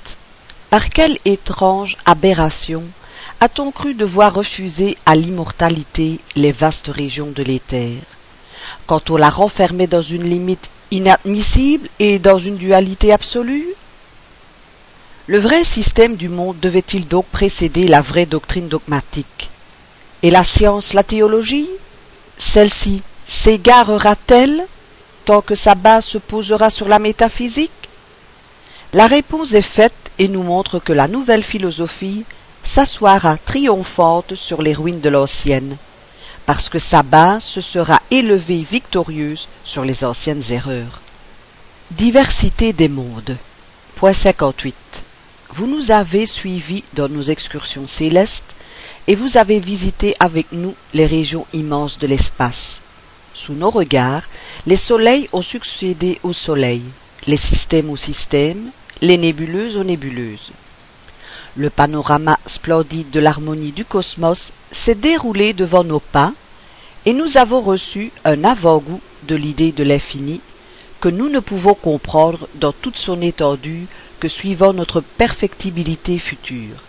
Par 0.72 0.90
quelle 0.90 1.18
étrange 1.26 1.98
aberration 2.06 2.86
a-t-on 3.42 3.72
cru 3.74 3.94
devoir 3.94 4.34
refuser 4.34 4.96
à 5.06 5.16
l'immortalité 5.16 6.22
les 6.38 6.54
vastes 6.54 6.88
régions 6.88 7.30
de 7.30 7.44
l'éther? 7.44 7.98
Quand 8.88 9.10
on 9.10 9.18
l'a 9.18 9.30
renfermé 9.30 9.86
dans 9.86 10.02
une 10.02 10.24
limite 10.24 10.70
inadmissible 10.90 11.90
et 12.00 12.20
dans 12.20 12.38
une 12.38 12.56
dualité 12.56 13.12
absolue? 13.12 13.68
Le 15.28 15.40
vrai 15.40 15.66
système 15.66 16.16
du 16.16 16.30
monde 16.30 16.62
devait-il 16.62 17.06
donc 17.06 17.26
précéder 17.26 17.86
la 17.86 18.00
vraie 18.00 18.26
doctrine 18.26 18.70
dogmatique? 18.70 19.50
Et 20.24 20.32
la 20.32 20.46
science, 20.46 20.94
la 20.94 21.04
théologie? 21.04 21.68
Celle-ci 22.38 23.04
s'égarera-t-elle 23.28 24.68
tant 25.26 25.42
que 25.42 25.54
sa 25.54 25.76
base 25.76 26.06
se 26.06 26.18
posera 26.18 26.70
sur 26.70 26.88
la 26.88 26.98
métaphysique? 26.98 27.72
La 28.94 29.08
réponse 29.08 29.54
est 29.54 29.62
faite 29.62 30.12
et 30.20 30.28
nous 30.28 30.44
montre 30.44 30.80
que 30.80 30.92
la 30.92 31.08
nouvelle 31.08 31.44
philosophie 31.44 32.26
s'assoira 32.62 33.38
triomphante 33.38 34.36
sur 34.36 34.62
les 34.62 34.74
ruines 34.74 35.00
de 35.00 35.10
l'ancienne 35.10 35.78
parce 36.46 36.68
que 36.68 36.80
sa 36.80 37.02
base 37.02 37.46
se 37.46 37.62
sera 37.62 38.02
élevée 38.12 38.66
victorieuse 38.70 39.48
sur 39.64 39.86
les 39.86 40.04
anciennes 40.04 40.44
erreurs. 40.50 41.00
Diversité 41.92 42.74
des 42.74 42.90
mondes. 42.90 43.38
Point 43.96 44.12
58. 44.12 44.76
Vous 45.54 45.68
nous 45.68 45.92
avez 45.92 46.26
suivis 46.26 46.84
dans 46.94 47.08
nos 47.08 47.22
excursions 47.22 47.88
célestes 47.88 48.44
et 49.08 49.16
vous 49.16 49.38
avez 49.38 49.62
visité 49.62 50.16
avec 50.20 50.52
nous 50.52 50.76
les 50.94 51.06
régions 51.06 51.46
immenses 51.54 51.98
de 51.98 52.08
l'espace. 52.08 52.82
Sous 53.34 53.54
nos 53.54 53.70
regards, 53.70 54.28
les 54.66 54.76
soleils 54.76 55.30
ont 55.32 55.42
succédé 55.42 56.20
aux 56.24 56.34
soleils, 56.34 56.90
les 57.26 57.38
systèmes 57.38 57.90
aux 57.90 57.98
systèmes, 57.98 58.72
les 59.02 59.18
nébuleuses 59.18 59.78
aux 59.78 59.84
nébuleuses. 59.84 60.52
Le 61.56 61.70
panorama 61.70 62.38
splendide 62.46 63.10
de 63.10 63.20
l'harmonie 63.20 63.72
du 63.72 63.84
cosmos 63.84 64.54
s'est 64.72 64.96
déroulé 64.96 65.54
devant 65.54 65.84
nos 65.84 66.00
pas, 66.00 66.34
et 67.06 67.14
nous 67.14 67.38
avons 67.38 67.62
reçu 67.62 68.12
un 68.24 68.44
avant-goût 68.44 69.02
de 69.28 69.36
l'idée 69.36 69.72
de 69.72 69.84
l'infini 69.84 70.40
que 71.02 71.10
nous 71.10 71.30
ne 71.30 71.40
pouvons 71.40 71.74
comprendre 71.74 72.48
dans 72.56 72.72
toute 72.72 72.98
son 72.98 73.22
étendue 73.22 73.88
que 74.20 74.28
suivant 74.28 74.72
notre 74.72 75.02
perfectibilité 75.02 76.20
future. 76.20 76.84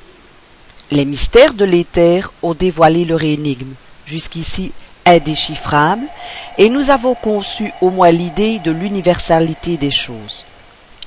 Les 0.90 1.06
mystères 1.06 1.54
de 1.54 1.64
l'éther 1.64 2.30
ont 2.42 2.52
dévoilé 2.52 3.06
leur 3.06 3.22
énigme, 3.22 3.72
jusqu'ici 4.04 4.72
indéchiffrable, 5.06 6.06
et 6.58 6.68
nous 6.68 6.90
avons 6.90 7.14
conçu 7.14 7.72
au 7.80 7.88
moins 7.88 8.10
l'idée 8.10 8.58
de 8.58 8.70
l'universalité 8.70 9.78
des 9.78 9.90
choses. 9.90 10.44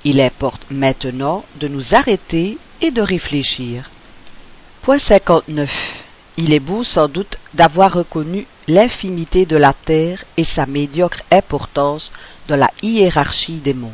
Il 0.08 0.22
importe 0.22 0.68
maintenant 0.70 1.44
de 1.60 1.68
nous 1.68 1.96
arrêter 1.96 2.60
et 2.80 2.92
de 2.92 3.02
réfléchir. 3.02 3.90
Point 4.84 5.00
59. 5.00 5.72
Il 6.38 6.54
est 6.54 6.60
beau 6.60 6.84
sans 6.84 7.08
doute 7.08 7.40
d'avoir 7.56 7.94
reconnu 7.94 8.46
l'infimité 8.68 9.48
de 9.48 9.58
la 9.58 9.74
terre 9.74 10.24
et 10.38 10.44
sa 10.44 10.68
médiocre 10.68 11.22
importance 11.32 12.14
dans 12.48 12.56
la 12.56 12.70
hiérarchie 12.84 13.58
des 13.58 13.74
mondes. 13.74 13.92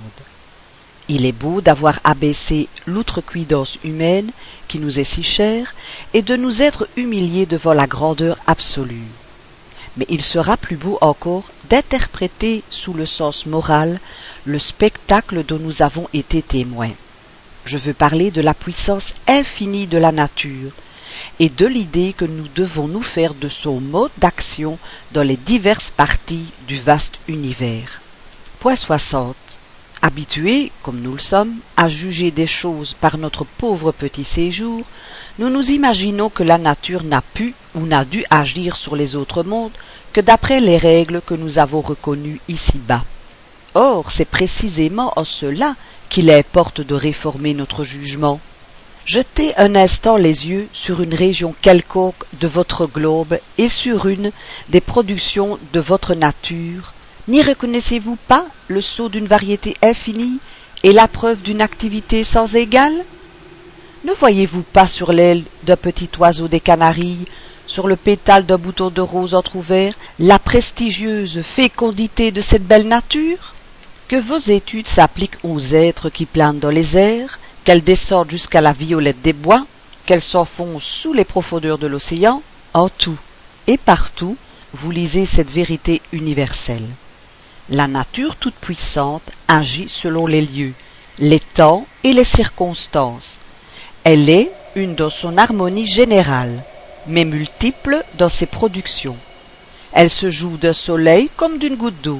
Il 1.07 1.25
est 1.25 1.31
beau 1.31 1.61
d'avoir 1.61 2.01
abaissé 2.03 2.67
l'outrecuidance 2.85 3.77
humaine 3.85 4.31
qui 4.67 4.79
nous 4.79 4.99
est 4.99 5.05
si 5.05 5.23
chère 5.23 5.73
et 6.13 6.23
de 6.23 6.35
nous 6.35 6.61
être 6.61 6.89
humiliés 6.97 7.45
devant 7.45 7.73
la 7.73 7.87
grandeur 7.87 8.37
absolue. 8.47 9.07
Mais 9.95 10.05
il 10.09 10.23
sera 10.23 10.57
plus 10.57 10.77
beau 10.77 10.97
encore 10.99 11.51
d'interpréter 11.69 12.63
sous 12.69 12.93
le 12.93 13.05
sens 13.05 13.45
moral 13.45 14.01
le 14.45 14.59
spectacle 14.59 15.43
dont 15.45 15.59
nous 15.59 15.81
avons 15.81 16.07
été 16.13 16.41
témoins. 16.41 16.93
Je 17.65 17.77
veux 17.77 17.93
parler 17.93 18.31
de 18.31 18.41
la 18.41 18.53
puissance 18.53 19.13
infinie 19.27 19.87
de 19.87 19.97
la 19.97 20.11
nature 20.11 20.71
et 21.39 21.49
de 21.49 21.67
l'idée 21.67 22.13
que 22.13 22.25
nous 22.25 22.47
devons 22.55 22.87
nous 22.87 23.03
faire 23.03 23.33
de 23.35 23.49
son 23.49 23.79
mode 23.79 24.11
d'action 24.17 24.79
dans 25.11 25.23
les 25.23 25.37
diverses 25.37 25.91
parties 25.91 26.51
du 26.67 26.77
vaste 26.79 27.19
univers. 27.27 28.01
Point 28.59 28.75
60. 28.75 29.35
Habitués, 30.01 30.71
comme 30.81 31.01
nous 31.01 31.13
le 31.13 31.19
sommes, 31.19 31.57
à 31.77 31.87
juger 31.87 32.31
des 32.31 32.47
choses 32.47 32.95
par 32.99 33.19
notre 33.19 33.43
pauvre 33.43 33.91
petit 33.91 34.23
séjour, 34.23 34.83
nous 35.37 35.49
nous 35.49 35.69
imaginons 35.69 36.29
que 36.29 36.41
la 36.41 36.57
nature 36.57 37.03
n'a 37.03 37.21
pu 37.21 37.53
ou 37.75 37.81
n'a 37.81 38.03
dû 38.03 38.25
agir 38.31 38.75
sur 38.75 38.95
les 38.95 39.15
autres 39.15 39.43
mondes 39.43 39.71
que 40.11 40.21
d'après 40.21 40.59
les 40.59 40.77
règles 40.77 41.21
que 41.21 41.35
nous 41.35 41.59
avons 41.59 41.81
reconnues 41.81 42.41
ici-bas. 42.47 43.03
Or, 43.73 44.11
c'est 44.11 44.25
précisément 44.25 45.13
en 45.15 45.23
cela 45.23 45.75
qu'il 46.09 46.33
importe 46.33 46.81
de 46.81 46.93
réformer 46.93 47.53
notre 47.53 47.85
jugement. 47.85 48.41
Jetez 49.05 49.55
un 49.57 49.75
instant 49.75 50.17
les 50.17 50.47
yeux 50.47 50.67
sur 50.73 51.01
une 51.01 51.13
région 51.13 51.55
quelconque 51.61 52.25
de 52.39 52.47
votre 52.47 52.85
globe 52.85 53.39
et 53.57 53.69
sur 53.69 54.07
une 54.07 54.31
des 54.69 54.81
productions 54.81 55.57
de 55.71 55.79
votre 55.79 56.15
nature. 56.15 56.93
N'y 57.29 57.41
reconnaissez-vous 57.41 58.17
pas 58.27 58.45
le 58.67 58.81
sceau 58.81 59.07
d'une 59.07 59.27
variété 59.27 59.75
infinie 59.81 60.39
et 60.83 60.91
la 60.91 61.07
preuve 61.07 61.41
d'une 61.41 61.61
activité 61.61 62.25
sans 62.25 62.53
égale? 62.53 63.05
Ne 64.03 64.13
voyez-vous 64.13 64.63
pas 64.63 64.87
sur 64.87 65.13
l'aile 65.13 65.43
d'un 65.63 65.77
petit 65.77 66.09
oiseau 66.19 66.49
des 66.49 66.59
Canaries 66.59 67.25
sur 67.67 67.87
le 67.87 67.95
pétale 67.95 68.45
d'un 68.45 68.57
bouton 68.57 68.89
de 68.89 69.01
rose 69.01 69.33
entr'ouvert, 69.33 69.93
la 70.19 70.39
prestigieuse 70.39 71.41
fécondité 71.55 72.31
de 72.31 72.41
cette 72.41 72.67
belle 72.67 72.87
nature? 72.87 73.53
Que 74.11 74.17
vos 74.17 74.39
études 74.39 74.87
s'appliquent 74.87 75.41
aux 75.41 75.57
êtres 75.57 76.09
qui 76.09 76.25
planent 76.25 76.59
dans 76.59 76.69
les 76.69 76.97
airs, 76.97 77.39
qu'elles 77.63 77.81
descendent 77.81 78.29
jusqu'à 78.29 78.59
la 78.59 78.73
violette 78.73 79.21
des 79.21 79.31
bois, 79.31 79.65
qu'elles 80.05 80.21
s'enfoncent 80.21 80.83
sous 80.83 81.13
les 81.13 81.23
profondeurs 81.23 81.77
de 81.77 81.87
l'océan, 81.87 82.43
en 82.73 82.89
tout 82.89 83.17
et 83.67 83.77
partout, 83.77 84.35
vous 84.73 84.91
lisez 84.91 85.25
cette 85.25 85.49
vérité 85.49 86.01
universelle. 86.11 86.89
La 87.69 87.87
nature 87.87 88.35
toute-puissante 88.35 89.31
agit 89.47 89.87
selon 89.87 90.27
les 90.27 90.41
lieux, 90.41 90.73
les 91.17 91.39
temps 91.39 91.87
et 92.03 92.11
les 92.11 92.25
circonstances. 92.25 93.39
Elle 94.03 94.29
est 94.29 94.51
une 94.75 94.95
dans 94.95 95.09
son 95.09 95.37
harmonie 95.37 95.87
générale, 95.87 96.65
mais 97.07 97.23
multiple 97.23 98.03
dans 98.17 98.27
ses 98.27 98.47
productions. 98.47 99.15
Elle 99.93 100.09
se 100.09 100.29
joue 100.29 100.57
d'un 100.57 100.73
soleil 100.73 101.29
comme 101.37 101.59
d'une 101.59 101.77
goutte 101.77 102.01
d'eau. 102.03 102.19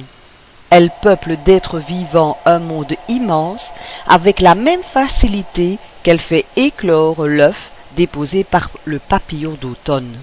Elle 0.74 0.90
peuple 1.02 1.36
d'êtres 1.36 1.80
vivants 1.80 2.38
un 2.46 2.58
monde 2.58 2.94
immense 3.06 3.70
avec 4.06 4.40
la 4.40 4.54
même 4.54 4.82
facilité 4.82 5.78
qu'elle 6.02 6.18
fait 6.18 6.46
éclore 6.56 7.26
l'œuf 7.26 7.70
déposé 7.94 8.42
par 8.42 8.70
le 8.86 8.98
papillon 8.98 9.58
d'automne. 9.60 10.16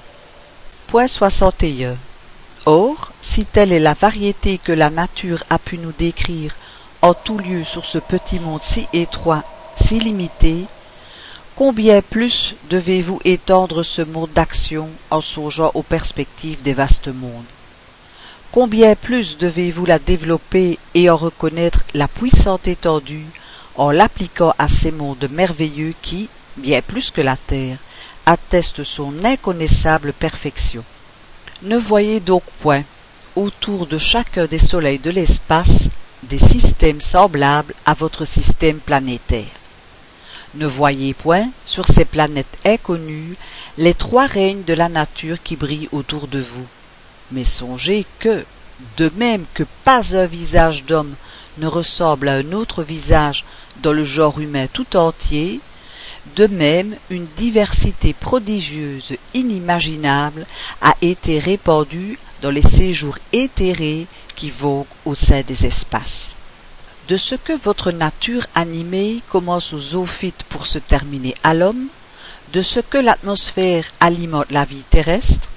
Point 0.87 1.05
61. 1.05 1.97
Or, 2.65 3.11
si 3.21 3.45
telle 3.45 3.71
est 3.71 3.79
la 3.79 3.93
variété 3.93 4.57
que 4.57 4.71
la 4.71 4.89
nature 4.89 5.43
a 5.51 5.59
pu 5.59 5.77
nous 5.77 5.91
décrire 5.91 6.55
en 7.03 7.13
tout 7.13 7.37
lieu 7.37 7.63
sur 7.63 7.85
ce 7.85 7.99
petit 7.99 8.39
monde 8.39 8.63
si 8.63 8.87
étroit, 8.91 9.43
si 9.75 9.99
limité, 9.99 10.65
combien 11.55 12.01
plus 12.01 12.55
devez-vous 12.71 13.19
étendre 13.23 13.83
ce 13.83 14.01
monde 14.01 14.31
d'action 14.33 14.89
en 15.11 15.21
songeant 15.21 15.69
aux 15.75 15.83
perspectives 15.83 16.63
des 16.63 16.73
vastes 16.73 17.09
mondes? 17.09 17.45
Combien 18.51 18.95
plus 18.95 19.37
devez-vous 19.37 19.85
la 19.85 19.99
développer 19.99 20.79
et 20.95 21.07
en 21.11 21.15
reconnaître 21.15 21.83
la 21.93 22.07
puissante 22.07 22.67
étendue 22.67 23.27
en 23.75 23.91
l'appliquant 23.91 24.55
à 24.57 24.67
ces 24.67 24.91
mondes 24.91 25.29
merveilleux 25.31 25.93
qui, 26.01 26.29
bien 26.57 26.81
plus 26.81 27.11
que 27.11 27.21
la 27.21 27.37
terre, 27.37 27.77
attestent 28.25 28.83
son 28.83 29.23
inconnaissable 29.23 30.13
perfection. 30.13 30.83
Ne 31.61 31.77
voyez 31.77 32.19
donc 32.19 32.41
point, 32.61 32.83
autour 33.35 33.85
de 33.85 33.99
chacun 33.99 34.47
des 34.47 34.57
soleils 34.57 34.97
de 34.97 35.11
l'espace, 35.11 35.87
des 36.23 36.39
systèmes 36.39 37.01
semblables 37.01 37.75
à 37.85 37.93
votre 37.93 38.25
système 38.25 38.79
planétaire. 38.79 39.45
Ne 40.55 40.65
voyez 40.65 41.13
point, 41.13 41.51
sur 41.65 41.85
ces 41.85 42.05
planètes 42.05 42.57
inconnues, 42.65 43.35
les 43.77 43.93
trois 43.93 44.25
règnes 44.25 44.63
de 44.63 44.73
la 44.73 44.89
nature 44.89 45.43
qui 45.43 45.55
brillent 45.55 45.89
autour 45.91 46.27
de 46.27 46.39
vous. 46.39 46.65
Mais 47.31 47.43
songez 47.43 48.05
que, 48.19 48.45
de 48.97 49.11
même 49.15 49.45
que 49.53 49.63
pas 49.83 50.15
un 50.15 50.25
visage 50.25 50.85
d'homme 50.85 51.15
ne 51.57 51.67
ressemble 51.67 52.29
à 52.29 52.35
un 52.35 52.51
autre 52.53 52.83
visage 52.83 53.43
dans 53.81 53.93
le 53.93 54.03
genre 54.03 54.39
humain 54.39 54.67
tout 54.71 54.95
entier, 54.95 55.59
de 56.35 56.47
même, 56.47 56.95
une 57.09 57.27
diversité 57.37 58.13
prodigieuse, 58.13 59.13
inimaginable, 59.33 60.45
a 60.81 60.93
été 61.01 61.39
répandue 61.39 62.19
dans 62.41 62.51
les 62.51 62.61
séjours 62.61 63.17
éthérés 63.33 64.07
qui 64.35 64.49
voguent 64.49 64.85
au 65.05 65.15
sein 65.15 65.41
des 65.41 65.65
espaces. 65.65 66.35
De 67.07 67.17
ce 67.17 67.35
que 67.35 67.53
votre 67.53 67.91
nature 67.91 68.45
animée 68.53 69.21
commence 69.29 69.73
aux 69.73 69.79
zoophytes 69.79 70.43
pour 70.49 70.67
se 70.67 70.77
terminer 70.77 71.35
à 71.43 71.53
l'homme, 71.53 71.87
de 72.53 72.61
ce 72.61 72.79
que 72.79 72.97
l'atmosphère 72.97 73.85
alimente 73.99 74.51
la 74.51 74.65
vie 74.65 74.83
terrestre, 74.89 75.47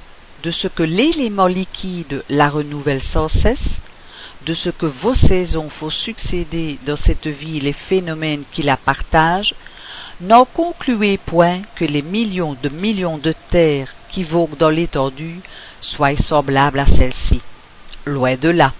de 0.42 0.50
ce 0.50 0.68
que 0.68 0.82
l'élément 0.82 1.46
liquide 1.46 2.24
la 2.28 2.48
renouvelle 2.48 3.02
sans 3.02 3.28
cesse, 3.28 3.78
de 4.46 4.54
ce 4.54 4.70
que 4.70 4.86
vos 4.86 5.14
saisons 5.14 5.68
font 5.68 5.90
succéder 5.90 6.78
dans 6.84 6.96
cette 6.96 7.28
vie 7.28 7.60
les 7.60 7.72
phénomènes 7.72 8.44
qui 8.52 8.62
la 8.62 8.76
partagent, 8.76 9.54
N'en 10.22 10.44
concluez 10.44 11.18
point 11.18 11.62
que 11.74 11.84
les 11.84 12.02
millions 12.02 12.56
de 12.62 12.68
millions 12.68 13.18
de 13.18 13.34
terres 13.50 13.92
qui 14.08 14.22
voguent 14.22 14.56
dans 14.56 14.70
l'étendue 14.70 15.40
soient 15.80 16.14
semblables 16.16 16.78
à 16.78 16.86
celle-ci. 16.86 17.40
Loin 18.06 18.36
de 18.36 18.50
là. 18.50 18.72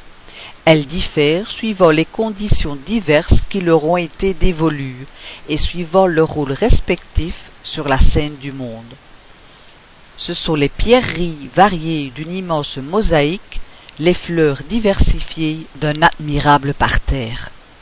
Elles 0.64 0.86
diffèrent 0.86 1.50
suivant 1.50 1.90
les 1.90 2.04
conditions 2.04 2.76
diverses 2.76 3.40
qui 3.50 3.60
leur 3.60 3.84
ont 3.84 3.96
été 3.96 4.34
dévolues 4.34 5.04
et 5.48 5.56
suivant 5.56 6.06
leur 6.06 6.28
rôle 6.28 6.52
respectif 6.52 7.34
sur 7.64 7.88
la 7.88 7.98
scène 7.98 8.36
du 8.36 8.52
monde. 8.52 8.94
Ce 10.16 10.34
sont 10.34 10.54
les 10.54 10.68
pierreries 10.68 11.48
variées 11.54 12.10
d'une 12.14 12.32
immense 12.32 12.76
mosaïque, 12.76 13.60
les 13.98 14.14
fleurs 14.14 14.62
diversifiées 14.68 15.66
d'un 15.80 16.00
admirable 16.02 16.74
parterre. 16.74 17.50